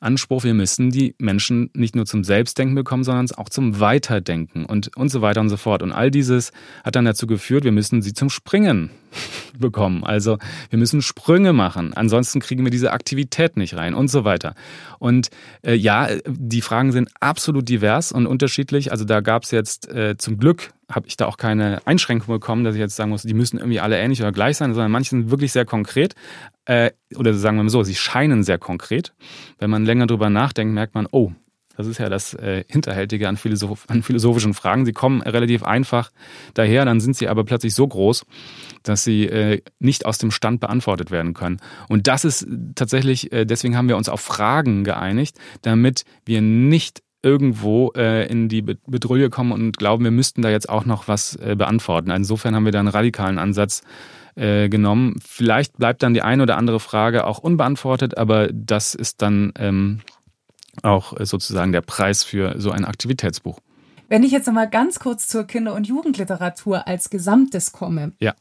Anspruch, 0.00 0.44
wir 0.44 0.54
müssen 0.54 0.90
die 0.90 1.14
Menschen 1.18 1.70
nicht 1.74 1.96
nur 1.96 2.06
zum 2.06 2.22
Selbstdenken 2.24 2.74
bekommen, 2.74 3.04
sondern 3.04 3.28
auch 3.36 3.48
zum 3.48 3.80
Weiterdenken 3.80 4.64
und, 4.64 4.96
und 4.96 5.08
so 5.08 5.22
weiter 5.22 5.40
und 5.40 5.48
so 5.48 5.56
fort. 5.56 5.82
Und 5.82 5.92
all 5.92 6.10
dieses 6.10 6.52
hat 6.84 6.96
dann 6.96 7.04
dazu 7.04 7.26
geführt, 7.26 7.64
wir 7.64 7.72
müssen 7.72 8.02
sie 8.02 8.12
zum 8.12 8.30
Springen 8.30 8.90
bekommen. 9.58 10.04
Also 10.04 10.38
wir 10.70 10.78
müssen 10.78 11.02
Sprünge 11.02 11.52
machen. 11.52 11.92
Ansonsten 11.94 12.40
kriegen 12.40 12.64
wir 12.64 12.70
diese 12.70 12.92
Aktivität 12.92 13.56
nicht 13.56 13.76
rein 13.76 13.94
und 13.94 14.08
so 14.08 14.24
weiter. 14.24 14.54
Und 14.98 15.30
äh, 15.62 15.74
ja, 15.74 16.08
die 16.26 16.62
Fragen 16.62 16.92
sind 16.92 17.10
absolut 17.20 17.68
divers 17.68 18.12
und 18.12 18.26
unterschiedlich. 18.26 18.92
Also 18.92 19.04
da 19.04 19.20
gab 19.20 19.44
es 19.44 19.50
jetzt 19.50 19.88
äh, 19.88 20.16
zum 20.16 20.38
Glück 20.38 20.70
habe 20.90 21.06
ich 21.06 21.18
da 21.18 21.26
auch 21.26 21.36
keine 21.36 21.86
Einschränkung 21.86 22.34
bekommen, 22.34 22.64
dass 22.64 22.74
ich 22.74 22.80
jetzt 22.80 22.96
sagen 22.96 23.10
muss, 23.10 23.22
die 23.22 23.34
müssen 23.34 23.58
irgendwie 23.58 23.80
alle 23.80 23.98
ähnlich 23.98 24.22
oder 24.22 24.32
gleich 24.32 24.56
sein, 24.56 24.72
sondern 24.72 24.90
manche 24.90 25.10
sind 25.10 25.30
wirklich 25.30 25.52
sehr 25.52 25.66
konkret. 25.66 26.14
Äh, 26.64 26.92
oder 27.14 27.34
sagen 27.34 27.58
wir 27.58 27.62
mal 27.62 27.68
so, 27.68 27.82
sie 27.82 27.94
scheinen 27.94 28.42
sehr 28.42 28.58
konkret. 28.58 29.12
Wenn 29.58 29.68
man 29.68 29.84
länger 29.84 30.06
drüber 30.06 30.30
nachdenkt, 30.30 30.72
merkt 30.72 30.94
man, 30.94 31.06
oh, 31.10 31.32
das 31.78 31.86
ist 31.86 31.98
ja 31.98 32.08
das 32.08 32.34
äh, 32.34 32.64
Hinterhältige 32.68 33.28
an, 33.28 33.36
Philosoph 33.36 33.84
an 33.86 34.02
philosophischen 34.02 34.52
Fragen. 34.52 34.84
Sie 34.84 34.92
kommen 34.92 35.22
relativ 35.22 35.62
einfach 35.62 36.10
daher, 36.54 36.84
dann 36.84 36.98
sind 36.98 37.16
sie 37.16 37.28
aber 37.28 37.44
plötzlich 37.44 37.72
so 37.72 37.86
groß, 37.86 38.26
dass 38.82 39.04
sie 39.04 39.26
äh, 39.26 39.62
nicht 39.78 40.04
aus 40.04 40.18
dem 40.18 40.32
Stand 40.32 40.58
beantwortet 40.58 41.12
werden 41.12 41.34
können. 41.34 41.60
Und 41.88 42.08
das 42.08 42.24
ist 42.24 42.48
tatsächlich, 42.74 43.32
äh, 43.32 43.44
deswegen 43.44 43.76
haben 43.76 43.88
wir 43.88 43.96
uns 43.96 44.08
auf 44.08 44.20
Fragen 44.20 44.82
geeinigt, 44.82 45.38
damit 45.62 46.04
wir 46.24 46.42
nicht 46.42 47.02
irgendwo 47.22 47.92
äh, 47.96 48.26
in 48.26 48.48
die 48.48 48.62
Bedrulle 48.62 49.30
kommen 49.30 49.52
und 49.52 49.76
glauben, 49.76 50.02
wir 50.02 50.10
müssten 50.10 50.42
da 50.42 50.50
jetzt 50.50 50.68
auch 50.68 50.84
noch 50.84 51.06
was 51.06 51.36
äh, 51.36 51.54
beantworten. 51.56 52.10
Insofern 52.10 52.56
haben 52.56 52.64
wir 52.64 52.72
da 52.72 52.80
einen 52.80 52.88
radikalen 52.88 53.38
Ansatz 53.38 53.82
äh, 54.34 54.68
genommen. 54.68 55.14
Vielleicht 55.24 55.76
bleibt 55.76 56.02
dann 56.02 56.14
die 56.14 56.22
eine 56.22 56.42
oder 56.42 56.56
andere 56.56 56.80
Frage 56.80 57.24
auch 57.24 57.38
unbeantwortet, 57.38 58.18
aber 58.18 58.48
das 58.52 58.96
ist 58.96 59.22
dann 59.22 59.52
ähm, 59.58 60.00
auch 60.82 61.14
sozusagen 61.20 61.72
der 61.72 61.80
Preis 61.80 62.24
für 62.24 62.54
so 62.58 62.70
ein 62.70 62.84
Aktivitätsbuch. 62.84 63.58
Wenn 64.08 64.22
ich 64.22 64.32
jetzt 64.32 64.46
nochmal 64.46 64.70
ganz 64.70 64.98
kurz 64.98 65.28
zur 65.28 65.44
Kinder- 65.44 65.74
und 65.74 65.86
Jugendliteratur 65.86 66.86
als 66.86 67.10
Gesamtes 67.10 67.72
komme. 67.72 68.12
Ja. 68.20 68.34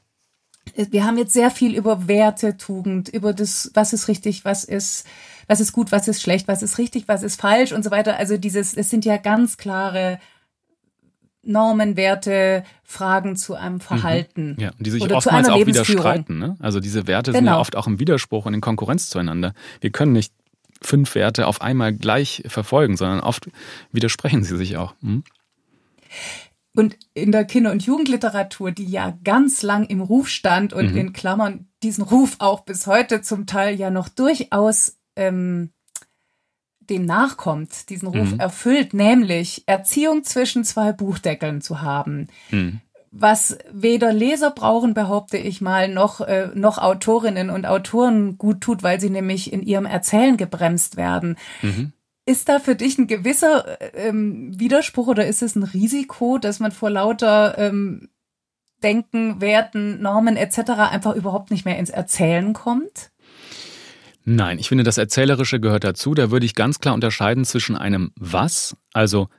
Wir 0.75 1.05
haben 1.05 1.17
jetzt 1.17 1.33
sehr 1.33 1.49
viel 1.49 1.75
über 1.75 2.07
Werte, 2.07 2.57
Tugend, 2.57 3.09
über 3.09 3.33
das, 3.33 3.71
was 3.73 3.93
ist 3.93 4.07
richtig, 4.07 4.43
was 4.43 4.63
ist, 4.63 5.05
was 5.47 5.59
ist 5.59 5.71
gut, 5.71 5.91
was 5.91 6.07
ist 6.07 6.21
schlecht, 6.21 6.47
was 6.47 6.61
ist 6.61 6.77
richtig, 6.77 7.07
was 7.07 7.23
ist 7.23 7.39
falsch 7.39 7.71
und 7.71 7.83
so 7.83 7.91
weiter. 7.91 8.17
Also 8.17 8.37
dieses, 8.37 8.75
es 8.75 8.89
sind 8.89 9.05
ja 9.05 9.17
ganz 9.17 9.57
klare 9.57 10.19
Normen, 11.43 11.95
Werte, 11.95 12.63
Fragen 12.83 13.35
zu 13.35 13.55
einem 13.55 13.79
Verhalten. 13.79 14.51
Mhm. 14.51 14.59
Ja, 14.59 14.69
und 14.77 14.85
die 14.85 14.91
sich 14.91 15.11
oftmals 15.11 15.49
auch 15.49 15.65
widerstreiten. 15.65 16.37
Ne? 16.37 16.57
Also 16.59 16.79
diese 16.79 17.07
Werte 17.07 17.31
genau. 17.31 17.39
sind 17.39 17.45
ja 17.45 17.51
genau. 17.53 17.61
oft 17.61 17.75
auch 17.75 17.87
im 17.87 17.99
Widerspruch 17.99 18.45
und 18.45 18.53
in 18.53 18.61
Konkurrenz 18.61 19.09
zueinander. 19.09 19.53
Wir 19.79 19.91
können 19.91 20.11
nicht 20.11 20.33
fünf 20.81 21.15
Werte 21.15 21.47
auf 21.47 21.61
einmal 21.61 21.93
gleich 21.93 22.43
verfolgen, 22.47 22.97
sondern 22.97 23.19
oft 23.19 23.49
widersprechen 23.91 24.43
sie 24.43 24.57
sich 24.57 24.77
auch. 24.77 24.95
Hm? 25.01 25.23
Und 26.75 26.95
in 27.13 27.31
der 27.31 27.45
Kinder- 27.45 27.71
und 27.71 27.83
Jugendliteratur, 27.83 28.71
die 28.71 28.85
ja 28.85 29.17
ganz 29.23 29.63
lang 29.63 29.85
im 29.85 30.01
Ruf 30.01 30.29
stand 30.29 30.73
und 30.73 30.91
mhm. 30.91 30.97
in 30.97 31.13
Klammern 31.13 31.67
diesen 31.81 32.03
Ruf 32.03 32.35
auch 32.39 32.61
bis 32.61 32.85
heute 32.85 33.21
zum 33.21 33.47
Teil 33.47 33.75
ja 33.75 33.89
noch 33.89 34.09
durchaus 34.09 34.97
ähm, 35.15 35.71
dem 36.79 37.05
nachkommt, 37.05 37.89
diesen 37.89 38.07
Ruf 38.07 38.33
mhm. 38.33 38.39
erfüllt, 38.39 38.93
nämlich 38.93 39.63
Erziehung 39.65 40.23
zwischen 40.23 40.63
zwei 40.63 40.93
Buchdeckeln 40.93 41.61
zu 41.61 41.81
haben. 41.81 42.27
Mhm 42.51 42.81
was 43.19 43.57
weder 43.71 44.13
Leser 44.13 44.51
brauchen, 44.51 44.93
behaupte 44.93 45.37
ich 45.37 45.61
mal, 45.61 45.87
noch, 45.87 46.21
äh, 46.21 46.49
noch 46.53 46.77
Autorinnen 46.77 47.49
und 47.49 47.65
Autoren 47.65 48.37
gut 48.37 48.61
tut, 48.61 48.83
weil 48.83 48.99
sie 48.99 49.09
nämlich 49.09 49.51
in 49.51 49.63
ihrem 49.63 49.85
Erzählen 49.85 50.37
gebremst 50.37 50.97
werden. 50.97 51.37
Mhm. 51.61 51.93
Ist 52.25 52.49
da 52.49 52.59
für 52.59 52.75
dich 52.75 52.97
ein 52.97 53.07
gewisser 53.07 53.77
ähm, 53.95 54.59
Widerspruch 54.59 55.07
oder 55.07 55.25
ist 55.25 55.41
es 55.41 55.55
ein 55.55 55.63
Risiko, 55.63 56.37
dass 56.37 56.59
man 56.59 56.71
vor 56.71 56.89
lauter 56.89 57.57
ähm, 57.57 58.09
Denken, 58.83 59.41
Werten, 59.41 60.01
Normen 60.01 60.35
etc. 60.35 60.71
einfach 60.91 61.15
überhaupt 61.15 61.49
nicht 61.49 61.65
mehr 61.65 61.79
ins 61.79 61.89
Erzählen 61.89 62.53
kommt? 62.53 63.11
Nein, 64.25 64.59
ich 64.59 64.67
finde, 64.67 64.83
das 64.83 64.97
Erzählerische 64.97 65.59
gehört 65.59 65.85
dazu. 65.85 66.13
Da 66.13 66.29
würde 66.29 66.45
ich 66.45 66.53
ganz 66.53 66.79
klar 66.79 66.93
unterscheiden 66.93 67.45
zwischen 67.45 67.77
einem 67.77 68.11
Was, 68.17 68.75
also 68.93 69.29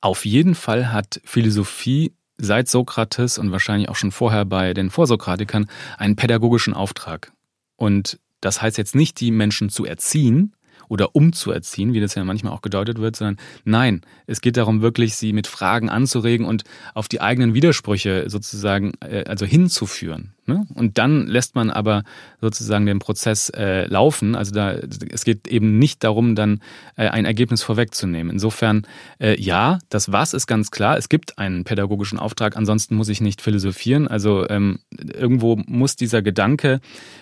auf 0.00 0.24
jeden 0.24 0.54
Fall 0.54 0.92
hat 0.92 1.20
Philosophie 1.24 2.14
seit 2.40 2.68
Sokrates 2.68 3.38
und 3.38 3.52
wahrscheinlich 3.52 3.88
auch 3.88 3.96
schon 3.96 4.12
vorher 4.12 4.44
bei 4.44 4.74
den 4.74 4.90
Vorsokratikern 4.90 5.68
einen 5.98 6.16
pädagogischen 6.16 6.74
Auftrag. 6.74 7.32
Und 7.76 8.18
das 8.40 8.62
heißt 8.62 8.78
jetzt 8.78 8.94
nicht, 8.94 9.20
die 9.20 9.30
Menschen 9.30 9.68
zu 9.68 9.84
erziehen, 9.84 10.54
oder 10.90 11.14
umzuerziehen, 11.14 11.94
wie 11.94 12.00
das 12.00 12.16
ja 12.16 12.24
manchmal 12.24 12.52
auch 12.52 12.62
gedeutet 12.62 12.98
wird, 12.98 13.14
sondern 13.14 13.38
nein, 13.64 14.02
es 14.26 14.40
geht 14.40 14.56
darum, 14.56 14.82
wirklich 14.82 15.14
sie 15.14 15.32
mit 15.32 15.46
Fragen 15.46 15.88
anzuregen 15.88 16.44
und 16.44 16.64
auf 16.94 17.06
die 17.06 17.20
eigenen 17.20 17.54
Widersprüche 17.54 18.28
sozusagen 18.28 18.92
äh, 19.00 19.24
also 19.26 19.46
hinzuführen. 19.46 20.34
Ne? 20.50 20.66
Und 20.74 20.98
dann 20.98 21.28
lässt 21.28 21.54
man 21.54 21.70
aber 21.70 22.02
sozusagen 22.40 22.84
den 22.84 22.98
Prozess 22.98 23.50
äh, 23.50 23.86
laufen. 23.86 24.34
Also 24.34 24.52
da 24.52 24.72
es 24.72 25.24
geht 25.24 25.46
eben 25.46 25.78
nicht 25.78 26.02
darum, 26.02 26.34
dann 26.34 26.60
äh, 26.96 27.06
ein 27.06 27.24
Ergebnis 27.24 27.62
vorwegzunehmen. 27.62 28.32
Insofern 28.32 28.84
äh, 29.20 29.40
ja, 29.40 29.78
das 29.90 30.10
was 30.10 30.34
ist 30.34 30.48
ganz 30.48 30.72
klar. 30.72 30.98
Es 30.98 31.08
gibt 31.08 31.38
einen 31.38 31.62
pädagogischen 31.62 32.18
Auftrag. 32.18 32.56
Ansonsten 32.56 32.96
muss 32.96 33.08
ich 33.08 33.20
nicht 33.20 33.40
philosophieren. 33.40 34.08
Also 34.08 34.48
ähm, 34.48 34.80
irgendwo 34.90 35.56
muss 35.66 35.94
dieser 35.94 36.20
Gedanke 36.20 36.80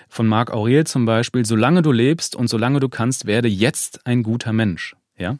von 0.08 0.26
Marc 0.26 0.50
Aurel 0.50 0.86
zum 0.86 1.04
Beispiel: 1.04 1.44
Solange 1.44 1.82
du 1.82 1.92
lebst 1.92 2.34
und 2.34 2.48
solange 2.48 2.80
du 2.80 2.88
kannst, 2.88 3.26
werde 3.26 3.48
jetzt 3.48 4.06
ein 4.06 4.22
guter 4.22 4.54
Mensch. 4.54 4.96
Ja. 5.18 5.36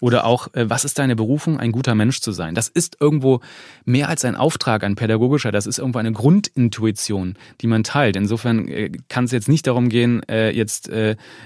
Oder 0.00 0.24
auch, 0.24 0.52
äh, 0.54 0.68
was 0.68 0.84
ist 0.84 0.98
deine 0.98 1.16
Berufung, 1.16 1.58
ein 1.58 1.72
guter 1.72 1.94
Mensch 1.94 2.20
zu 2.20 2.32
sein? 2.32 2.54
Das 2.54 2.68
ist 2.68 2.96
irgendwo 3.00 3.40
mehr 3.84 4.08
als 4.08 4.24
ein 4.24 4.36
Auftrag, 4.36 4.84
ein 4.84 4.96
pädagogischer. 4.96 5.52
Das 5.52 5.66
ist 5.66 5.78
irgendwo 5.78 5.98
eine 5.98 6.12
Grundintuition, 6.12 7.36
die 7.60 7.66
man 7.66 7.84
teilt. 7.84 8.16
Insofern 8.16 8.68
äh, 8.68 8.90
kann 9.08 9.24
es 9.24 9.32
jetzt 9.32 9.48
nicht 9.48 9.66
darum 9.66 9.88
gehen, 9.88 10.22
äh, 10.28 10.50
jetzt 10.50 10.90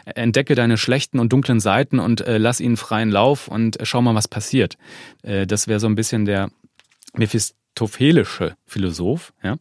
entdecke 0.05 0.55
deine 0.55 0.77
schlechten 0.77 1.19
und 1.19 1.33
dunklen 1.33 1.61
Seiten 1.61 1.99
und 1.99 2.25
lass 2.27 2.61
ihnen 2.61 2.77
freien 2.77 3.11
Lauf 3.11 3.49
und 3.49 3.79
schau 3.83 4.03
mal, 4.03 4.15
was 4.15 4.29
passiert. 4.29 4.77
Das 5.23 5.69
wäre 5.69 5.81
so 5.81 5.87
ein 5.87 5.95
bisschen 5.95 6.25
der 6.25 6.51
mephistophelische 7.15 8.57
Philosoph. 8.67 9.33
Ja? 9.43 9.57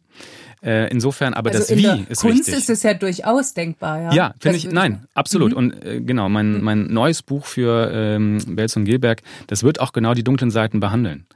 Äh, 0.62 0.90
insofern, 0.90 1.34
aber 1.34 1.50
also 1.50 1.60
das 1.60 1.76
Wie 1.76 2.06
ist 2.08 2.20
Kunst 2.20 2.38
wichtig. 2.38 2.54
ist 2.54 2.70
es 2.70 2.82
ja 2.82 2.94
durchaus 2.94 3.54
denkbar. 3.54 4.02
Ja, 4.02 4.12
ja 4.12 4.34
finde 4.40 4.58
ich, 4.58 4.70
nein, 4.70 5.06
absolut. 5.14 5.52
Mhm. 5.52 5.56
Und 5.56 5.84
äh, 5.84 6.00
genau, 6.00 6.28
mein, 6.28 6.58
mhm. 6.58 6.64
mein 6.64 6.86
neues 6.92 7.22
Buch 7.22 7.46
für 7.46 7.90
ähm, 7.92 8.38
Belz 8.48 8.76
und 8.76 8.84
Gilberg, 8.84 9.22
das 9.46 9.62
wird 9.62 9.80
auch 9.80 9.92
genau 9.92 10.14
die 10.14 10.24
dunklen 10.24 10.50
Seiten 10.50 10.80
behandeln. 10.80 11.26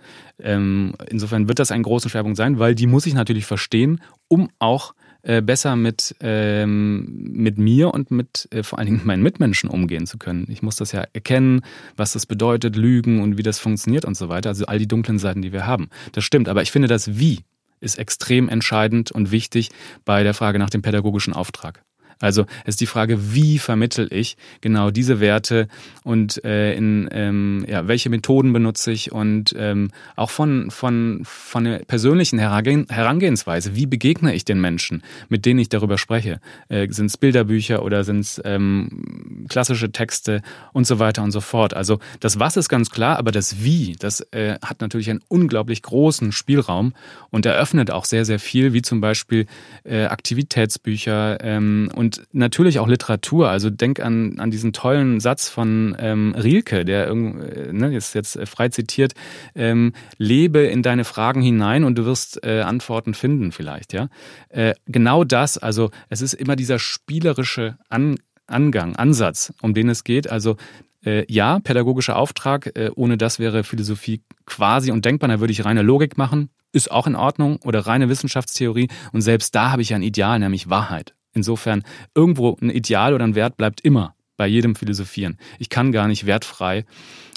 Ähm, 0.41 0.95
insofern 1.09 1.49
wird 1.49 1.59
das 1.59 1.70
ein 1.70 1.83
großer 1.83 2.09
Schwerpunkt 2.09 2.37
sein, 2.37 2.59
weil 2.59 2.75
die 2.75 2.87
muss 2.87 3.07
ich 3.07 3.14
natürlich 3.14 3.47
verstehen, 3.47 4.01
um 4.29 4.49
auch 4.59 4.95
äh, 5.23 5.41
besser 5.41 5.77
mit, 5.77 6.16
ähm, 6.20 7.07
mit 7.33 7.57
mir 7.57 7.95
und 7.95 8.11
mit 8.11 8.49
äh, 8.51 8.64
vor 8.64 8.81
allen 8.81 8.87
Dingen 8.87 9.01
meinen 9.05 9.23
Mitmenschen 9.23 9.70
umgehen 9.70 10.05
zu 10.05 10.18
können. 10.18 10.47
Ich 10.49 10.62
muss 10.62 10.75
das 10.75 10.91
ja 10.91 11.05
erkennen, 11.12 11.61
was 11.97 12.12
das 12.12 12.27
bedeutet, 12.27 12.75
Lügen 12.75 13.23
und 13.23 13.39
wie 13.39 13.45
das 13.45 13.61
funktioniert 13.61 14.05
und 14.05 14.16
so 14.16 14.29
weiter. 14.29 14.49
Also 14.49 14.66
all 14.66 14.81
die 14.81 14.89
dunklen 14.89 15.20
Seiten, 15.20 15.41
die 15.41 15.53
wir 15.53 15.64
haben. 15.64 15.91
Das 16.11 16.25
stimmt, 16.25 16.49
aber 16.49 16.62
ich 16.62 16.73
finde 16.73 16.89
das 16.89 17.20
Wie 17.20 17.45
ist 17.83 17.99
extrem 17.99 18.49
entscheidend 18.49 19.12
und 19.12 19.30
wichtig 19.30 19.70
bei 20.05 20.22
der 20.22 20.35
Frage 20.35 20.59
nach 20.59 20.70
dem 20.70 20.83
pädagogischen 20.83 21.35
Auftrag. 21.35 21.85
Also 22.23 22.47
es 22.64 22.75
ist 22.75 22.81
die 22.81 22.87
Frage, 22.87 23.35
wie 23.35 23.59
vermittel 23.59 24.09
ich 24.11 24.37
genau 24.61 24.91
diese 24.91 25.20
Werte 25.20 25.68
und 26.05 26.43
äh, 26.45 26.75
in 26.75 27.09
ähm, 27.12 27.66
ja, 27.68 27.89
welche 27.89 28.11
Methoden 28.11 28.53
benutze 28.53 28.93
ich 28.93 29.12
und 29.12 29.55
ähm, 29.59 29.91
auch 30.16 30.31
von, 30.31 30.70
von, 30.70 31.23
von 31.25 31.64
der 31.64 31.79
persönlichen 31.81 32.39
Herangehensweise, 32.39 33.75
wie 33.75 33.87
begegne 33.87 34.35
ich 34.35 34.45
den 34.45 34.61
Menschen, 34.61 35.03
mit 35.29 35.45
denen 35.45 35.59
ich 35.59 35.68
darüber 35.68 35.99
spreche. 35.99 36.41
Äh, 36.68 36.89
sind 36.91 37.07
es 37.07 37.16
Bilderbücher 37.16 37.83
oder 37.83 38.05
sind 38.05 38.20
es 38.20 38.41
ähm, 38.45 39.47
klassische 39.49 39.91
Texte 39.91 40.43
und 40.73 40.87
so 40.87 41.01
weiter 41.01 41.23
und 41.25 41.33
so 41.33 41.41
fort. 41.41 41.75
Also 41.75 41.99
das 42.20 42.39
Was 42.39 42.57
ist 42.57 42.68
ganz 42.68 42.91
klar, 42.91 43.18
aber 43.18 43.33
das 43.33 43.64
Wie, 43.64 43.97
das 43.99 44.20
äh, 44.33 44.59
hat 44.62 44.81
natürlich 44.81 45.11
einen 45.11 45.23
unglaublich 45.29 45.83
großen 45.83 46.31
Spielraum 46.31 46.95
und 47.31 47.47
eröffnet 47.47 47.91
auch 47.91 48.05
sehr, 48.05 48.25
sehr 48.25 48.39
viel, 48.39 48.73
wie 48.73 48.83
zum 48.83 49.01
Beispiel 49.01 49.47
äh, 49.85 50.05
Aktivitätsbücher 50.05 51.39
ähm, 51.43 51.91
und 51.95 52.11
natürlich 52.32 52.78
auch 52.78 52.88
Literatur. 52.88 53.48
Also 53.48 53.70
denk 53.70 54.00
an, 54.00 54.38
an 54.38 54.50
diesen 54.50 54.72
tollen 54.72 55.20
Satz 55.20 55.48
von 55.48 55.96
ähm, 55.98 56.34
Rilke, 56.36 56.84
der 56.84 57.08
äh, 57.08 57.14
ne, 57.14 57.96
ist 57.96 58.14
jetzt 58.14 58.38
frei 58.46 58.68
zitiert, 58.68 59.14
ähm, 59.54 59.92
lebe 60.18 60.60
in 60.60 60.82
deine 60.82 61.04
Fragen 61.04 61.42
hinein 61.42 61.84
und 61.84 61.96
du 61.96 62.04
wirst 62.04 62.44
äh, 62.44 62.60
Antworten 62.60 63.14
finden 63.14 63.52
vielleicht. 63.52 63.92
Ja, 63.92 64.08
äh, 64.48 64.74
Genau 64.86 65.24
das, 65.24 65.58
also 65.58 65.90
es 66.08 66.22
ist 66.22 66.34
immer 66.34 66.56
dieser 66.56 66.78
spielerische 66.78 67.78
An 67.88 68.16
Angang, 68.46 68.96
Ansatz, 68.96 69.52
um 69.62 69.72
den 69.72 69.88
es 69.88 70.04
geht. 70.04 70.30
Also 70.30 70.56
äh, 71.04 71.24
ja, 71.32 71.60
pädagogischer 71.60 72.16
Auftrag, 72.16 72.76
äh, 72.76 72.90
ohne 72.94 73.16
das 73.16 73.38
wäre 73.38 73.64
Philosophie 73.64 74.22
quasi 74.46 74.92
undenkbar, 74.92 75.28
da 75.28 75.40
würde 75.40 75.52
ich 75.52 75.64
reine 75.64 75.82
Logik 75.82 76.18
machen, 76.18 76.50
ist 76.72 76.90
auch 76.90 77.06
in 77.06 77.16
Ordnung, 77.16 77.58
oder 77.64 77.80
reine 77.80 78.08
Wissenschaftstheorie. 78.08 78.88
Und 79.12 79.22
selbst 79.22 79.54
da 79.54 79.70
habe 79.70 79.82
ich 79.82 79.94
ein 79.94 80.02
Ideal, 80.02 80.38
nämlich 80.38 80.70
Wahrheit. 80.70 81.14
Insofern, 81.35 81.83
irgendwo 82.14 82.57
ein 82.61 82.70
Ideal 82.70 83.14
oder 83.14 83.24
ein 83.24 83.35
Wert 83.35 83.57
bleibt 83.57 83.80
immer 83.80 84.14
bei 84.37 84.47
jedem 84.47 84.74
Philosophieren. 84.74 85.39
Ich 85.59 85.68
kann 85.68 85.93
gar 85.93 86.09
nicht 86.09 86.26
wertfrei 86.26 86.85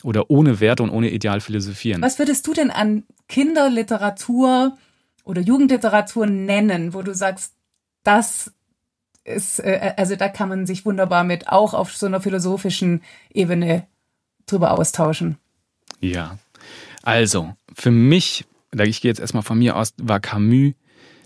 oder 0.04 0.30
ohne 0.30 0.60
Wert 0.60 0.82
und 0.82 0.90
ohne 0.90 1.10
Ideal 1.10 1.42
philosophieren. 1.42 2.02
Was 2.02 2.20
würdest 2.20 2.48
du 2.48 2.54
denn 2.54 2.72
an 2.72 3.04
Kinderliteratur 3.28 4.78
oder 5.24 5.42
Jugendliteratur 5.42 6.28
nennen, 6.28 6.94
wo 6.94 7.02
du 7.02 7.14
sagst, 7.14 7.54
das 8.04 8.52
ist, 9.24 9.60
äh, 9.60 9.94
also 9.98 10.16
da 10.16 10.30
kann 10.30 10.50
man 10.50 10.66
sich 10.66 10.86
wunderbar 10.86 11.24
mit 11.24 11.50
auch 11.50 11.74
auf 11.74 11.96
so 11.96 12.06
einer 12.06 12.22
philosophischen 12.22 13.02
Ebene 13.34 13.88
drüber 14.46 14.72
austauschen. 14.72 15.38
Ja, 16.00 16.38
also 17.02 17.56
für 17.74 17.92
mich, 17.92 18.46
ich 18.72 19.02
gehe 19.02 19.10
jetzt 19.10 19.20
erstmal 19.20 19.44
von 19.44 19.58
mir 19.58 19.76
aus, 19.76 19.94
war 19.98 20.20
Camus 20.20 20.74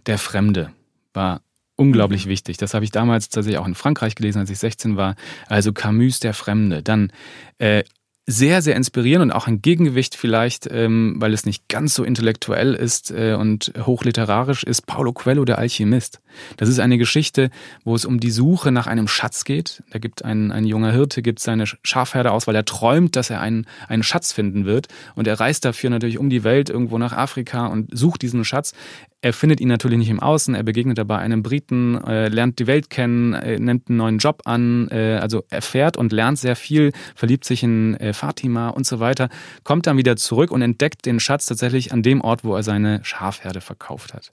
der 0.05 0.17
Fremde, 0.17 0.71
war 1.13 1.41
unglaublich 1.79 2.27
wichtig. 2.27 2.57
Das 2.57 2.73
habe 2.73 2.85
ich 2.85 2.91
damals 2.91 3.29
tatsächlich 3.29 3.59
auch 3.59 3.67
in 3.67 3.75
Frankreich 3.75 4.15
gelesen, 4.15 4.39
als 4.39 4.49
ich 4.49 4.59
16 4.59 4.97
war. 4.97 5.15
Also 5.47 5.71
Camus 5.71 6.19
der 6.19 6.33
Fremde. 6.33 6.83
Dann 6.83 7.11
äh, 7.57 7.83
sehr, 8.29 8.61
sehr 8.61 8.75
inspirierend 8.75 9.23
und 9.23 9.31
auch 9.31 9.47
ein 9.47 9.61
Gegengewicht 9.61 10.15
vielleicht, 10.15 10.69
ähm, 10.71 11.15
weil 11.17 11.33
es 11.33 11.47
nicht 11.47 11.67
ganz 11.67 11.95
so 11.95 12.03
intellektuell 12.03 12.75
ist 12.75 13.09
äh, 13.09 13.33
und 13.33 13.73
hochliterarisch 13.75 14.63
ist, 14.63 14.85
Paulo 14.85 15.13
Coelho, 15.13 15.45
der 15.45 15.57
Alchemist. 15.57 16.21
Das 16.57 16.69
ist 16.69 16.79
eine 16.79 16.99
Geschichte, 16.99 17.49
wo 17.83 17.95
es 17.95 18.05
um 18.05 18.19
die 18.19 18.29
Suche 18.29 18.71
nach 18.71 18.85
einem 18.85 19.07
Schatz 19.07 19.45
geht. 19.45 19.81
Da 19.89 19.97
gibt 19.97 20.23
ein, 20.23 20.51
ein 20.51 20.65
junger 20.65 20.91
Hirte, 20.91 21.23
gibt 21.23 21.39
seine 21.39 21.65
Schafherde 21.83 22.31
aus, 22.31 22.45
weil 22.45 22.55
er 22.55 22.65
träumt, 22.65 23.15
dass 23.15 23.31
er 23.31 23.41
einen, 23.41 23.65
einen 23.87 24.03
Schatz 24.03 24.31
finden 24.31 24.65
wird. 24.65 24.87
Und 25.15 25.27
er 25.27 25.39
reist 25.39 25.65
dafür 25.65 25.89
natürlich 25.89 26.19
um 26.19 26.29
die 26.29 26.43
Welt, 26.43 26.69
irgendwo 26.69 26.99
nach 26.99 27.13
Afrika 27.13 27.65
und 27.65 27.89
sucht 27.97 28.21
diesen 28.21 28.45
Schatz. 28.45 28.73
Er 29.21 29.33
findet 29.33 29.59
ihn 29.59 29.67
natürlich 29.67 29.97
nicht 29.97 30.09
im 30.09 30.21
Außen, 30.21 30.55
er 30.55 30.63
begegnet 30.63 30.97
dabei 30.97 31.17
einem 31.17 31.43
Briten, 31.43 32.01
äh, 32.05 32.29
lernt 32.29 32.57
die 32.57 32.67
Welt 32.67 32.89
kennen, 32.89 33.33
äh, 33.33 33.59
nimmt 33.59 33.89
einen 33.89 33.97
neuen 33.97 34.17
Job 34.17 34.43
an, 34.45 34.87
äh, 34.91 35.19
also 35.21 35.43
erfährt 35.49 35.97
und 35.97 36.13
lernt 36.13 36.39
sehr 36.39 36.55
viel, 36.55 36.93
verliebt 37.15 37.43
sich 37.43 37.61
in 37.61 37.95
äh, 37.95 38.13
Fatima 38.19 38.69
und 38.69 38.85
so 38.85 38.99
weiter, 38.99 39.29
kommt 39.63 39.87
dann 39.87 39.97
wieder 39.97 40.15
zurück 40.15 40.51
und 40.51 40.61
entdeckt 40.61 41.05
den 41.05 41.19
Schatz 41.19 41.45
tatsächlich 41.45 41.93
an 41.93 42.03
dem 42.03 42.21
Ort, 42.21 42.43
wo 42.43 42.55
er 42.55 42.63
seine 42.63 42.99
Schafherde 43.03 43.61
verkauft 43.61 44.13
hat. 44.13 44.31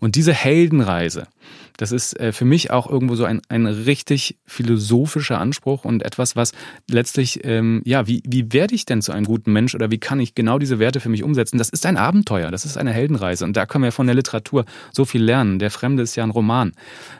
Und 0.00 0.16
diese 0.16 0.32
Heldenreise, 0.32 1.28
das 1.80 1.92
ist 1.92 2.18
äh, 2.20 2.32
für 2.32 2.44
mich 2.44 2.70
auch 2.70 2.90
irgendwo 2.90 3.14
so 3.14 3.24
ein, 3.24 3.40
ein 3.48 3.64
richtig 3.64 4.38
philosophischer 4.46 5.40
Anspruch 5.40 5.86
und 5.86 6.02
etwas, 6.02 6.36
was 6.36 6.52
letztlich, 6.90 7.40
ähm, 7.44 7.80
ja, 7.86 8.06
wie, 8.06 8.22
wie 8.26 8.52
werde 8.52 8.74
ich 8.74 8.84
denn 8.84 9.00
zu 9.00 9.12
einem 9.12 9.24
guten 9.24 9.50
Mensch 9.50 9.74
oder 9.74 9.90
wie 9.90 9.96
kann 9.96 10.20
ich 10.20 10.34
genau 10.34 10.58
diese 10.58 10.78
Werte 10.78 11.00
für 11.00 11.08
mich 11.08 11.22
umsetzen? 11.22 11.56
Das 11.56 11.70
ist 11.70 11.86
ein 11.86 11.96
Abenteuer, 11.96 12.50
das 12.50 12.66
ist 12.66 12.76
eine 12.76 12.92
Heldenreise 12.92 13.46
und 13.46 13.56
da 13.56 13.64
können 13.64 13.84
wir 13.84 13.92
von 13.92 14.06
der 14.06 14.14
Literatur 14.14 14.66
so 14.92 15.06
viel 15.06 15.22
lernen. 15.22 15.58
Der 15.58 15.70
Fremde 15.70 16.02
ist 16.02 16.16
ja 16.16 16.24
ein 16.24 16.30
Roman. 16.30 16.72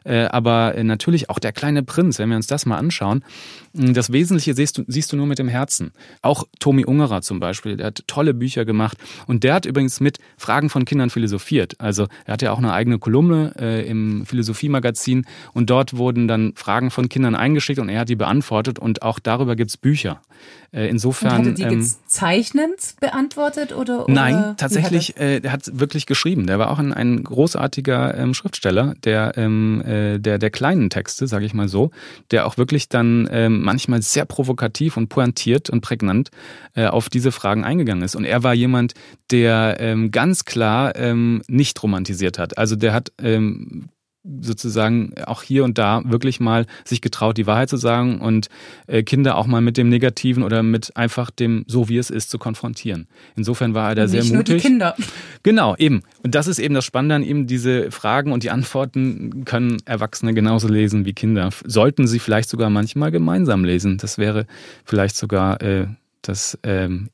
Äh, 0.05 0.25
aber 0.25 0.75
äh, 0.75 0.85
natürlich 0.85 1.31
auch 1.31 1.39
der 1.39 1.53
kleine 1.53 1.83
Prinz, 1.83 2.19
wenn 2.19 2.29
wir 2.29 2.37
uns 2.37 2.47
das 2.47 2.67
mal 2.67 2.77
anschauen, 2.77 3.25
das 3.73 4.13
Wesentliche 4.13 4.53
siehst 4.55 4.79
du, 4.79 4.85
siehst 4.89 5.13
du 5.13 5.17
nur 5.17 5.27
mit 5.27 5.39
dem 5.39 5.49
Herzen. 5.49 5.93
Auch 6.23 6.45
Tomi 6.59 6.85
Ungerer 6.85 7.23
zum 7.23 7.41
Beispiel, 7.41 7.77
der 7.77 7.87
hat 7.87 8.03
tolle 8.09 8.35
Bücher 8.35 8.65
gemacht 8.65 8.99
und 9.27 9.45
der 9.45 9.55
hat 9.55 9.65
übrigens 9.65 10.01
mit 10.01 10.19
Fragen 10.37 10.69
von 10.69 10.85
Kindern 10.85 11.09
philosophiert. 11.09 11.77
Also 11.79 12.09
er 12.25 12.35
hat 12.35 12.43
ja 12.43 12.53
auch 12.53 12.59
eine 12.59 12.73
eigene 12.73 12.99
Kolumne 12.99 13.55
äh, 13.59 13.89
im 13.89 14.27
Philosophiemagazin 14.55 15.27
und 15.53 15.71
dort 15.71 15.97
wurden 15.97 16.29
dann 16.29 16.53
Fragen 16.57 16.91
von 16.91 17.09
Kindern 17.09 17.35
eingeschickt 17.35 17.79
und 17.79 17.89
er 17.89 18.01
hat 18.01 18.09
die 18.09 18.17
beantwortet 18.17 18.79
und 18.79 19.03
auch 19.03 19.19
darüber 19.19 19.57
gibt's 19.57 19.77
Bücher. 19.77 20.21
Äh, 20.73 20.89
insofern. 20.89 21.47
Und 21.47 21.53
hat 21.53 21.61
er 21.61 21.69
die 21.69 21.75
ähm, 21.75 21.91
zeichnend 22.07 22.95
beantwortet 23.01 23.73
oder? 23.73 24.05
oder 24.05 24.13
nein, 24.13 24.55
tatsächlich, 24.57 25.17
er? 25.17 25.37
äh, 25.37 25.41
der 25.41 25.53
hat 25.53 25.69
wirklich 25.79 26.07
geschrieben. 26.07 26.47
Der 26.47 26.59
war 26.59 26.71
auch 26.71 26.79
ein, 26.79 26.93
ein 26.93 27.25
großartiger 27.25 28.17
ähm, 28.17 28.35
Schriftsteller, 28.35 28.95
der, 29.05 29.33
ähm, 29.37 29.83
äh, 29.85 30.19
der 30.19 30.39
der 30.39 30.51
kleinen 30.51 30.89
Texte, 30.89 31.27
sage 31.27 31.45
ich 31.45 31.55
mal 31.55 31.69
so, 31.69 31.91
der 32.31 32.47
auch 32.47 32.57
wirklich 32.57 32.89
dann 32.89 33.29
ähm, 33.33 33.63
manchmal 33.63 34.03
sehr 34.03 34.25
provokativ 34.25 34.97
und 34.97 35.09
pointiert 35.09 35.71
und 35.71 35.81
prägnant 35.81 36.31
äh, 36.75 36.87
auf 36.87 37.09
diese 37.09 37.33
Fragen 37.33 37.65
eingegangen 37.65 38.05
ist. 38.05 38.15
Und 38.15 38.25
er 38.25 38.43
war 38.43 38.55
jemand, 38.55 38.95
der 39.31 39.77
ähm, 39.81 40.11
ganz 40.11 40.45
klar 40.45 40.95
ähm, 40.97 41.43
nicht 41.49 41.83
romantisiert 41.83 42.39
hat. 42.39 42.59
Also 42.59 42.77
der 42.77 42.93
hat 42.93 43.13
ähm, 43.21 43.89
sozusagen 44.23 45.15
auch 45.27 45.43
hier 45.43 45.65
und 45.65 45.79
da 45.79 46.03
wirklich 46.05 46.41
mal 46.41 46.67
sich 46.85 47.01
getraut, 47.01 47.39
die 47.39 47.47
Wahrheit 47.47 47.71
zu 47.71 47.79
sagen 47.79 48.21
und 48.21 48.49
äh, 48.87 49.03
Kinder 49.03 49.37
auch 49.37 49.47
mal 49.47 49.63
mit 49.63 49.77
dem 49.77 49.89
Negativen 49.89 50.43
oder 50.43 50.63
mit 50.63 50.97
einfach 50.97 51.31
dem 51.31 51.65
so 51.67 51.89
wie 51.89 51.97
es 51.97 52.11
ist 52.11 52.31
zu 52.31 52.39
konfrontieren. 52.39 53.07
Insofern 53.35 53.73
war 53.73 53.91
er 53.91 53.95
da 53.95 54.09
sehr 54.09 54.23
mutig. 54.25 54.35
Nur 54.35 54.45
die 54.45 54.57
Kinder. 54.57 54.97
Genau, 55.43 55.75
eben. 55.77 56.03
Und 56.23 56.35
das 56.35 56.47
ist 56.47 56.59
eben 56.59 56.75
das 56.75 56.85
Spannende 56.85 57.15
an 57.15 57.23
ihm, 57.23 57.47
diese 57.47 57.91
Fragen 57.91 58.33
und 58.33 58.43
die 58.43 58.51
Antworten 58.51 59.47
können 59.47 59.79
Erwachsene 59.87 60.35
genauso 60.35 60.69
lesen 60.69 61.07
wie 61.07 61.15
Kinder. 61.15 61.49
Sollten 61.65 62.07
sie 62.07 62.19
vielleicht 62.19 62.51
sogar 62.51 62.69
manchmal 62.69 63.11
gemeinsam 63.11 63.65
lesen. 63.65 63.97
Das 63.97 64.19
wäre 64.19 64.47
vielleicht 64.85 65.17
sogar 65.17 65.63
äh, 65.63 65.87
das 66.21 66.59
ähm, 66.63 67.09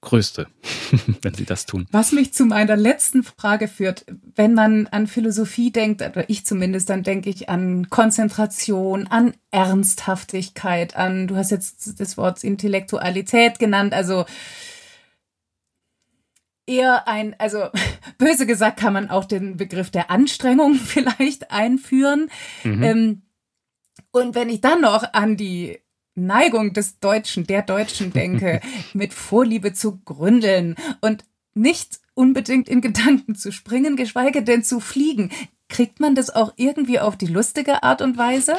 Größte, 0.00 0.46
wenn 1.22 1.34
sie 1.34 1.44
das 1.44 1.66
tun. 1.66 1.86
Was 1.90 2.12
mich 2.12 2.32
zu 2.32 2.44
meiner 2.44 2.76
letzten 2.76 3.24
Frage 3.24 3.66
führt, 3.66 4.04
wenn 4.36 4.54
man 4.54 4.86
an 4.86 5.08
Philosophie 5.08 5.72
denkt, 5.72 6.02
oder 6.02 6.30
ich 6.30 6.46
zumindest, 6.46 6.88
dann 6.88 7.02
denke 7.02 7.30
ich 7.30 7.48
an 7.48 7.90
Konzentration, 7.90 9.08
an 9.08 9.34
Ernsthaftigkeit, 9.50 10.94
an, 10.94 11.26
du 11.26 11.36
hast 11.36 11.50
jetzt 11.50 11.98
das 11.98 12.16
Wort 12.16 12.44
Intellektualität 12.44 13.58
genannt, 13.58 13.92
also 13.92 14.24
eher 16.68 17.08
ein, 17.08 17.34
also 17.38 17.64
böse 18.18 18.46
gesagt 18.46 18.78
kann 18.78 18.92
man 18.92 19.10
auch 19.10 19.24
den 19.24 19.56
Begriff 19.56 19.90
der 19.90 20.10
Anstrengung 20.10 20.74
vielleicht 20.76 21.50
einführen. 21.50 22.30
Mhm. 22.62 22.82
Ähm, 22.82 23.22
und 24.12 24.34
wenn 24.34 24.48
ich 24.48 24.60
dann 24.60 24.80
noch 24.80 25.12
an 25.12 25.36
die 25.36 25.80
Neigung 26.26 26.72
des 26.72 26.98
Deutschen, 27.00 27.46
der 27.46 27.62
Deutschen 27.62 28.12
denke, 28.12 28.60
mit 28.94 29.14
Vorliebe 29.14 29.72
zu 29.72 29.98
gründeln 30.04 30.76
und 31.00 31.24
nicht 31.54 32.00
unbedingt 32.14 32.68
in 32.68 32.80
Gedanken 32.80 33.34
zu 33.34 33.52
springen, 33.52 33.96
geschweige 33.96 34.42
denn 34.42 34.62
zu 34.62 34.80
fliegen. 34.80 35.30
Kriegt 35.68 36.00
man 36.00 36.14
das 36.14 36.30
auch 36.30 36.54
irgendwie 36.56 36.98
auf 36.98 37.16
die 37.16 37.26
lustige 37.26 37.82
Art 37.82 38.00
und 38.00 38.16
Weise? 38.16 38.54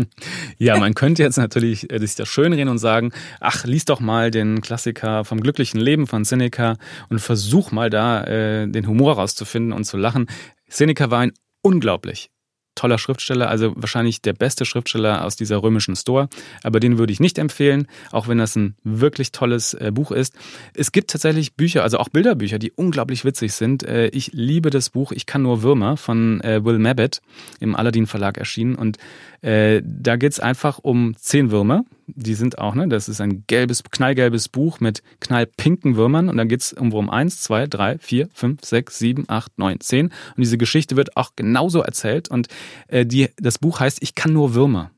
ja, 0.58 0.78
man 0.78 0.94
könnte 0.94 1.22
jetzt 1.22 1.36
natürlich 1.36 1.92
äh, 1.92 1.98
sich 1.98 2.14
das 2.14 2.28
schönreden 2.28 2.70
und 2.70 2.78
sagen, 2.78 3.12
ach, 3.38 3.64
lies 3.64 3.84
doch 3.84 4.00
mal 4.00 4.30
den 4.30 4.62
Klassiker 4.62 5.24
vom 5.24 5.40
glücklichen 5.40 5.78
Leben 5.78 6.06
von 6.06 6.24
Seneca 6.24 6.76
und 7.10 7.20
versuch 7.20 7.70
mal 7.70 7.90
da 7.90 8.24
äh, 8.24 8.66
den 8.66 8.88
Humor 8.88 9.14
rauszufinden 9.14 9.72
und 9.72 9.84
zu 9.84 9.98
lachen. 9.98 10.26
Seneca 10.66 11.10
war 11.10 11.20
ein 11.20 11.32
unglaublich 11.60 12.30
toller 12.74 12.98
Schriftsteller, 12.98 13.48
also 13.48 13.72
wahrscheinlich 13.76 14.22
der 14.22 14.32
beste 14.32 14.64
Schriftsteller 14.64 15.24
aus 15.24 15.36
dieser 15.36 15.62
römischen 15.62 15.96
Store, 15.96 16.28
aber 16.62 16.80
den 16.80 16.98
würde 16.98 17.12
ich 17.12 17.20
nicht 17.20 17.38
empfehlen, 17.38 17.86
auch 18.10 18.28
wenn 18.28 18.38
das 18.38 18.56
ein 18.56 18.76
wirklich 18.82 19.32
tolles 19.32 19.74
äh, 19.74 19.90
Buch 19.92 20.10
ist. 20.10 20.34
Es 20.74 20.92
gibt 20.92 21.10
tatsächlich 21.10 21.54
Bücher, 21.54 21.82
also 21.82 21.98
auch 21.98 22.08
Bilderbücher, 22.08 22.58
die 22.58 22.72
unglaublich 22.72 23.24
witzig 23.24 23.52
sind. 23.52 23.82
Äh, 23.82 24.08
ich 24.08 24.32
liebe 24.32 24.70
das 24.70 24.90
Buch 24.90 25.12
Ich 25.12 25.26
kann 25.26 25.42
nur 25.42 25.62
Würmer 25.62 25.96
von 25.96 26.40
äh, 26.40 26.64
Will 26.64 26.78
Mabbott 26.78 27.20
im 27.60 27.76
Aladdin 27.76 28.06
Verlag 28.06 28.38
erschienen 28.38 28.74
und 28.74 28.98
äh, 29.44 29.82
da 29.84 30.16
geht's 30.16 30.40
einfach 30.40 30.78
um 30.78 31.14
zehn 31.18 31.50
Würmer, 31.50 31.84
die 32.06 32.34
sind 32.34 32.58
auch, 32.58 32.74
ne, 32.74 32.88
das 32.88 33.10
ist 33.10 33.20
ein 33.20 33.44
gelbes, 33.46 33.82
knallgelbes 33.82 34.48
Buch 34.48 34.80
mit 34.80 35.02
knallpinken 35.20 35.96
Würmern. 35.96 36.30
Und 36.30 36.38
dann 36.38 36.48
geht's 36.48 36.72
um 36.72 36.92
Wurm 36.92 37.10
1, 37.10 37.42
2, 37.42 37.66
3, 37.66 37.98
4, 37.98 38.28
5, 38.32 38.64
6, 38.64 38.98
7, 38.98 39.24
8, 39.28 39.58
9, 39.58 39.80
10 39.80 40.06
und 40.06 40.12
diese 40.38 40.56
Geschichte 40.56 40.96
wird 40.96 41.16
auch 41.18 41.32
genauso 41.36 41.82
erzählt. 41.82 42.30
Und 42.30 42.48
äh, 42.88 43.04
die, 43.04 43.28
das 43.36 43.58
Buch 43.58 43.80
heißt 43.80 44.02
Ich 44.02 44.14
kann 44.14 44.32
nur 44.32 44.54
Würmer. 44.54 44.90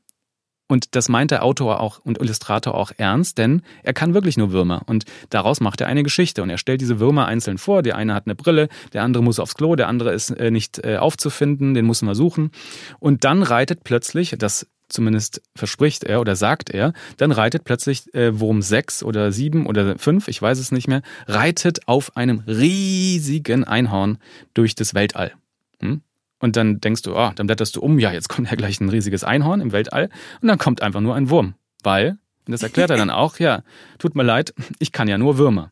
Und 0.67 0.95
das 0.95 1.07
meint 1.07 1.31
der 1.31 1.43
Autor 1.43 1.79
auch 1.79 1.99
und 1.99 2.19
Illustrator 2.19 2.75
auch 2.75 2.91
ernst, 2.97 3.37
denn 3.37 3.61
er 3.83 3.93
kann 3.93 4.13
wirklich 4.13 4.37
nur 4.37 4.51
Würmer. 4.51 4.81
Und 4.85 5.05
daraus 5.29 5.61
macht 5.61 5.79
er 5.81 5.87
eine 5.87 6.03
Geschichte. 6.03 6.43
Und 6.43 6.49
er 6.49 6.57
stellt 6.57 6.81
diese 6.81 6.99
Würmer 6.99 7.25
einzeln 7.25 7.57
vor. 7.57 7.81
Der 7.81 7.95
eine 7.95 8.13
hat 8.13 8.27
eine 8.27 8.35
Brille, 8.35 8.67
der 8.93 9.03
andere 9.03 9.23
muss 9.23 9.39
aufs 9.39 9.55
Klo, 9.55 9.75
der 9.75 9.87
andere 9.87 10.13
ist 10.13 10.31
äh, 10.31 10.51
nicht 10.51 10.83
äh, 10.83 10.97
aufzufinden, 10.97 11.73
den 11.73 11.85
muss 11.85 12.01
man 12.01 12.15
suchen. 12.15 12.51
Und 12.99 13.23
dann 13.23 13.43
reitet 13.43 13.83
plötzlich, 13.83 14.35
das 14.37 14.67
zumindest 14.89 15.41
verspricht 15.55 16.03
er 16.03 16.21
oder 16.21 16.35
sagt 16.35 16.69
er, 16.69 16.93
dann 17.17 17.31
reitet 17.31 17.63
plötzlich 17.63 18.13
äh, 18.13 18.39
Wurm 18.39 18.61
6 18.61 19.03
oder 19.03 19.31
7 19.31 19.65
oder 19.65 19.97
5, 19.97 20.27
ich 20.27 20.41
weiß 20.41 20.59
es 20.59 20.71
nicht 20.71 20.87
mehr, 20.87 21.01
reitet 21.27 21.87
auf 21.87 22.15
einem 22.15 22.43
riesigen 22.47 23.63
Einhorn 23.63 24.17
durch 24.53 24.75
das 24.75 24.93
Weltall. 24.93 25.33
Hm? 25.81 26.01
Und 26.39 26.55
dann 26.55 26.79
denkst 26.79 27.01
du, 27.01 27.15
oh, 27.15 27.31
dann 27.35 27.47
blätterst 27.47 27.75
du 27.75 27.81
um, 27.81 27.99
ja, 27.99 28.11
jetzt 28.11 28.29
kommt 28.29 28.49
ja 28.49 28.55
gleich 28.55 28.79
ein 28.79 28.89
riesiges 28.89 29.23
Einhorn 29.23 29.61
im 29.61 29.71
Weltall. 29.71 30.09
Und 30.41 30.47
dann 30.47 30.57
kommt 30.57 30.81
einfach 30.81 31.01
nur 31.01 31.15
ein 31.15 31.29
Wurm, 31.29 31.55
weil 31.83 32.17
und 32.47 32.51
das 32.51 32.63
erklärt 32.63 32.89
er 32.89 32.97
dann 32.97 33.09
auch, 33.09 33.39
ja, 33.39 33.63
tut 33.99 34.15
mir 34.15 34.23
leid, 34.23 34.53
ich 34.79 34.91
kann 34.91 35.07
ja 35.07 35.17
nur 35.17 35.37
Würmer. 35.37 35.71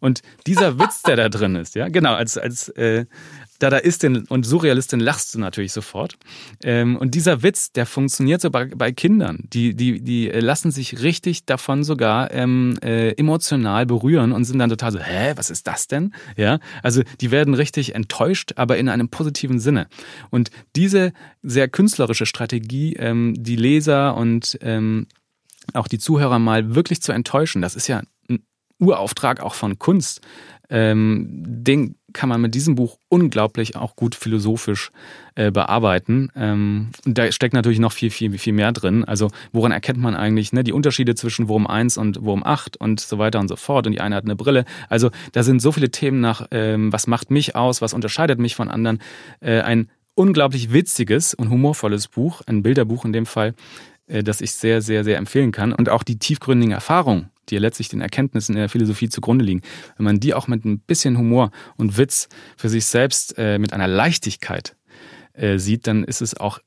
Und 0.00 0.22
dieser 0.46 0.78
Witz, 0.78 1.02
der 1.02 1.16
da 1.16 1.28
drin 1.28 1.56
ist, 1.56 1.74
ja, 1.74 1.88
genau, 1.88 2.14
als, 2.14 2.36
als, 2.36 2.68
äh, 2.70 3.06
Dadaistin 3.58 4.26
und 4.28 4.44
Surrealistin 4.44 5.00
lachst 5.00 5.34
du 5.34 5.38
natürlich 5.38 5.72
sofort. 5.72 6.16
Ähm, 6.62 6.96
und 6.96 7.14
dieser 7.14 7.42
Witz, 7.42 7.72
der 7.72 7.86
funktioniert 7.86 8.40
so 8.40 8.50
bei, 8.50 8.66
bei 8.66 8.92
Kindern. 8.92 9.44
Die, 9.52 9.74
die, 9.74 10.00
die 10.00 10.26
lassen 10.28 10.70
sich 10.70 11.02
richtig 11.02 11.46
davon 11.46 11.84
sogar 11.84 12.32
ähm, 12.32 12.76
äh, 12.82 13.12
emotional 13.12 13.86
berühren 13.86 14.32
und 14.32 14.44
sind 14.44 14.58
dann 14.58 14.70
total 14.70 14.92
so, 14.92 14.98
hä, 14.98 15.32
was 15.36 15.50
ist 15.50 15.66
das 15.66 15.86
denn? 15.86 16.12
Ja, 16.36 16.58
also 16.82 17.02
die 17.20 17.30
werden 17.30 17.54
richtig 17.54 17.94
enttäuscht, 17.94 18.52
aber 18.56 18.76
in 18.76 18.88
einem 18.88 19.08
positiven 19.08 19.60
Sinne. 19.60 19.86
Und 20.30 20.50
diese 20.74 21.12
sehr 21.42 21.68
künstlerische 21.68 22.26
Strategie, 22.26 22.94
ähm, 22.94 23.34
die 23.36 23.56
Leser 23.56 24.16
und 24.16 24.58
ähm, 24.62 25.06
auch 25.72 25.88
die 25.88 25.98
Zuhörer 25.98 26.38
mal 26.38 26.74
wirklich 26.74 27.00
zu 27.02 27.12
enttäuschen, 27.12 27.62
das 27.62 27.74
ist 27.74 27.88
ja 27.88 28.02
ein 28.28 28.40
Urauftrag 28.78 29.40
auch 29.40 29.54
von 29.54 29.78
Kunst. 29.78 30.20
Ähm, 30.70 31.42
den 31.44 31.96
kann 32.14 32.28
man 32.28 32.40
mit 32.40 32.54
diesem 32.54 32.74
Buch 32.74 32.98
unglaublich 33.08 33.76
auch 33.76 33.96
gut 33.96 34.14
philosophisch 34.14 34.92
äh, 35.34 35.50
bearbeiten. 35.50 36.30
Ähm, 36.34 36.88
und 37.04 37.18
da 37.18 37.30
steckt 37.32 37.52
natürlich 37.52 37.80
noch 37.80 37.92
viel, 37.92 38.10
viel, 38.10 38.38
viel 38.38 38.54
mehr 38.54 38.72
drin. 38.72 39.04
Also 39.04 39.30
woran 39.52 39.72
erkennt 39.72 39.98
man 39.98 40.16
eigentlich 40.16 40.52
ne, 40.52 40.64
die 40.64 40.72
Unterschiede 40.72 41.14
zwischen 41.14 41.48
Wurm 41.48 41.66
1 41.66 41.98
und 41.98 42.22
Wurm 42.22 42.42
8 42.42 42.78
und 42.78 43.00
so 43.00 43.18
weiter 43.18 43.40
und 43.40 43.48
so 43.48 43.56
fort. 43.56 43.86
Und 43.86 43.92
die 43.92 44.00
eine 44.00 44.14
hat 44.14 44.24
eine 44.24 44.36
Brille. 44.36 44.64
Also 44.88 45.10
da 45.32 45.42
sind 45.42 45.60
so 45.60 45.72
viele 45.72 45.90
Themen 45.90 46.20
nach, 46.20 46.46
ähm, 46.50 46.92
was 46.92 47.06
macht 47.06 47.30
mich 47.30 47.56
aus, 47.56 47.82
was 47.82 47.92
unterscheidet 47.92 48.38
mich 48.38 48.54
von 48.54 48.70
anderen. 48.70 49.00
Äh, 49.40 49.60
ein 49.60 49.90
unglaublich 50.14 50.72
witziges 50.72 51.34
und 51.34 51.50
humorvolles 51.50 52.08
Buch, 52.08 52.42
ein 52.46 52.62
Bilderbuch 52.62 53.04
in 53.04 53.12
dem 53.12 53.26
Fall, 53.26 53.54
das 54.06 54.40
ich 54.40 54.52
sehr, 54.52 54.82
sehr, 54.82 55.04
sehr 55.04 55.18
empfehlen 55.18 55.52
kann. 55.52 55.72
Und 55.72 55.88
auch 55.88 56.02
die 56.02 56.18
tiefgründigen 56.18 56.72
Erfahrungen, 56.72 57.30
die 57.48 57.54
ja 57.54 57.60
letztlich 57.60 57.88
den 57.88 58.00
Erkenntnissen 58.00 58.54
in 58.54 58.60
der 58.60 58.68
Philosophie 58.68 59.08
zugrunde 59.08 59.44
liegen, 59.44 59.62
wenn 59.96 60.04
man 60.04 60.20
die 60.20 60.34
auch 60.34 60.48
mit 60.48 60.64
ein 60.64 60.78
bisschen 60.80 61.18
Humor 61.18 61.50
und 61.76 61.96
Witz 61.96 62.28
für 62.56 62.68
sich 62.68 62.86
selbst 62.86 63.34
äh, 63.38 63.58
mit 63.58 63.72
einer 63.72 63.88
Leichtigkeit 63.88 64.76
äh, 65.32 65.58
sieht, 65.58 65.86
dann 65.86 66.04
ist 66.04 66.22
es 66.22 66.36
auch 66.36 66.60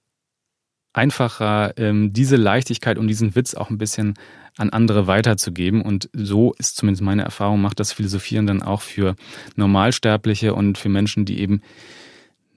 einfacher, 0.93 1.73
ähm, 1.77 2.11
diese 2.11 2.35
Leichtigkeit 2.35 2.97
und 2.97 3.07
diesen 3.07 3.35
Witz 3.35 3.53
auch 3.53 3.69
ein 3.69 3.77
bisschen 3.77 4.15
an 4.57 4.71
andere 4.71 5.05
weiterzugeben. 5.05 5.81
Und 5.81 6.09
so 6.13 6.53
ist 6.57 6.75
zumindest 6.75 7.03
meine 7.03 7.23
Erfahrung, 7.23 7.61
macht 7.61 7.79
das 7.79 7.93
Philosophieren 7.93 8.47
dann 8.47 8.63
auch 8.63 8.81
für 8.81 9.15
Normalsterbliche 9.55 10.55
und 10.55 10.77
für 10.77 10.89
Menschen, 10.89 11.25
die 11.25 11.39
eben 11.39 11.61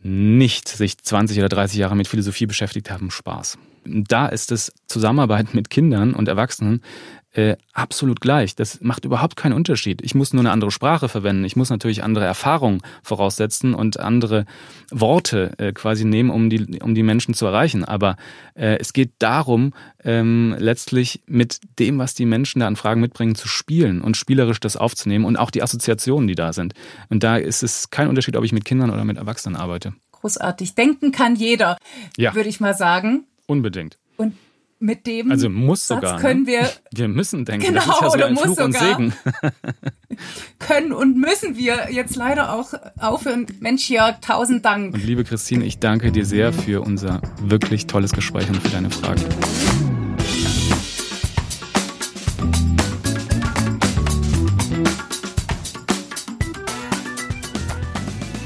nicht 0.02 0.68
sich 0.68 0.98
20 0.98 1.38
oder 1.38 1.48
30 1.48 1.78
Jahre 1.78 1.96
mit 1.96 2.08
Philosophie 2.08 2.46
beschäftigt 2.46 2.90
haben, 2.90 3.10
Spaß. 3.10 3.58
Da 3.84 4.26
ist 4.26 4.50
das 4.50 4.72
Zusammenarbeit 4.86 5.54
mit 5.54 5.70
Kindern 5.70 6.14
und 6.14 6.28
Erwachsenen 6.28 6.82
äh, 7.32 7.56
absolut 7.72 8.20
gleich. 8.20 8.56
Das 8.56 8.80
macht 8.80 9.04
überhaupt 9.04 9.36
keinen 9.36 9.52
Unterschied. 9.52 10.02
Ich 10.02 10.14
muss 10.14 10.32
nur 10.32 10.42
eine 10.42 10.50
andere 10.50 10.70
Sprache 10.70 11.08
verwenden. 11.08 11.44
Ich 11.44 11.56
muss 11.56 11.70
natürlich 11.70 12.02
andere 12.02 12.24
Erfahrungen 12.24 12.82
voraussetzen 13.02 13.74
und 13.74 14.00
andere 14.00 14.46
Worte 14.90 15.52
äh, 15.58 15.72
quasi 15.72 16.04
nehmen, 16.04 16.30
um 16.30 16.50
die, 16.50 16.80
um 16.80 16.94
die 16.94 17.02
Menschen 17.02 17.34
zu 17.34 17.46
erreichen. 17.46 17.84
Aber 17.84 18.16
äh, 18.54 18.78
es 18.78 18.92
geht 18.92 19.12
darum, 19.20 19.72
ähm, 20.02 20.56
letztlich 20.58 21.22
mit 21.26 21.60
dem, 21.78 21.98
was 21.98 22.14
die 22.14 22.26
Menschen 22.26 22.60
da 22.60 22.66
an 22.66 22.76
Fragen 22.76 23.00
mitbringen, 23.00 23.36
zu 23.36 23.46
spielen 23.46 24.00
und 24.00 24.16
spielerisch 24.16 24.60
das 24.60 24.76
aufzunehmen 24.76 25.24
und 25.24 25.36
auch 25.36 25.50
die 25.50 25.62
Assoziationen, 25.62 26.26
die 26.26 26.34
da 26.34 26.52
sind. 26.52 26.74
Und 27.10 27.22
da 27.22 27.36
ist 27.36 27.62
es 27.62 27.90
kein 27.90 28.08
Unterschied, 28.08 28.36
ob 28.36 28.44
ich 28.44 28.52
mit 28.52 28.64
Kindern 28.64 28.90
oder 28.90 29.04
mit 29.04 29.18
Erwachsenen 29.18 29.56
arbeite. 29.56 29.94
Großartig. 30.12 30.74
Denken 30.74 31.12
kann 31.12 31.36
jeder, 31.36 31.78
ja. 32.16 32.34
würde 32.34 32.48
ich 32.48 32.60
mal 32.60 32.74
sagen. 32.74 33.24
Unbedingt. 33.46 33.96
Und 34.16 34.34
mit 34.80 35.06
dem 35.06 35.30
also 35.30 35.50
muss 35.50 35.86
sogar, 35.86 36.12
Satz 36.12 36.22
können 36.22 36.46
wir. 36.46 36.62
Ne? 36.62 36.70
Wir 36.92 37.08
müssen 37.08 37.44
denken. 37.44 37.66
Genau, 37.66 37.84
das 37.84 37.96
ist 37.96 38.00
ja 38.00 38.10
sogar 38.10 38.28
ein 38.28 38.36
Fluch 38.36 38.48
sogar, 38.48 38.64
und 38.64 38.72
Segen. 38.76 39.12
können 40.58 40.92
und 40.92 41.18
müssen 41.18 41.56
wir 41.56 41.88
jetzt 41.92 42.16
leider 42.16 42.54
auch 42.54 42.72
aufhören. 42.98 43.46
Mensch, 43.60 43.90
Jörg, 43.90 44.20
tausend 44.20 44.64
Dank. 44.64 44.94
Und 44.94 45.04
liebe 45.04 45.22
Christine, 45.24 45.66
ich 45.66 45.80
danke 45.80 46.12
dir 46.12 46.24
sehr 46.24 46.54
für 46.54 46.80
unser 46.80 47.20
wirklich 47.42 47.86
tolles 47.86 48.12
Gespräch 48.12 48.48
und 48.48 48.56
für 48.56 48.70
deine 48.70 48.90
Fragen. 48.90 49.22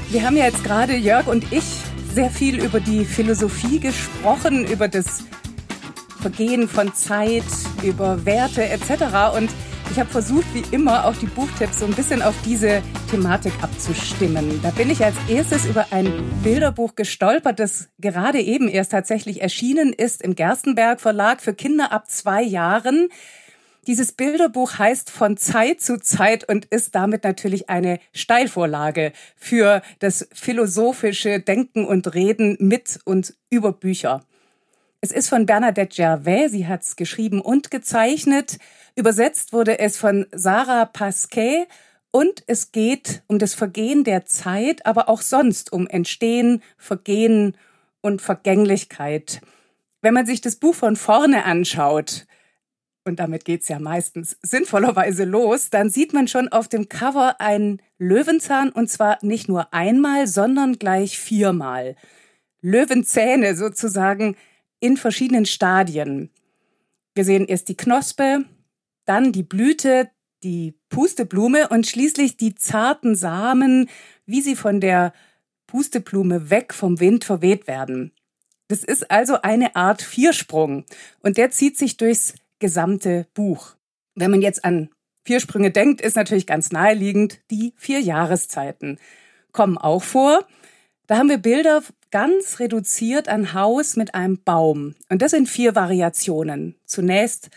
Wir 0.09 0.23
haben 0.23 0.35
ja 0.35 0.45
jetzt 0.45 0.63
gerade, 0.65 0.95
Jörg 0.97 1.27
und 1.27 1.51
ich, 1.51 1.63
sehr 2.13 2.29
viel 2.29 2.61
über 2.63 2.81
die 2.81 3.05
Philosophie 3.05 3.79
gesprochen, 3.79 4.65
über 4.65 4.87
das 4.87 5.23
Vergehen 6.25 6.67
von 6.67 6.91
Zeit, 6.95 7.43
über 7.83 8.25
Werte 8.25 8.67
etc. 8.67 9.35
Und 9.37 9.51
ich 9.91 9.99
habe 9.99 10.09
versucht, 10.09 10.45
wie 10.55 10.63
immer, 10.71 11.05
auch 11.05 11.15
die 11.17 11.27
Buchtipps 11.27 11.81
so 11.81 11.85
ein 11.85 11.93
bisschen 11.93 12.23
auf 12.23 12.33
diese 12.43 12.81
Thematik 13.11 13.53
abzustimmen. 13.61 14.59
Da 14.63 14.71
bin 14.71 14.89
ich 14.89 15.05
als 15.05 15.13
erstes 15.29 15.67
über 15.67 15.85
ein 15.91 16.11
Bilderbuch 16.43 16.95
gestolpert, 16.95 17.59
das 17.59 17.89
gerade 17.99 18.41
eben 18.41 18.67
erst 18.69 18.93
tatsächlich 18.93 19.43
erschienen 19.43 19.93
ist 19.93 20.23
im 20.23 20.33
Gerstenberg 20.33 20.99
Verlag 20.99 21.41
für 21.41 21.53
Kinder 21.53 21.91
ab 21.91 22.09
zwei 22.09 22.41
Jahren. 22.41 23.09
Dieses 23.85 24.11
Bilderbuch 24.11 24.79
heißt 24.79 25.11
von 25.11 25.37
Zeit 25.37 25.79
zu 25.79 25.99
Zeit 25.99 26.49
und 26.49 26.65
ist 26.65 26.95
damit 26.95 27.23
natürlich 27.23 27.69
eine 27.69 27.99
Steilvorlage 28.13 29.11
für 29.35 29.83
das 29.99 30.27
philosophische 30.33 31.39
Denken 31.39 31.85
und 31.85 32.15
Reden 32.15 32.57
mit 32.59 32.99
und 33.05 33.35
über 33.51 33.73
Bücher. 33.73 34.25
Es 35.05 35.11
ist 35.11 35.29
von 35.29 35.45
Bernadette 35.45 35.95
Gervais, 35.95 36.49
sie 36.49 36.65
hat 36.65 36.81
es 36.81 36.95
geschrieben 36.95 37.39
und 37.39 37.69
gezeichnet. 37.69 38.57
Übersetzt 38.95 39.53
wurde 39.53 39.77
es 39.77 39.97
von 39.97 40.25
Sarah 40.31 40.85
Pasquet 40.85 41.67
und 42.09 42.43
es 42.47 42.71
geht 42.71 43.21
um 43.27 43.37
das 43.37 43.53
Vergehen 43.53 44.03
der 44.03 44.25
Zeit, 44.25 44.83
aber 44.87 45.07
auch 45.07 45.21
sonst 45.21 45.71
um 45.71 45.85
Entstehen, 45.85 46.63
Vergehen 46.79 47.55
und 48.01 48.19
Vergänglichkeit. 48.19 49.41
Wenn 50.01 50.15
man 50.15 50.25
sich 50.25 50.41
das 50.41 50.55
Buch 50.55 50.73
von 50.73 50.95
vorne 50.95 51.45
anschaut, 51.45 52.25
und 53.03 53.19
damit 53.19 53.45
geht's 53.45 53.67
ja 53.67 53.77
meistens 53.77 54.39
sinnvollerweise 54.41 55.23
los, 55.23 55.69
dann 55.69 55.91
sieht 55.91 56.13
man 56.13 56.27
schon 56.27 56.47
auf 56.47 56.67
dem 56.67 56.89
Cover 56.89 57.39
einen 57.39 57.79
Löwenzahn 57.99 58.71
und 58.71 58.89
zwar 58.89 59.19
nicht 59.21 59.49
nur 59.49 59.71
einmal, 59.71 60.25
sondern 60.25 60.79
gleich 60.79 61.19
viermal. 61.19 61.95
Löwenzähne 62.61 63.55
sozusagen 63.55 64.35
in 64.79 64.97
verschiedenen 64.97 65.45
Stadien. 65.45 66.29
Wir 67.13 67.23
sehen 67.23 67.45
erst 67.45 67.69
die 67.69 67.77
Knospe, 67.77 68.45
dann 69.05 69.31
die 69.31 69.43
Blüte, 69.43 70.09
die 70.43 70.75
Pusteblume 70.89 71.69
und 71.69 71.87
schließlich 71.87 72.37
die 72.37 72.55
zarten 72.55 73.15
Samen, 73.15 73.89
wie 74.25 74.41
sie 74.41 74.55
von 74.55 74.79
der 74.79 75.13
Pusteblume 75.67 76.49
weg 76.49 76.73
vom 76.73 76.99
Wind 76.99 77.23
verweht 77.23 77.67
werden. 77.67 78.11
Das 78.67 78.83
ist 78.83 79.11
also 79.11 79.41
eine 79.41 79.75
Art 79.75 80.01
Viersprung 80.01 80.85
und 81.21 81.37
der 81.37 81.51
zieht 81.51 81.77
sich 81.77 81.97
durchs 81.97 82.35
gesamte 82.59 83.27
Buch. 83.33 83.75
Wenn 84.15 84.31
man 84.31 84.41
jetzt 84.41 84.65
an 84.65 84.89
Viersprünge 85.23 85.71
denkt, 85.71 86.01
ist 86.01 86.15
natürlich 86.15 86.47
ganz 86.47 86.71
naheliegend, 86.71 87.39
die 87.51 87.73
vier 87.77 87.99
Jahreszeiten 87.99 88.99
kommen 89.51 89.77
auch 89.77 90.03
vor. 90.03 90.45
Da 91.07 91.17
haben 91.17 91.29
wir 91.29 91.37
Bilder 91.37 91.83
ganz 92.09 92.59
reduziert 92.59 93.27
an 93.29 93.53
Haus 93.53 93.95
mit 93.95 94.15
einem 94.15 94.41
Baum. 94.41 94.95
Und 95.09 95.21
das 95.21 95.31
sind 95.31 95.47
vier 95.47 95.75
Variationen. 95.75 96.75
Zunächst 96.85 97.49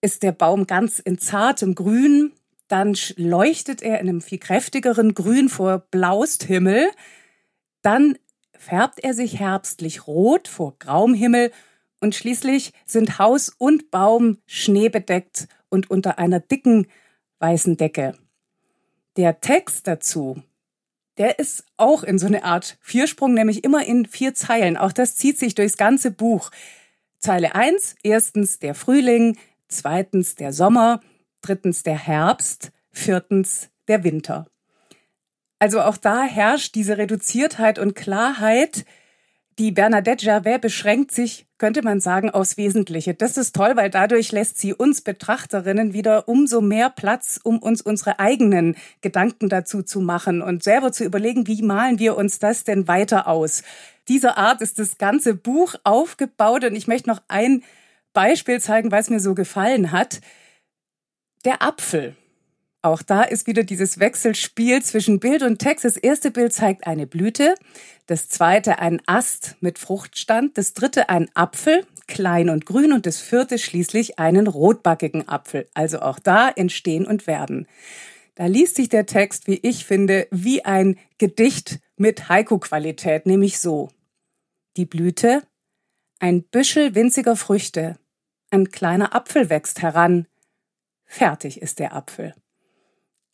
ist 0.00 0.22
der 0.22 0.32
Baum 0.32 0.66
ganz 0.66 1.00
in 1.00 1.18
zartem 1.18 1.74
Grün, 1.74 2.32
dann 2.68 2.96
leuchtet 3.16 3.82
er 3.82 4.00
in 4.00 4.08
einem 4.08 4.20
viel 4.20 4.38
kräftigeren 4.38 5.14
Grün 5.14 5.48
vor 5.48 5.78
blauest 5.78 6.44
Himmel, 6.44 6.88
dann 7.82 8.16
färbt 8.56 9.02
er 9.02 9.12
sich 9.12 9.40
herbstlich 9.40 10.06
rot 10.06 10.48
vor 10.48 10.76
grauem 10.78 11.14
Himmel 11.14 11.50
und 12.00 12.14
schließlich 12.14 12.72
sind 12.86 13.18
Haus 13.18 13.48
und 13.48 13.90
Baum 13.90 14.38
schneebedeckt 14.46 15.48
und 15.68 15.90
unter 15.90 16.18
einer 16.18 16.40
dicken 16.40 16.86
weißen 17.40 17.76
Decke. 17.76 18.14
Der 19.16 19.40
Text 19.40 19.86
dazu 19.86 20.42
der 21.18 21.38
ist 21.38 21.64
auch 21.76 22.02
in 22.02 22.18
so 22.18 22.26
eine 22.26 22.44
Art 22.44 22.76
Viersprung, 22.80 23.34
nämlich 23.34 23.64
immer 23.64 23.86
in 23.86 24.06
vier 24.06 24.34
Zeilen. 24.34 24.76
Auch 24.76 24.92
das 24.92 25.16
zieht 25.16 25.38
sich 25.38 25.54
durchs 25.54 25.76
ganze 25.76 26.10
Buch. 26.10 26.50
Zeile 27.18 27.54
eins: 27.54 27.94
erstens 28.02 28.58
der 28.58 28.74
Frühling, 28.74 29.38
zweitens 29.68 30.34
der 30.34 30.52
Sommer, 30.52 31.00
drittens 31.40 31.82
der 31.82 31.98
Herbst, 31.98 32.72
viertens 32.90 33.70
der 33.88 34.04
Winter. 34.04 34.46
Also 35.58 35.80
auch 35.80 35.96
da 35.96 36.24
herrscht 36.24 36.74
diese 36.74 36.98
Reduziertheit 36.98 37.78
und 37.78 37.94
Klarheit, 37.94 38.84
die 39.58 39.70
Bernadette 39.70 40.26
Gervais 40.26 40.58
beschränkt 40.58 41.12
sich, 41.12 41.46
könnte 41.64 41.80
man 41.80 41.98
sagen, 41.98 42.28
aufs 42.28 42.58
Wesentliche. 42.58 43.14
Das 43.14 43.38
ist 43.38 43.56
toll, 43.56 43.74
weil 43.74 43.88
dadurch 43.88 44.32
lässt 44.32 44.58
sie 44.58 44.74
uns 44.74 45.00
Betrachterinnen 45.00 45.94
wieder 45.94 46.28
umso 46.28 46.60
mehr 46.60 46.90
Platz, 46.90 47.40
um 47.42 47.58
uns 47.58 47.80
unsere 47.80 48.18
eigenen 48.18 48.76
Gedanken 49.00 49.48
dazu 49.48 49.82
zu 49.82 50.00
machen 50.02 50.42
und 50.42 50.62
selber 50.62 50.92
zu 50.92 51.04
überlegen, 51.04 51.46
wie 51.46 51.62
malen 51.62 51.98
wir 51.98 52.18
uns 52.18 52.38
das 52.38 52.64
denn 52.64 52.86
weiter 52.86 53.28
aus. 53.28 53.62
Dieser 54.08 54.36
Art 54.36 54.60
ist 54.60 54.78
das 54.78 54.98
ganze 54.98 55.34
Buch 55.34 55.74
aufgebaut 55.84 56.64
und 56.64 56.76
ich 56.76 56.86
möchte 56.86 57.08
noch 57.08 57.22
ein 57.28 57.62
Beispiel 58.12 58.60
zeigen, 58.60 58.92
es 58.92 59.08
mir 59.08 59.20
so 59.20 59.34
gefallen 59.34 59.90
hat. 59.90 60.20
Der 61.46 61.62
Apfel. 61.62 62.14
Auch 62.84 63.00
da 63.00 63.22
ist 63.22 63.46
wieder 63.46 63.62
dieses 63.62 63.98
Wechselspiel 63.98 64.82
zwischen 64.82 65.18
Bild 65.18 65.42
und 65.42 65.58
Text. 65.58 65.86
Das 65.86 65.96
erste 65.96 66.30
Bild 66.30 66.52
zeigt 66.52 66.86
eine 66.86 67.06
Blüte, 67.06 67.54
das 68.04 68.28
zweite 68.28 68.78
ein 68.78 69.00
Ast 69.06 69.56
mit 69.60 69.78
Fruchtstand, 69.78 70.58
das 70.58 70.74
dritte 70.74 71.08
ein 71.08 71.30
Apfel, 71.32 71.86
klein 72.08 72.50
und 72.50 72.66
grün 72.66 72.92
und 72.92 73.06
das 73.06 73.20
vierte 73.20 73.56
schließlich 73.56 74.18
einen 74.18 74.46
rotbackigen 74.46 75.26
Apfel. 75.26 75.66
Also 75.72 76.00
auch 76.00 76.18
da 76.18 76.50
entstehen 76.50 77.06
und 77.06 77.26
werden. 77.26 77.66
Da 78.34 78.44
liest 78.44 78.76
sich 78.76 78.90
der 78.90 79.06
Text, 79.06 79.46
wie 79.46 79.60
ich 79.62 79.86
finde, 79.86 80.28
wie 80.30 80.66
ein 80.66 80.98
Gedicht 81.16 81.80
mit 81.96 82.28
Haiku-Qualität, 82.28 83.24
nämlich 83.24 83.60
so. 83.60 83.88
Die 84.76 84.84
Blüte, 84.84 85.42
ein 86.18 86.42
Büschel 86.42 86.94
winziger 86.94 87.36
Früchte, 87.36 87.96
ein 88.50 88.70
kleiner 88.70 89.14
Apfel 89.14 89.48
wächst 89.48 89.80
heran. 89.80 90.26
Fertig 91.06 91.62
ist 91.62 91.78
der 91.78 91.94
Apfel. 91.94 92.34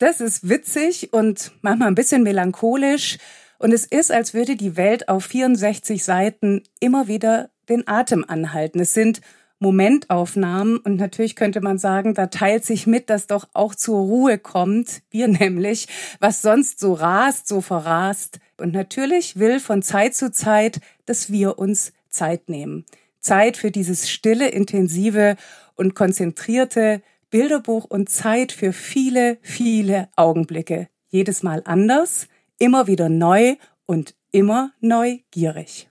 Das 0.01 0.19
ist 0.19 0.49
witzig 0.49 1.13
und 1.13 1.51
manchmal 1.61 1.89
ein 1.89 1.93
bisschen 1.95 2.23
melancholisch. 2.23 3.19
Und 3.59 3.71
es 3.71 3.85
ist, 3.85 4.11
als 4.11 4.33
würde 4.33 4.55
die 4.55 4.75
Welt 4.75 5.09
auf 5.09 5.25
64 5.25 6.03
Seiten 6.03 6.63
immer 6.79 7.07
wieder 7.07 7.51
den 7.69 7.87
Atem 7.87 8.25
anhalten. 8.27 8.79
Es 8.79 8.95
sind 8.95 9.21
Momentaufnahmen 9.59 10.77
und 10.77 10.95
natürlich 10.95 11.35
könnte 11.35 11.61
man 11.61 11.77
sagen, 11.77 12.15
da 12.15 12.25
teilt 12.25 12.65
sich 12.65 12.87
mit, 12.87 13.11
dass 13.11 13.27
doch 13.27 13.49
auch 13.53 13.75
zur 13.75 13.99
Ruhe 13.99 14.39
kommt, 14.39 15.03
wir 15.11 15.27
nämlich, 15.27 15.87
was 16.19 16.41
sonst 16.41 16.79
so 16.79 16.93
rast, 16.93 17.47
so 17.47 17.61
verrast. 17.61 18.39
Und 18.57 18.73
natürlich 18.73 19.37
will 19.37 19.59
von 19.59 19.83
Zeit 19.83 20.15
zu 20.15 20.31
Zeit, 20.31 20.81
dass 21.05 21.31
wir 21.31 21.59
uns 21.59 21.93
Zeit 22.09 22.49
nehmen. 22.49 22.85
Zeit 23.19 23.55
für 23.55 23.69
dieses 23.69 24.09
stille, 24.09 24.47
intensive 24.47 25.35
und 25.75 25.93
konzentrierte 25.93 27.03
Bilderbuch 27.31 27.85
und 27.85 28.09
Zeit 28.09 28.51
für 28.51 28.73
viele, 28.73 29.37
viele 29.41 30.09
Augenblicke. 30.15 30.89
Jedes 31.07 31.43
Mal 31.43 31.61
anders, 31.65 32.27
immer 32.59 32.87
wieder 32.87 33.09
neu 33.09 33.55
und 33.85 34.15
immer 34.31 34.73
neugierig. 34.81 35.89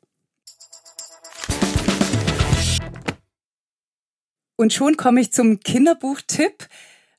Und 4.56 4.74
schon 4.74 4.98
komme 4.98 5.22
ich 5.22 5.32
zum 5.32 5.60
Kinderbuchtipp. 5.60 6.68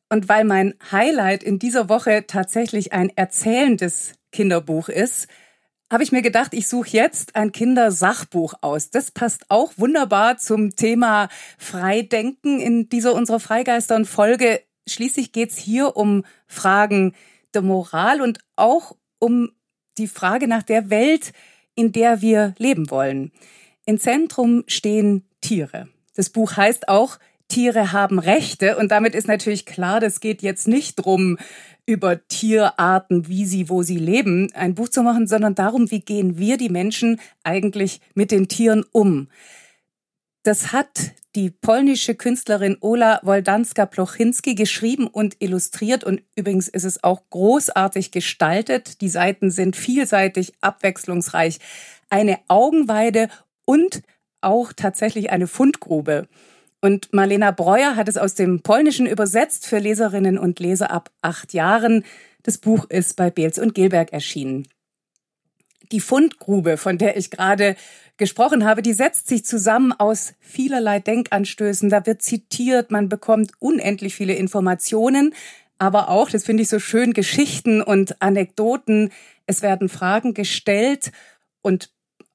Und 0.10 0.30
weil 0.30 0.44
mein 0.44 0.76
Highlight 0.92 1.42
in 1.42 1.58
dieser 1.58 1.90
Woche 1.90 2.26
tatsächlich 2.28 2.94
ein 2.94 3.10
erzählendes 3.16 4.14
Kinderbuch 4.32 4.90
ist, 4.90 5.28
habe 5.92 6.04
ich 6.04 6.14
mir 6.14 6.22
gedacht, 6.22 6.54
ich 6.54 6.70
suche 6.70 6.92
jetzt 6.92 7.36
ein 7.36 7.52
Kindersachbuch 7.52 8.54
aus. 8.62 8.92
Das 8.92 9.12
passt 9.12 9.44
auch 9.50 9.74
wunderbar 9.76 10.38
zum 10.38 10.74
Thema 10.74 11.28
Freidenken 11.58 12.62
in 12.62 12.88
dieser 12.88 13.14
unserer 13.14 13.42
Freigeistern 13.42 14.06
Folge. 14.06 14.62
Schließlich 14.88 15.34
geht's 15.34 15.58
hier 15.58 15.98
um 15.98 16.24
Fragen 16.48 17.14
der 17.54 17.62
Moral 17.62 18.22
und 18.22 18.40
auch 18.56 18.96
um 19.20 19.52
die 19.98 20.08
Frage 20.08 20.48
nach 20.48 20.64
der 20.64 20.90
Welt, 20.90 21.34
in 21.76 21.92
der 21.92 22.22
wir 22.22 22.56
leben 22.58 22.90
wollen. 22.90 23.34
Im 23.86 24.00
Zentrum 24.00 24.64
stehen 24.68 25.26
Tiere. 25.42 25.90
Das 26.16 26.30
Buch 26.30 26.56
heißt 26.56 26.88
auch 26.88 27.20
Tiere 27.50 27.92
haben 27.92 28.18
Rechte 28.18 28.78
und 28.78 28.92
damit 28.92 29.14
ist 29.14 29.28
natürlich 29.28 29.66
klar, 29.66 30.00
das 30.00 30.22
geht 30.22 30.42
jetzt 30.42 30.70
nicht 30.70 30.96
drum, 30.96 31.38
über 31.86 32.28
Tierarten, 32.28 33.28
wie 33.28 33.46
sie, 33.46 33.70
wo 33.70 33.84
sie 33.84 33.98
leben, 33.98 34.52
ein 34.54 34.76
Buch 34.76 34.90
zu 34.90 35.04
machen, 35.04 35.28
sondern 35.28 35.56
darum, 35.56 35.92
wie 35.92 36.02
gehen 36.02 36.38
wir 36.38 36.58
die 36.58 36.70
Menschen 36.70 37.20
eigentlich 37.44 38.02
mit 38.14 38.32
den 38.32 38.48
Tieren 38.48 38.86
um. 38.92 39.28
Das 40.44 40.72
hat 40.72 41.12
die 41.36 41.50
polnische 41.50 42.16
Künstlerin 42.16 42.78
Ola 42.82 43.20
Woldanska-Plochinski 43.24 44.56
geschrieben 44.56 45.08
und 45.08 45.38
illustriert 45.40 46.04
und 46.04 46.24
übrigens 46.36 46.68
ist 46.68 46.84
es 46.84 47.04
auch 47.04 47.22
großartig 47.30 48.12
gestaltet. 48.12 49.02
Die 49.02 49.10
Seiten 49.10 49.52
sind 49.52 49.76
vielseitig, 49.76 50.54
abwechslungsreich, 50.62 51.60
eine 52.10 52.40
Augenweide 52.48 53.30
und 53.66 54.02
auch 54.42 54.74
tatsächlich 54.74 55.30
eine 55.30 55.48
Fundgrube. 55.48 56.28
Und 56.82 57.14
Marlena 57.14 57.52
Breuer 57.52 57.96
hat 57.96 58.10
es 58.10 58.18
aus 58.18 58.34
dem 58.34 58.62
Polnischen 58.62 59.06
übersetzt 59.06 59.68
für 59.68 59.78
Leserinnen 59.78 60.40
und 60.40 60.60
Leser 60.60 60.92
ab 60.92 61.12
acht 61.22 61.54
Jahren. 61.54 62.04
Das 62.42 62.58
Buch 62.58 62.90
ist 62.90 63.16
bei 63.16 63.30
Beels 63.30 63.60
und 63.60 63.76
Gilberg 63.76 64.12
erschienen. 64.12 64.68
Die 65.92 66.00
Fundgrube, 66.00 66.78
von 66.78 66.98
der 66.98 67.18
ich 67.18 67.30
gerade 67.30 67.76
gesprochen 68.18 68.66
habe, 68.66 68.82
die 68.82 68.94
setzt 68.94 69.28
sich 69.28 69.46
zusammen 69.46 69.94
aus 69.94 70.34
vielerlei 70.40 71.00
Denkanstößen. 71.00 71.90
Da 71.90 72.06
wird 72.06 72.22
zitiert, 72.22 72.90
man 72.90 73.10
bekommt 73.10 73.52
unendlich 73.60 74.16
viele 74.16 74.34
Informationen, 74.34 75.36
aber 75.78 76.10
auch, 76.10 76.30
das 76.30 76.44
finde 76.44 76.64
ich 76.64 76.70
so 76.70 76.80
schön, 76.80 77.14
Geschichten 77.14 77.82
und 77.82 78.22
Anekdoten. 78.22 79.12
Es 79.46 79.62
werden 79.62 79.90
Fragen 79.90 80.34
gestellt 80.34 81.12
und 81.62 81.90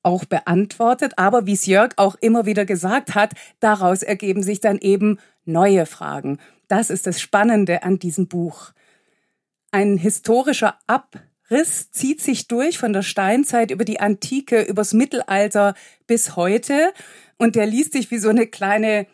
auch 0.06 0.24
beantwortet. 0.24 1.14
Aber 1.16 1.46
wie 1.46 1.52
es 1.52 1.66
Jörg 1.66 1.92
auch 1.96 2.14
immer 2.14 2.46
wieder 2.46 2.64
gesagt 2.64 3.14
hat, 3.14 3.32
daraus 3.60 4.02
ergeben 4.02 4.42
sich 4.42 4.60
dann 4.60 4.78
eben 4.78 5.18
neue 5.44 5.84
Fragen. 5.84 6.38
Das 6.68 6.90
ist 6.90 7.06
das 7.06 7.20
Spannende 7.20 7.82
an 7.82 7.98
diesem 7.98 8.28
Buch. 8.28 8.70
Ein 9.72 9.98
historischer 9.98 10.78
Abriss 10.86 11.90
zieht 11.90 12.22
sich 12.22 12.48
durch 12.48 12.78
von 12.78 12.92
der 12.92 13.02
Steinzeit 13.02 13.70
über 13.70 13.84
die 13.84 14.00
Antike, 14.00 14.62
übers 14.62 14.94
Mittelalter 14.94 15.74
bis 16.06 16.36
heute. 16.36 16.92
Und 17.36 17.56
der 17.56 17.66
liest 17.66 17.92
sich 17.92 18.10
wie 18.10 18.18
so 18.18 18.28
eine 18.28 18.46
kleine 18.46 19.06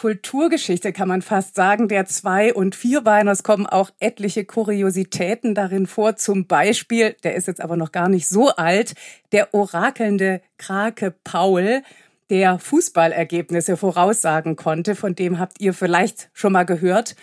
Kulturgeschichte, 0.00 0.94
kann 0.94 1.08
man 1.08 1.20
fast 1.20 1.56
sagen, 1.56 1.86
der 1.86 2.06
Zwei- 2.06 2.54
und 2.54 2.74
Vierbeiners 2.74 3.42
kommen 3.42 3.66
auch 3.66 3.90
etliche 4.00 4.46
Kuriositäten 4.46 5.54
darin 5.54 5.86
vor. 5.86 6.16
Zum 6.16 6.46
Beispiel, 6.46 7.16
der 7.22 7.34
ist 7.34 7.48
jetzt 7.48 7.60
aber 7.60 7.76
noch 7.76 7.92
gar 7.92 8.08
nicht 8.08 8.26
so 8.26 8.48
alt, 8.48 8.94
der 9.32 9.52
orakelnde 9.52 10.40
Krake 10.56 11.14
Paul, 11.22 11.82
der 12.30 12.58
Fußballergebnisse 12.58 13.76
voraussagen 13.76 14.56
konnte. 14.56 14.94
Von 14.94 15.14
dem 15.14 15.38
habt 15.38 15.60
ihr 15.60 15.74
vielleicht 15.74 16.30
schon 16.32 16.54
mal 16.54 16.64
gehört. 16.64 17.14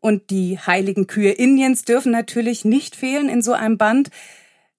Und 0.00 0.30
die 0.30 0.58
heiligen 0.58 1.06
Kühe 1.06 1.32
Indiens 1.32 1.84
dürfen 1.84 2.12
natürlich 2.12 2.64
nicht 2.64 2.96
fehlen 2.96 3.28
in 3.28 3.42
so 3.42 3.52
einem 3.52 3.76
Band 3.76 4.08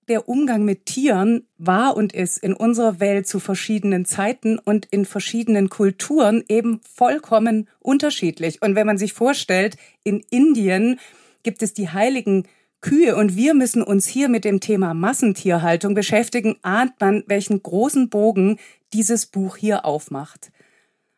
der 0.08 0.28
Umgang 0.28 0.66
mit 0.66 0.86
Tieren 0.86 1.48
war 1.58 1.96
und 1.96 2.14
ist 2.14 2.38
in 2.38 2.54
unserer 2.54 3.00
Welt 3.00 3.28
zu 3.28 3.40
verschiedenen 3.40 4.06
Zeiten 4.06 4.60
und 4.60 4.86
in 4.86 5.06
verschiedenen 5.06 5.70
Kulturen 5.70 6.44
eben 6.48 6.82
vollkommen 6.82 7.70
unterschiedlich. 7.80 8.62
Und 8.62 8.76
wenn 8.76 8.88
man 8.88 8.98
sich 8.98 9.14
vorstellt, 9.14 9.78
in 10.04 10.24
Indien 10.30 11.00
gibt 11.44 11.62
es 11.62 11.74
die 11.74 11.90
heiligen 11.90 12.48
Kühe 12.82 13.16
und 13.16 13.36
wir 13.36 13.54
müssen 13.54 13.82
uns 13.82 14.08
hier 14.08 14.28
mit 14.28 14.44
dem 14.44 14.60
Thema 14.60 14.94
Massentierhaltung 14.94 15.94
beschäftigen, 15.94 16.58
ahnt 16.64 17.00
man, 17.00 17.24
welchen 17.28 17.64
großen 17.64 18.10
Bogen 18.10 18.60
dieses 18.92 19.26
Buch 19.26 19.56
hier 19.56 19.86
aufmacht. 19.86 20.52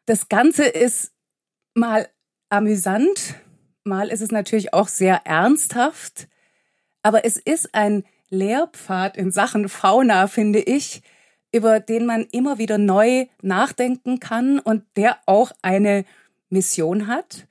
Das 0.06 0.30
Ganze 0.30 0.66
ist 0.66 1.12
mal 1.74 2.08
amüsant, 2.50 3.36
mal 3.84 4.10
ist 4.10 4.22
es 4.22 4.32
natürlich 4.32 4.74
auch 4.74 4.88
sehr 4.88 5.26
ernsthaft, 5.26 6.28
aber 7.02 7.26
es 7.26 7.38
ist 7.38 7.74
ein 7.74 8.04
Lehrpfad 8.30 9.18
in 9.18 9.32
Sachen 9.32 9.70
Fauna, 9.70 10.28
finde 10.28 10.60
ich, 10.60 11.02
über 11.52 11.80
den 11.80 12.06
man 12.06 12.26
immer 12.32 12.58
wieder 12.58 12.78
neu 12.78 13.28
nachdenken 13.42 14.20
kann 14.20 14.60
und 14.60 14.84
der 14.98 15.18
auch 15.26 15.52
eine 15.62 16.06
Mission 16.50 17.08
hat. 17.08 17.48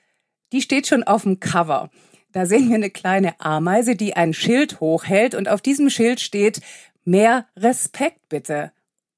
Die 0.53 0.62
steht 0.62 0.87
schon 0.87 1.03
auf 1.03 1.22
dem 1.22 1.41
Cover. 1.41 1.91
Da 2.33 2.47
sehen 2.47 2.68
wir 2.68 2.75
eine 2.75 2.91
kleine 2.91 3.41
Ameise, 3.41 3.97
die 3.97 4.14
ein 4.14 4.35
Schild 4.35 4.81
hochhält 4.81 5.35
und 5.35 5.49
auf 5.49 5.61
diesem 5.61 5.89
Schild 5.89 6.20
steht 6.20 6.61
mehr 7.05 7.47
Respekt 7.57 8.29
bitte. 8.29 8.72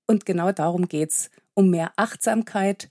Und 0.06 0.26
genau 0.26 0.52
darum 0.52 0.86
geht's. 0.88 1.30
Um 1.54 1.70
mehr 1.70 1.92
Achtsamkeit, 1.96 2.90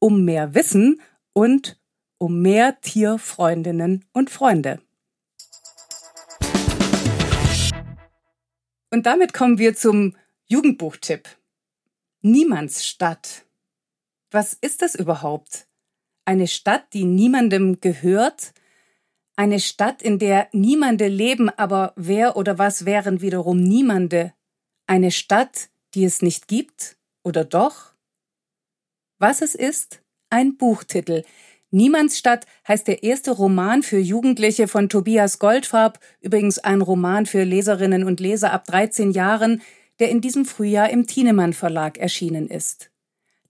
um 0.00 0.24
mehr 0.24 0.54
Wissen 0.54 1.00
und 1.32 1.78
um 2.18 2.42
mehr 2.42 2.80
Tierfreundinnen 2.80 4.04
und 4.12 4.30
Freunde. 4.30 4.80
Und 8.92 9.06
damit 9.06 9.32
kommen 9.32 9.56
wir 9.56 9.74
zum 9.74 10.14
Jugendbuchtipp. 10.48 11.26
Niemandsstadt. 12.20 13.46
Was 14.30 14.52
ist 14.52 14.82
das 14.82 14.94
überhaupt? 14.94 15.66
Eine 16.26 16.46
Stadt, 16.46 16.92
die 16.92 17.04
niemandem 17.04 17.80
gehört? 17.80 18.52
Eine 19.34 19.60
Stadt, 19.60 20.02
in 20.02 20.18
der 20.18 20.48
niemande 20.52 21.08
leben, 21.08 21.48
aber 21.48 21.94
wer 21.96 22.36
oder 22.36 22.58
was 22.58 22.84
wären 22.84 23.22
wiederum 23.22 23.62
niemande? 23.62 24.34
Eine 24.86 25.10
Stadt, 25.10 25.70
die 25.94 26.04
es 26.04 26.20
nicht 26.20 26.46
gibt? 26.46 26.98
Oder 27.24 27.46
doch? 27.46 27.94
Was 29.18 29.40
es 29.40 29.54
ist? 29.54 30.02
Ein 30.28 30.58
Buchtitel, 30.58 31.24
Niemandsstadt 31.72 32.44
heißt 32.68 32.86
der 32.86 33.02
erste 33.02 33.30
Roman 33.30 33.82
für 33.82 33.98
Jugendliche 33.98 34.68
von 34.68 34.90
Tobias 34.90 35.38
Goldfarb, 35.38 35.98
übrigens 36.20 36.58
ein 36.58 36.82
Roman 36.82 37.24
für 37.24 37.44
Leserinnen 37.44 38.04
und 38.04 38.20
Leser 38.20 38.52
ab 38.52 38.66
13 38.66 39.10
Jahren, 39.12 39.62
der 39.98 40.10
in 40.10 40.20
diesem 40.20 40.44
Frühjahr 40.44 40.90
im 40.90 41.06
Thienemann 41.06 41.54
Verlag 41.54 41.96
erschienen 41.96 42.48
ist. 42.48 42.90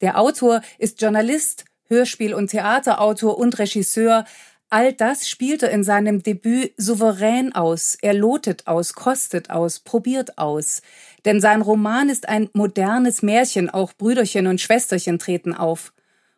Der 0.00 0.20
Autor 0.20 0.62
ist 0.78 1.02
Journalist, 1.02 1.64
Hörspiel- 1.88 2.34
und 2.34 2.48
Theaterautor 2.48 3.38
und 3.38 3.58
Regisseur, 3.58 4.24
all 4.70 4.92
das 4.92 5.28
spielt 5.28 5.64
er 5.64 5.70
in 5.70 5.82
seinem 5.82 6.22
Debüt 6.22 6.74
souverän 6.76 7.52
aus. 7.56 7.98
Er 8.00 8.14
lotet 8.14 8.68
aus, 8.68 8.94
kostet 8.94 9.50
aus, 9.50 9.80
probiert 9.80 10.38
aus. 10.38 10.80
Denn 11.24 11.40
sein 11.40 11.60
Roman 11.60 12.08
ist 12.08 12.28
ein 12.28 12.48
modernes 12.52 13.22
Märchen, 13.22 13.68
auch 13.68 13.92
Brüderchen 13.92 14.46
und 14.46 14.60
Schwesterchen 14.60 15.18
treten 15.18 15.54
auf. 15.54 15.92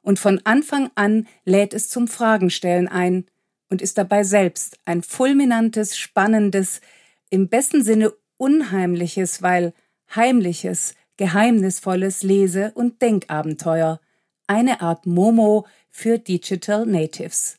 Und 0.04 0.18
von 0.18 0.40
Anfang 0.44 0.90
an 0.94 1.26
lädt 1.46 1.72
es 1.72 1.88
zum 1.88 2.08
Fragenstellen 2.08 2.88
ein 2.88 3.24
und 3.70 3.80
ist 3.80 3.96
dabei 3.96 4.22
selbst 4.22 4.78
ein 4.84 5.02
fulminantes, 5.02 5.96
spannendes, 5.96 6.82
im 7.30 7.48
besten 7.48 7.82
Sinne 7.82 8.12
unheimliches, 8.36 9.40
weil 9.40 9.72
heimliches, 10.14 10.94
geheimnisvolles 11.16 12.22
Lese- 12.22 12.72
und 12.74 13.00
Denkabenteuer. 13.00 13.98
Eine 14.46 14.82
Art 14.82 15.06
Momo 15.06 15.66
für 15.90 16.18
Digital 16.18 16.84
Natives. 16.84 17.56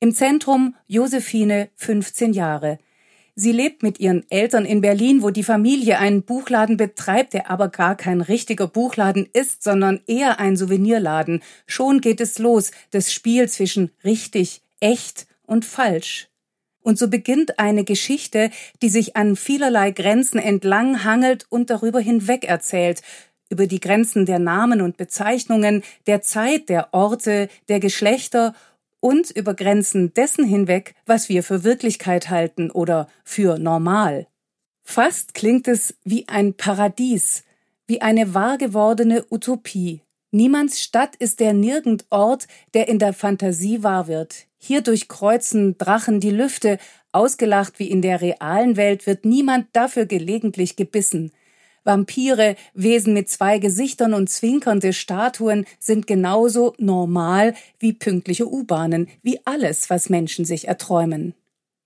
Im 0.00 0.14
Zentrum 0.14 0.76
Josephine, 0.86 1.70
15 1.76 2.34
Jahre. 2.34 2.78
Sie 3.40 3.52
lebt 3.52 3.82
mit 3.82 3.98
ihren 4.00 4.30
Eltern 4.30 4.66
in 4.66 4.82
Berlin, 4.82 5.22
wo 5.22 5.30
die 5.30 5.42
Familie 5.42 5.98
einen 5.98 6.24
Buchladen 6.24 6.76
betreibt, 6.76 7.32
der 7.32 7.48
aber 7.48 7.70
gar 7.70 7.96
kein 7.96 8.20
richtiger 8.20 8.66
Buchladen 8.66 9.26
ist, 9.32 9.62
sondern 9.62 10.00
eher 10.06 10.38
ein 10.40 10.58
Souvenirladen. 10.58 11.42
Schon 11.66 12.02
geht 12.02 12.20
es 12.20 12.38
los, 12.38 12.70
das 12.90 13.14
Spiel 13.14 13.48
zwischen 13.48 13.92
richtig, 14.04 14.60
echt 14.78 15.26
und 15.46 15.64
falsch. 15.64 16.28
Und 16.82 16.98
so 16.98 17.08
beginnt 17.08 17.58
eine 17.58 17.84
Geschichte, 17.84 18.50
die 18.82 18.90
sich 18.90 19.16
an 19.16 19.36
vielerlei 19.36 19.90
Grenzen 19.90 20.38
entlang 20.38 21.02
hangelt 21.02 21.46
und 21.48 21.70
darüber 21.70 22.00
hinweg 22.00 22.44
erzählt, 22.44 23.00
über 23.48 23.66
die 23.66 23.80
Grenzen 23.80 24.26
der 24.26 24.38
Namen 24.38 24.82
und 24.82 24.98
Bezeichnungen, 24.98 25.82
der 26.06 26.20
Zeit, 26.20 26.68
der 26.68 26.92
Orte, 26.92 27.48
der 27.70 27.80
Geschlechter 27.80 28.54
und 29.00 29.30
über 29.30 29.54
Grenzen 29.54 30.14
dessen 30.14 30.44
hinweg, 30.44 30.94
was 31.06 31.28
wir 31.28 31.42
für 31.42 31.64
Wirklichkeit 31.64 32.30
halten 32.30 32.70
oder 32.70 33.08
für 33.24 33.58
normal. 33.58 34.26
Fast 34.82 35.34
klingt 35.34 35.68
es 35.68 35.94
wie 36.04 36.28
ein 36.28 36.54
Paradies, 36.54 37.44
wie 37.86 38.00
eine 38.00 38.34
wahrgewordene 38.34 39.24
Utopie. 39.30 40.02
Niemands 40.32 40.80
Stadt 40.80 41.16
ist 41.16 41.40
der 41.40 41.52
nirgend 41.52 42.06
Ort, 42.10 42.46
der 42.74 42.88
in 42.88 42.98
der 42.98 43.12
Fantasie 43.12 43.82
wahr 43.82 44.06
wird. 44.06 44.46
Hier 44.58 44.80
durchkreuzen 44.80 45.76
Drachen 45.78 46.20
die 46.20 46.30
Lüfte, 46.30 46.78
ausgelacht 47.12 47.78
wie 47.78 47.90
in 47.90 48.02
der 48.02 48.20
realen 48.20 48.76
Welt 48.76 49.06
wird 49.06 49.24
niemand 49.24 49.66
dafür 49.72 50.06
gelegentlich 50.06 50.76
gebissen. 50.76 51.32
Vampire, 51.84 52.56
Wesen 52.74 53.14
mit 53.14 53.28
zwei 53.28 53.58
Gesichtern 53.58 54.14
und 54.14 54.28
zwinkernde 54.28 54.92
Statuen 54.92 55.64
sind 55.78 56.06
genauso 56.06 56.74
normal 56.78 57.54
wie 57.78 57.92
pünktliche 57.92 58.50
U-Bahnen, 58.50 59.08
wie 59.22 59.40
alles, 59.44 59.90
was 59.90 60.10
Menschen 60.10 60.44
sich 60.44 60.68
erträumen. 60.68 61.34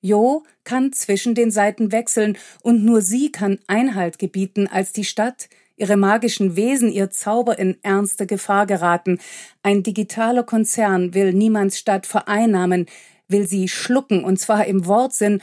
Jo 0.00 0.42
kann 0.64 0.92
zwischen 0.92 1.34
den 1.34 1.50
Seiten 1.50 1.90
wechseln 1.92 2.36
und 2.62 2.84
nur 2.84 3.00
sie 3.00 3.32
kann 3.32 3.58
Einhalt 3.68 4.18
gebieten, 4.18 4.66
als 4.66 4.92
die 4.92 5.04
Stadt, 5.04 5.48
ihre 5.76 5.96
magischen 5.96 6.56
Wesen, 6.56 6.92
ihr 6.92 7.10
Zauber 7.10 7.58
in 7.58 7.76
ernste 7.82 8.26
Gefahr 8.26 8.66
geraten. 8.66 9.18
Ein 9.62 9.82
digitaler 9.82 10.42
Konzern 10.42 11.14
will 11.14 11.32
niemands 11.32 11.78
Stadt 11.78 12.06
vereinnahmen, 12.06 12.86
will 13.28 13.48
sie 13.48 13.68
schlucken, 13.68 14.24
und 14.24 14.38
zwar 14.38 14.66
im 14.66 14.86
Wortsinn, 14.86 15.40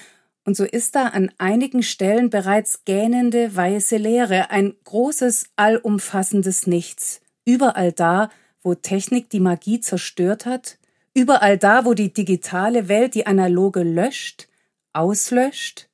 und 0.51 0.57
so 0.57 0.65
ist 0.65 0.95
da 0.95 1.07
an 1.07 1.31
einigen 1.37 1.81
Stellen 1.81 2.29
bereits 2.29 2.83
gähnende 2.83 3.55
weiße 3.55 3.95
Leere, 3.95 4.51
ein 4.51 4.73
großes, 4.83 5.45
allumfassendes 5.55 6.67
Nichts. 6.67 7.21
Überall 7.45 7.93
da, 7.93 8.29
wo 8.61 8.75
Technik 8.75 9.29
die 9.29 9.39
Magie 9.39 9.79
zerstört 9.79 10.45
hat, 10.45 10.77
überall 11.13 11.57
da, 11.57 11.85
wo 11.85 11.93
die 11.93 12.11
digitale 12.11 12.89
Welt 12.89 13.15
die 13.15 13.27
analoge 13.27 13.83
löscht, 13.83 14.49
auslöscht, 14.91 15.87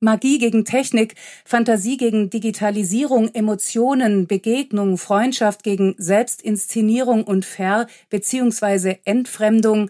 Magie 0.00 0.38
gegen 0.38 0.66
Technik, 0.66 1.14
Fantasie 1.46 1.96
gegen 1.96 2.28
Digitalisierung, 2.28 3.30
Emotionen, 3.32 4.26
Begegnung, 4.26 4.98
Freundschaft 4.98 5.62
gegen 5.62 5.94
Selbstinszenierung 5.96 7.24
und 7.24 7.46
Ver- 7.46 7.86
bzw. 8.10 8.96
Entfremdung. 9.06 9.88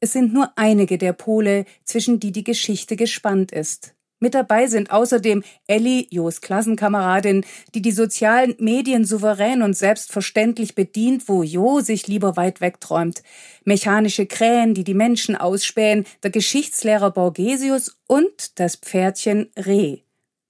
Es 0.00 0.12
sind 0.12 0.32
nur 0.32 0.52
einige 0.56 0.98
der 0.98 1.12
Pole, 1.12 1.64
zwischen 1.84 2.20
die 2.20 2.32
die 2.32 2.44
Geschichte 2.44 2.96
gespannt 2.96 3.52
ist. 3.52 3.94
Mit 4.20 4.34
dabei 4.34 4.66
sind 4.66 4.90
außerdem 4.90 5.44
Ellie, 5.68 6.06
Jos 6.10 6.40
Klassenkameradin, 6.40 7.44
die 7.74 7.82
die 7.82 7.92
sozialen 7.92 8.56
Medien 8.58 9.04
souverän 9.04 9.62
und 9.62 9.76
selbstverständlich 9.76 10.74
bedient, 10.74 11.28
wo 11.28 11.44
Jo 11.44 11.80
sich 11.80 12.08
lieber 12.08 12.36
weit 12.36 12.60
wegträumt. 12.60 13.22
Mechanische 13.64 14.26
Krähen, 14.26 14.74
die 14.74 14.82
die 14.82 14.94
Menschen 14.94 15.36
ausspähen, 15.36 16.04
der 16.22 16.30
Geschichtslehrer 16.30 17.12
Borgesius 17.12 17.96
und 18.08 18.58
das 18.58 18.76
Pferdchen 18.76 19.50
Reh. 19.56 20.00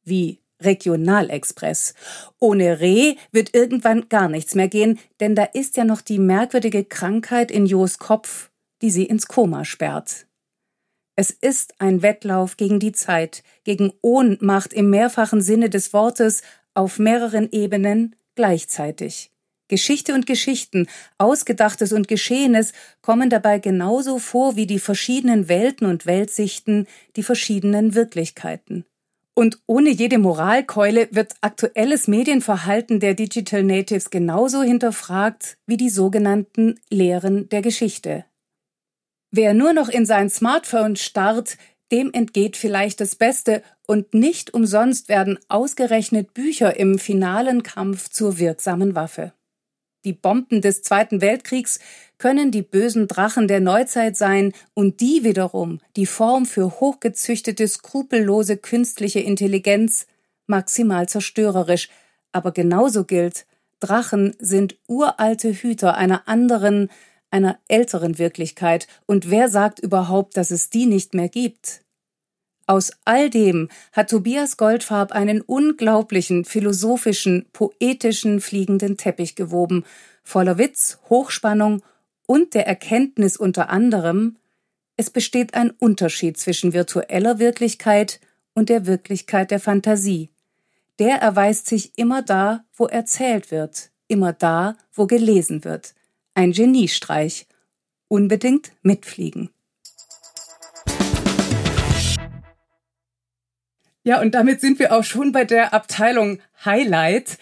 Wie 0.03 0.41
Regionalexpress. 0.61 1.95
Ohne 2.41 2.81
Reh 2.81 3.17
wird 3.33 3.55
irgendwann 3.55 4.09
gar 4.09 4.29
nichts 4.29 4.55
mehr 4.55 4.69
gehen, 4.69 4.99
denn 5.21 5.35
da 5.35 5.45
ist 5.45 5.77
ja 5.77 5.85
noch 5.85 6.01
die 6.01 6.19
merkwürdige 6.19 6.85
Krankheit 6.85 7.51
in 7.51 7.67
Jos 7.67 7.99
Kopf, 7.99 8.48
die 8.83 8.91
sie 8.91 9.05
ins 9.05 9.27
Koma 9.27 9.65
sperrt. 9.65 10.27
Es 11.17 11.31
ist 11.31 11.75
ein 11.81 12.03
Wettlauf 12.03 12.57
gegen 12.57 12.79
die 12.79 12.93
Zeit, 12.93 13.43
gegen 13.65 13.93
Ohnmacht 14.03 14.73
im 14.73 14.91
mehrfachen 14.91 15.41
Sinne 15.41 15.69
des 15.69 15.93
Wortes 15.93 16.43
auf 16.75 16.99
mehreren 16.99 17.51
Ebenen 17.51 18.15
gleichzeitig. 18.37 19.33
Geschichte 19.67 20.15
und 20.15 20.27
Geschichten, 20.27 20.87
Ausgedachtes 21.19 21.93
und 21.93 22.09
Geschehenes 22.09 22.73
kommen 23.03 23.31
dabei 23.31 23.59
genauso 23.59 24.19
vor 24.19 24.57
wie 24.57 24.67
die 24.67 24.79
verschiedenen 24.79 25.49
Welten 25.49 25.87
und 25.87 26.07
Weltsichten, 26.07 26.87
die 27.17 27.23
verschiedenen 27.23 27.95
Wirklichkeiten. 27.95 28.85
Und 29.35 29.61
ohne 29.67 29.91
jede 29.91 30.19
Moralkeule 30.19 31.09
wird 31.13 31.35
aktuelles 31.43 32.09
Medienverhalten 32.09 32.99
der 32.99 33.15
Digital 33.15 33.63
Natives 33.63 34.11
genauso 34.11 34.63
hinterfragt 34.63 35.59
wie 35.67 35.77
die 35.77 35.91
sogenannten 35.91 36.81
Lehren 36.91 37.49
der 37.49 37.63
Geschichte. 37.63 38.25
Wer 39.31 39.55
nur 39.55 39.73
noch 39.73 39.89
in 39.89 40.07
sein 40.07 40.31
Smartphone 40.31 40.97
starrt, 40.97 41.59
dem 41.93 42.13
entgeht 42.13 42.57
vielleicht 42.57 43.01
das 43.01 43.17
Beste, 43.17 43.63
und 43.87 44.13
nicht 44.13 44.53
umsonst 44.53 45.09
werden 45.09 45.39
ausgerechnet 45.49 46.35
Bücher 46.35 46.77
im 46.77 46.99
finalen 46.99 47.63
Kampf 47.63 48.11
zur 48.11 48.39
wirksamen 48.39 48.95
Waffe. 48.95 49.33
Die 50.05 50.13
Bomben 50.13 50.61
des 50.61 50.83
Zweiten 50.83 51.21
Weltkriegs 51.21 51.81
können 52.19 52.51
die 52.51 52.63
bösen 52.63 53.09
Drachen 53.09 53.49
der 53.49 53.61
Neuzeit 53.61 54.17
sein 54.17 54.53
und 54.75 55.01
die 55.01 55.25
wiederum 55.25 55.81
die 55.97 56.07
Form 56.07 56.47
für 56.47 56.81
hochgezüchtete, 56.81 57.67
skrupellose 57.67 58.57
künstliche 58.57 59.21
Intelligenz, 59.21 60.07
maximal 60.47 61.09
zerstörerisch, 61.09 61.89
aber 62.33 62.53
genauso 62.53 63.05
gilt, 63.05 63.47
Drachen 63.81 64.35
sind 64.39 64.77
uralte 64.87 65.53
Hüter 65.53 65.95
einer 65.97 66.29
anderen, 66.29 66.91
einer 67.31 67.59
älteren 67.69 68.19
Wirklichkeit, 68.19 68.87
und 69.07 69.31
wer 69.31 69.49
sagt 69.49 69.79
überhaupt, 69.79 70.37
dass 70.37 70.51
es 70.51 70.71
die 70.71 70.87
nicht 70.87 71.15
mehr 71.15 71.29
gibt? 71.29 71.83
Aus 72.67 72.93
all 73.05 73.31
dem 73.31 73.69
hat 73.93 74.11
Tobias 74.11 74.59
Goldfarb 74.59 75.13
einen 75.13 75.41
unglaublichen, 75.41 76.45
philosophischen, 76.45 77.47
poetischen, 77.53 78.41
fliegenden 78.41 78.97
Teppich 78.99 79.35
gewoben, 79.35 79.85
voller 80.23 80.59
Witz, 80.59 80.99
Hochspannung 81.09 81.83
und 82.27 82.53
der 82.53 82.67
Erkenntnis 82.67 83.39
unter 83.39 83.71
anderem, 83.71 84.37
es 85.01 85.11
besteht 85.11 85.55
ein 85.55 85.71
Unterschied 85.71 86.37
zwischen 86.39 86.73
virtueller 86.73 87.39
Wirklichkeit 87.39 88.21
und 88.53 88.69
der 88.69 88.85
Wirklichkeit 88.85 89.53
der 89.53 89.61
Fantasie. 89.61 90.31
Der 90.99 91.19
erweist 91.19 91.69
sich 91.69 91.93
immer 91.97 92.21
da, 92.21 92.65
wo 92.75 92.87
erzählt 92.87 93.53
wird, 93.53 93.91
immer 94.09 94.33
da, 94.33 94.77
wo 94.93 95.07
gelesen 95.07 95.63
wird. 95.63 95.95
Ein 96.39 96.53
Geniestreich. 96.53 97.49
Unbedingt 98.07 98.71
mitfliegen. 98.83 99.51
Ja, 104.05 104.21
und 104.21 104.37
damit 104.37 104.61
sind 104.61 104.79
wir 104.79 104.93
auch 104.93 105.03
schon 105.03 105.33
bei 105.33 105.45
der 105.45 105.75
Abteilung 105.75 106.39
Highlight. 106.65 107.39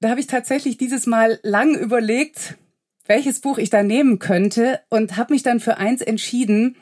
Da 0.00 0.10
habe 0.10 0.20
ich 0.20 0.26
tatsächlich 0.26 0.76
dieses 0.76 1.06
Mal 1.06 1.40
lang 1.42 1.74
überlegt, 1.74 2.58
welches 3.06 3.40
Buch 3.40 3.56
ich 3.56 3.70
da 3.70 3.82
nehmen 3.82 4.18
könnte 4.18 4.82
und 4.90 5.16
habe 5.16 5.32
mich 5.32 5.42
dann 5.42 5.58
für 5.58 5.78
eins 5.78 6.02
entschieden, 6.02 6.76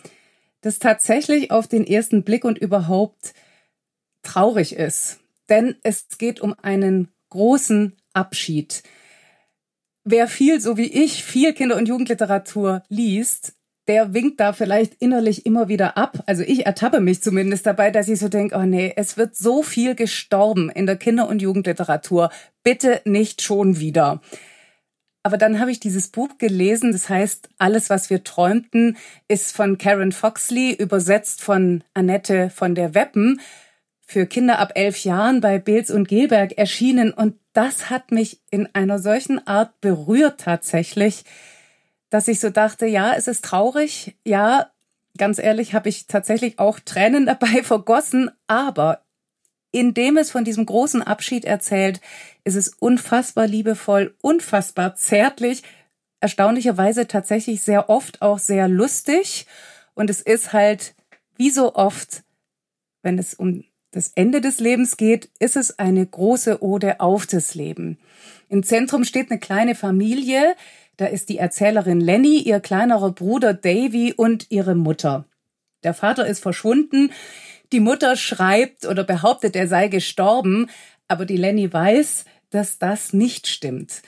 das 0.62 0.80
tatsächlich 0.80 1.52
auf 1.52 1.68
den 1.68 1.86
ersten 1.86 2.24
Blick 2.24 2.44
und 2.44 2.58
überhaupt 2.58 3.34
traurig 4.24 4.74
ist. 4.74 5.20
Denn 5.48 5.76
es 5.84 6.08
geht 6.18 6.40
um 6.40 6.58
einen 6.58 7.06
großen 7.28 7.96
Abschied. 8.14 8.82
Wer 10.04 10.28
viel, 10.28 10.60
so 10.60 10.76
wie 10.76 10.86
ich, 11.04 11.24
viel 11.24 11.52
Kinder- 11.52 11.76
und 11.76 11.86
Jugendliteratur 11.86 12.82
liest, 12.88 13.54
der 13.86 14.14
winkt 14.14 14.40
da 14.40 14.52
vielleicht 14.52 14.94
innerlich 15.00 15.46
immer 15.46 15.68
wieder 15.68 15.96
ab. 15.96 16.22
Also 16.26 16.42
ich 16.42 16.64
ertappe 16.64 17.00
mich 17.00 17.22
zumindest 17.22 17.66
dabei, 17.66 17.90
dass 17.90 18.08
ich 18.08 18.20
so 18.20 18.28
denke, 18.28 18.56
oh 18.56 18.62
nee, 18.62 18.92
es 18.96 19.16
wird 19.16 19.36
so 19.36 19.62
viel 19.62 19.94
gestorben 19.94 20.70
in 20.70 20.86
der 20.86 20.96
Kinder- 20.96 21.28
und 21.28 21.42
Jugendliteratur. 21.42 22.30
Bitte 22.62 23.00
nicht 23.04 23.42
schon 23.42 23.80
wieder. 23.80 24.20
Aber 25.22 25.36
dann 25.36 25.60
habe 25.60 25.70
ich 25.70 25.80
dieses 25.80 26.08
Buch 26.08 26.38
gelesen, 26.38 26.92
das 26.92 27.08
heißt 27.08 27.48
Alles, 27.58 27.90
was 27.90 28.08
wir 28.08 28.24
träumten, 28.24 28.96
ist 29.28 29.54
von 29.54 29.76
Karen 29.76 30.12
Foxley, 30.12 30.72
übersetzt 30.72 31.42
von 31.42 31.84
Annette 31.92 32.48
von 32.48 32.74
der 32.74 32.94
Weppen, 32.94 33.40
für 34.10 34.26
Kinder 34.26 34.58
ab 34.58 34.72
elf 34.74 35.04
Jahren 35.04 35.40
bei 35.40 35.60
Beels 35.60 35.88
und 35.88 36.08
Gelberg 36.08 36.58
erschienen. 36.58 37.12
Und 37.12 37.36
das 37.52 37.90
hat 37.90 38.10
mich 38.10 38.40
in 38.50 38.68
einer 38.74 38.98
solchen 38.98 39.46
Art 39.46 39.80
berührt 39.80 40.40
tatsächlich, 40.40 41.24
dass 42.08 42.26
ich 42.26 42.40
so 42.40 42.50
dachte, 42.50 42.86
ja, 42.86 43.14
es 43.14 43.28
ist 43.28 43.44
traurig, 43.44 44.16
ja, 44.24 44.72
ganz 45.16 45.38
ehrlich, 45.38 45.74
habe 45.74 45.88
ich 45.88 46.08
tatsächlich 46.08 46.58
auch 46.58 46.80
Tränen 46.80 47.24
dabei 47.26 47.62
vergossen, 47.62 48.32
aber 48.48 49.04
indem 49.70 50.16
es 50.16 50.32
von 50.32 50.42
diesem 50.42 50.66
großen 50.66 51.02
Abschied 51.02 51.44
erzählt, 51.44 52.00
ist 52.42 52.56
es 52.56 52.70
unfassbar 52.80 53.46
liebevoll, 53.46 54.16
unfassbar 54.20 54.96
zärtlich, 54.96 55.62
erstaunlicherweise 56.18 57.06
tatsächlich 57.06 57.62
sehr 57.62 57.88
oft 57.88 58.22
auch 58.22 58.40
sehr 58.40 58.66
lustig. 58.66 59.46
Und 59.94 60.10
es 60.10 60.20
ist 60.20 60.52
halt, 60.52 60.96
wie 61.36 61.50
so 61.50 61.76
oft, 61.76 62.24
wenn 63.02 63.16
es 63.16 63.34
um 63.34 63.62
das 63.90 64.12
Ende 64.14 64.40
des 64.40 64.60
Lebens 64.60 64.96
geht, 64.96 65.30
ist 65.38 65.56
es 65.56 65.78
eine 65.78 66.06
große 66.06 66.62
Ode 66.62 67.00
auf 67.00 67.26
das 67.26 67.54
Leben. 67.54 67.98
Im 68.48 68.62
Zentrum 68.62 69.04
steht 69.04 69.30
eine 69.30 69.40
kleine 69.40 69.74
Familie. 69.74 70.54
Da 70.96 71.06
ist 71.06 71.28
die 71.28 71.38
Erzählerin 71.38 72.00
Lenny, 72.00 72.38
ihr 72.38 72.60
kleinerer 72.60 73.10
Bruder 73.10 73.54
Davy 73.54 74.12
und 74.16 74.46
ihre 74.50 74.74
Mutter. 74.74 75.24
Der 75.82 75.94
Vater 75.94 76.26
ist 76.26 76.40
verschwunden. 76.40 77.10
Die 77.72 77.80
Mutter 77.80 78.16
schreibt 78.16 78.86
oder 78.86 79.04
behauptet, 79.04 79.56
er 79.56 79.66
sei 79.66 79.88
gestorben, 79.88 80.68
aber 81.08 81.24
die 81.24 81.36
Lenny 81.36 81.72
weiß, 81.72 82.24
dass 82.50 82.78
das 82.78 83.12
nicht 83.12 83.46
stimmt. 83.46 84.02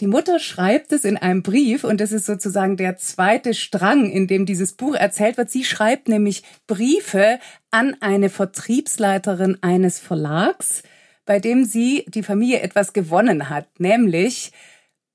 Die 0.00 0.08
Mutter 0.08 0.40
schreibt 0.40 0.90
es 0.92 1.04
in 1.04 1.16
einem 1.16 1.42
Brief 1.42 1.84
und 1.84 2.00
das 2.00 2.10
ist 2.10 2.26
sozusagen 2.26 2.76
der 2.76 2.96
zweite 2.96 3.54
Strang, 3.54 4.10
in 4.10 4.26
dem 4.26 4.44
dieses 4.44 4.72
Buch 4.72 4.94
erzählt 4.94 5.36
wird. 5.36 5.50
Sie 5.50 5.64
schreibt 5.64 6.08
nämlich 6.08 6.42
Briefe 6.66 7.38
an 7.70 7.96
eine 8.00 8.28
Vertriebsleiterin 8.28 9.58
eines 9.62 10.00
Verlags, 10.00 10.82
bei 11.26 11.38
dem 11.38 11.64
sie 11.64 12.04
die 12.08 12.24
Familie 12.24 12.60
etwas 12.60 12.92
gewonnen 12.92 13.48
hat, 13.50 13.68
nämlich 13.78 14.52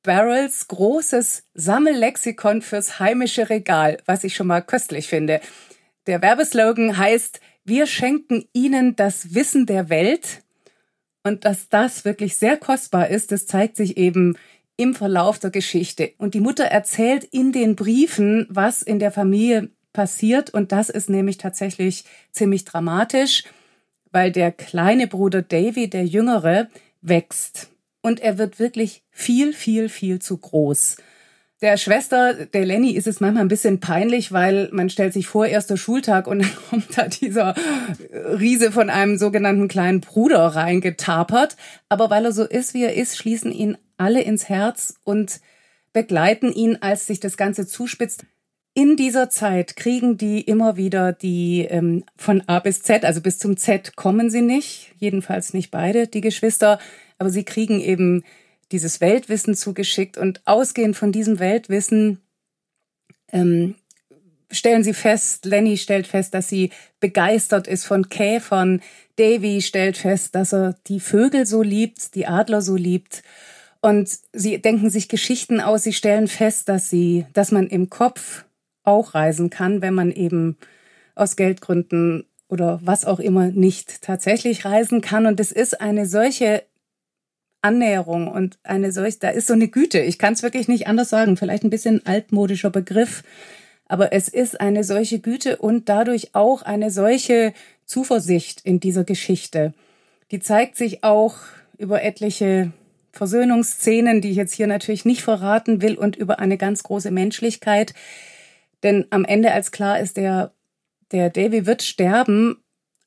Barrels 0.02 0.70
großes 0.70 1.44
Sammellexikon 1.54 2.62
fürs 2.62 3.00
heimische 3.00 3.50
Regal, 3.50 3.98
was 4.06 4.24
ich 4.24 4.34
schon 4.34 4.48
mal 4.48 4.62
köstlich 4.62 5.08
finde. 5.08 5.42
Der 6.08 6.22
Werbeslogan 6.22 6.98
heißt 6.98 7.42
wir 7.70 7.86
schenken 7.86 8.46
ihnen 8.52 8.96
das 8.96 9.36
Wissen 9.36 9.68
der 9.68 9.90
Welt. 9.90 10.42
Und 11.24 11.46
dass 11.46 11.70
das 11.70 12.04
wirklich 12.04 12.38
sehr 12.38 12.58
kostbar 12.58 13.10
ist, 13.10 13.32
das 13.32 13.46
zeigt 13.46 13.76
sich 13.76 13.98
eben 13.98 14.36
im 14.80 14.96
Verlauf 14.96 15.40
der 15.40 15.50
Geschichte. 15.50 16.14
Und 16.18 16.34
die 16.34 16.40
Mutter 16.40 16.64
erzählt 16.64 17.26
in 17.26 17.52
den 17.52 17.76
Briefen, 17.76 18.48
was 18.50 18.82
in 18.82 18.98
der 18.98 19.12
Familie 19.12 19.70
passiert. 19.92 20.52
Und 20.52 20.72
das 20.72 20.90
ist 20.90 21.10
nämlich 21.10 21.38
tatsächlich 21.38 22.06
ziemlich 22.32 22.64
dramatisch, 22.64 23.44
weil 24.12 24.32
der 24.32 24.54
kleine 24.54 25.08
Bruder 25.08 25.42
Davy, 25.42 25.90
der 25.90 26.06
jüngere, 26.06 26.70
wächst. 27.02 27.70
Und 28.02 28.22
er 28.22 28.38
wird 28.38 28.58
wirklich 28.58 29.04
viel, 29.12 29.52
viel, 29.52 29.90
viel 29.90 30.20
zu 30.20 30.38
groß. 30.38 30.96
Der 31.62 31.76
Schwester, 31.76 32.46
der 32.46 32.66
Lenny, 32.66 32.92
ist 32.92 33.06
es 33.06 33.20
manchmal 33.20 33.44
ein 33.44 33.50
bisschen 33.50 33.82
peinlich, 33.82 34.32
weil 34.32 34.70
man 34.72 34.90
stellt 34.90 35.12
sich 35.12 35.28
vor, 35.28 35.46
erster 35.46 35.76
Schultag 35.76 36.26
und 36.26 36.40
dann 36.44 36.52
kommt 36.70 36.98
da 36.98 37.08
dieser 37.10 37.54
Riese 38.14 38.72
von 38.72 38.90
einem 38.90 39.18
sogenannten 39.18 39.68
kleinen 39.68 40.00
Bruder 40.00 40.40
reingetapert. 40.40 41.58
Aber 41.90 42.10
weil 42.10 42.24
er 42.24 42.32
so 42.32 42.46
ist, 42.46 42.74
wie 42.74 42.84
er 42.84 42.96
ist, 42.96 43.18
schließen 43.18 43.52
ihn 43.52 43.78
alle 44.00 44.22
ins 44.22 44.50
Herz 44.50 44.96
und 45.04 45.42
begleiten 45.94 46.54
ihn, 46.54 46.78
als 46.82 47.08
sich 47.08 47.20
das 47.20 47.38
Ganze 47.38 47.68
zuspitzt. 47.68 48.26
In 48.74 48.96
dieser 48.96 49.30
Zeit 49.30 49.76
kriegen 49.76 50.18
die 50.18 50.42
immer 50.42 50.78
wieder 50.78 51.12
die 51.12 51.66
ähm, 51.70 52.04
von 52.16 52.42
A 52.48 52.60
bis 52.60 52.82
Z, 52.84 53.04
also 53.04 53.20
bis 53.22 53.40
zum 53.40 53.58
Z 53.58 53.96
kommen 53.96 54.30
sie 54.30 54.42
nicht, 54.42 54.94
jedenfalls 54.98 55.54
nicht 55.54 55.72
beide, 55.72 56.08
die 56.08 56.22
Geschwister, 56.22 56.80
aber 57.18 57.30
sie 57.30 57.44
kriegen 57.44 57.82
eben 57.82 58.24
dieses 58.72 59.02
Weltwissen 59.02 59.56
zugeschickt 59.56 60.18
und 60.18 60.42
ausgehend 60.46 60.96
von 60.96 61.12
diesem 61.12 61.40
Weltwissen 61.40 62.22
ähm, 63.32 63.76
stellen 64.52 64.84
sie 64.84 64.94
fest, 64.94 65.46
Lenny 65.46 65.78
stellt 65.78 66.08
fest, 66.08 66.34
dass 66.34 66.48
sie 66.48 66.72
begeistert 67.00 67.68
ist 67.68 67.86
von 67.86 68.10
Käfern, 68.10 68.82
Davy 69.18 69.62
stellt 69.62 69.98
fest, 69.98 70.36
dass 70.36 70.54
er 70.54 70.76
die 70.88 71.00
Vögel 71.00 71.46
so 71.46 71.62
liebt, 71.62 72.16
die 72.16 72.28
Adler 72.28 72.62
so 72.62 72.76
liebt 72.76 73.24
und 73.82 74.10
sie 74.34 74.62
denken 74.62 74.90
sich 74.90 75.08
Geschichten 75.08 75.62
aus, 75.62 75.84
sie 75.84 75.94
stellen 75.94 76.28
fest, 76.28 76.68
dass 76.70 76.90
sie, 76.90 77.26
dass 77.34 77.52
man 77.52 77.68
im 77.68 77.90
Kopf 77.90 78.46
auch 78.84 79.14
reisen 79.14 79.50
kann, 79.50 79.82
wenn 79.82 79.94
man 79.94 80.12
eben 80.12 80.58
aus 81.16 81.36
Geldgründen 81.36 82.26
oder 82.50 82.80
was 82.84 83.06
auch 83.06 83.20
immer 83.20 83.48
nicht 83.48 84.02
tatsächlich 84.02 84.66
reisen 84.66 85.02
kann. 85.02 85.26
Und 85.26 85.40
es 85.40 85.52
ist 85.52 85.80
eine 85.80 86.06
solche 86.06 86.64
Annäherung 87.62 88.28
und 88.28 88.58
eine 88.64 88.92
solch, 88.92 89.20
da 89.20 89.30
ist 89.30 89.48
so 89.48 89.54
eine 89.54 89.68
Güte. 89.68 90.00
Ich 90.00 90.18
kann 90.18 90.34
es 90.34 90.44
wirklich 90.44 90.68
nicht 90.68 90.88
anders 90.88 91.10
sagen. 91.10 91.38
Vielleicht 91.38 91.64
ein 91.64 91.70
bisschen 91.70 92.06
altmodischer 92.06 92.70
Begriff, 92.70 93.24
aber 93.86 94.14
es 94.14 94.28
ist 94.28 94.60
eine 94.60 94.84
solche 94.84 95.20
Güte 95.20 95.58
und 95.58 95.90
dadurch 95.90 96.36
auch 96.36 96.62
eine 96.62 96.92
solche 96.92 97.54
Zuversicht 97.86 98.62
in 98.64 98.80
dieser 98.80 99.04
Geschichte. 99.04 99.74
Die 100.32 100.40
zeigt 100.40 100.76
sich 100.76 101.04
auch 101.04 101.36
über 101.78 102.04
etliche 102.04 102.72
Versöhnungsszenen, 103.12 104.22
die 104.22 104.32
ich 104.32 104.38
jetzt 104.38 104.54
hier 104.54 104.68
natürlich 104.68 105.06
nicht 105.06 105.22
verraten 105.22 105.82
will 105.82 105.98
und 105.98 106.16
über 106.16 106.40
eine 106.40 106.58
ganz 106.58 106.84
große 106.84 107.12
Menschlichkeit. 107.12 107.94
Denn 108.84 109.06
am 109.10 109.26
Ende, 109.26 109.52
als 109.52 109.72
klar 109.72 110.00
ist, 110.00 110.18
der, 110.18 110.54
der 111.12 111.30
Davy 111.30 111.66
wird 111.66 111.84
sterben, 111.84 112.64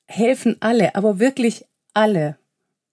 helfen 0.07 0.57
alle, 0.61 0.95
aber 0.95 1.19
wirklich 1.19 1.65
alle 1.95 2.37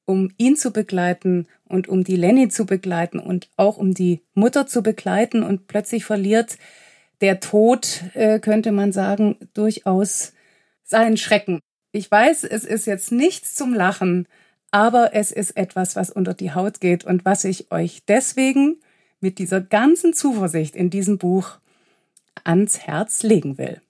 um 0.09 0.31
ihn 0.37 0.55
zu 0.55 0.71
begleiten 0.73 1.45
und 1.65 1.87
um 1.87 2.03
die 2.03 2.15
Lenny 2.15 2.49
zu 2.49 2.65
begleiten 2.65 3.19
und 3.19 3.47
auch 3.57 3.77
um 3.77 3.93
die 3.93 4.23
Mutter 4.33 4.65
zu 4.65 4.81
begleiten 4.81 5.43
und 5.43 5.67
plötzlich 5.67 6.03
verliert 6.03 6.57
der 7.21 7.39
Tod, 7.39 8.05
äh, 8.15 8.39
könnte 8.39 8.71
man 8.71 8.91
sagen, 8.91 9.37
durchaus 9.53 10.33
seinen 10.83 11.15
Schrecken. 11.15 11.59
Ich 11.91 12.09
weiß, 12.09 12.43
es 12.45 12.65
ist 12.65 12.87
jetzt 12.87 13.11
nichts 13.11 13.53
zum 13.53 13.71
Lachen, 13.71 14.27
aber 14.71 15.13
es 15.13 15.31
ist 15.31 15.57
etwas, 15.57 15.95
was 15.95 16.09
unter 16.09 16.33
die 16.33 16.53
Haut 16.53 16.79
geht 16.79 17.03
und 17.05 17.25
was 17.25 17.43
ich 17.43 17.71
euch 17.71 18.03
deswegen 18.07 18.77
mit 19.19 19.39
dieser 19.39 19.61
ganzen 19.61 20.13
Zuversicht 20.13 20.75
in 20.75 20.89
diesem 20.89 21.17
Buch 21.17 21.57
ans 22.43 22.79
Herz 22.79 23.23
legen 23.23 23.57
will. 23.57 23.81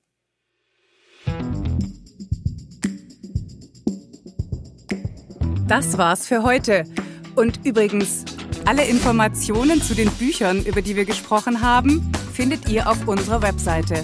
Das 5.68 6.00
war's 6.00 6.26
für 6.26 6.42
heute. 6.42 6.84
Und 7.36 7.64
übrigens, 7.64 8.26
alle 8.66 8.86
Informationen 8.86 9.82
zu 9.82 9.94
den 9.94 10.10
Büchern, 10.12 10.66
über 10.66 10.82
die 10.82 10.96
wir 10.96 11.06
gesprochen 11.06 11.62
haben, 11.62 12.12
findet 12.34 12.70
ihr 12.70 12.90
auf 12.90 13.08
unserer 13.08 13.42
Webseite. 13.42 14.04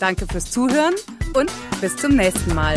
Danke 0.00 0.26
fürs 0.26 0.50
Zuhören 0.50 0.94
und 1.34 1.52
bis 1.80 1.96
zum 1.96 2.16
nächsten 2.16 2.54
Mal. 2.54 2.74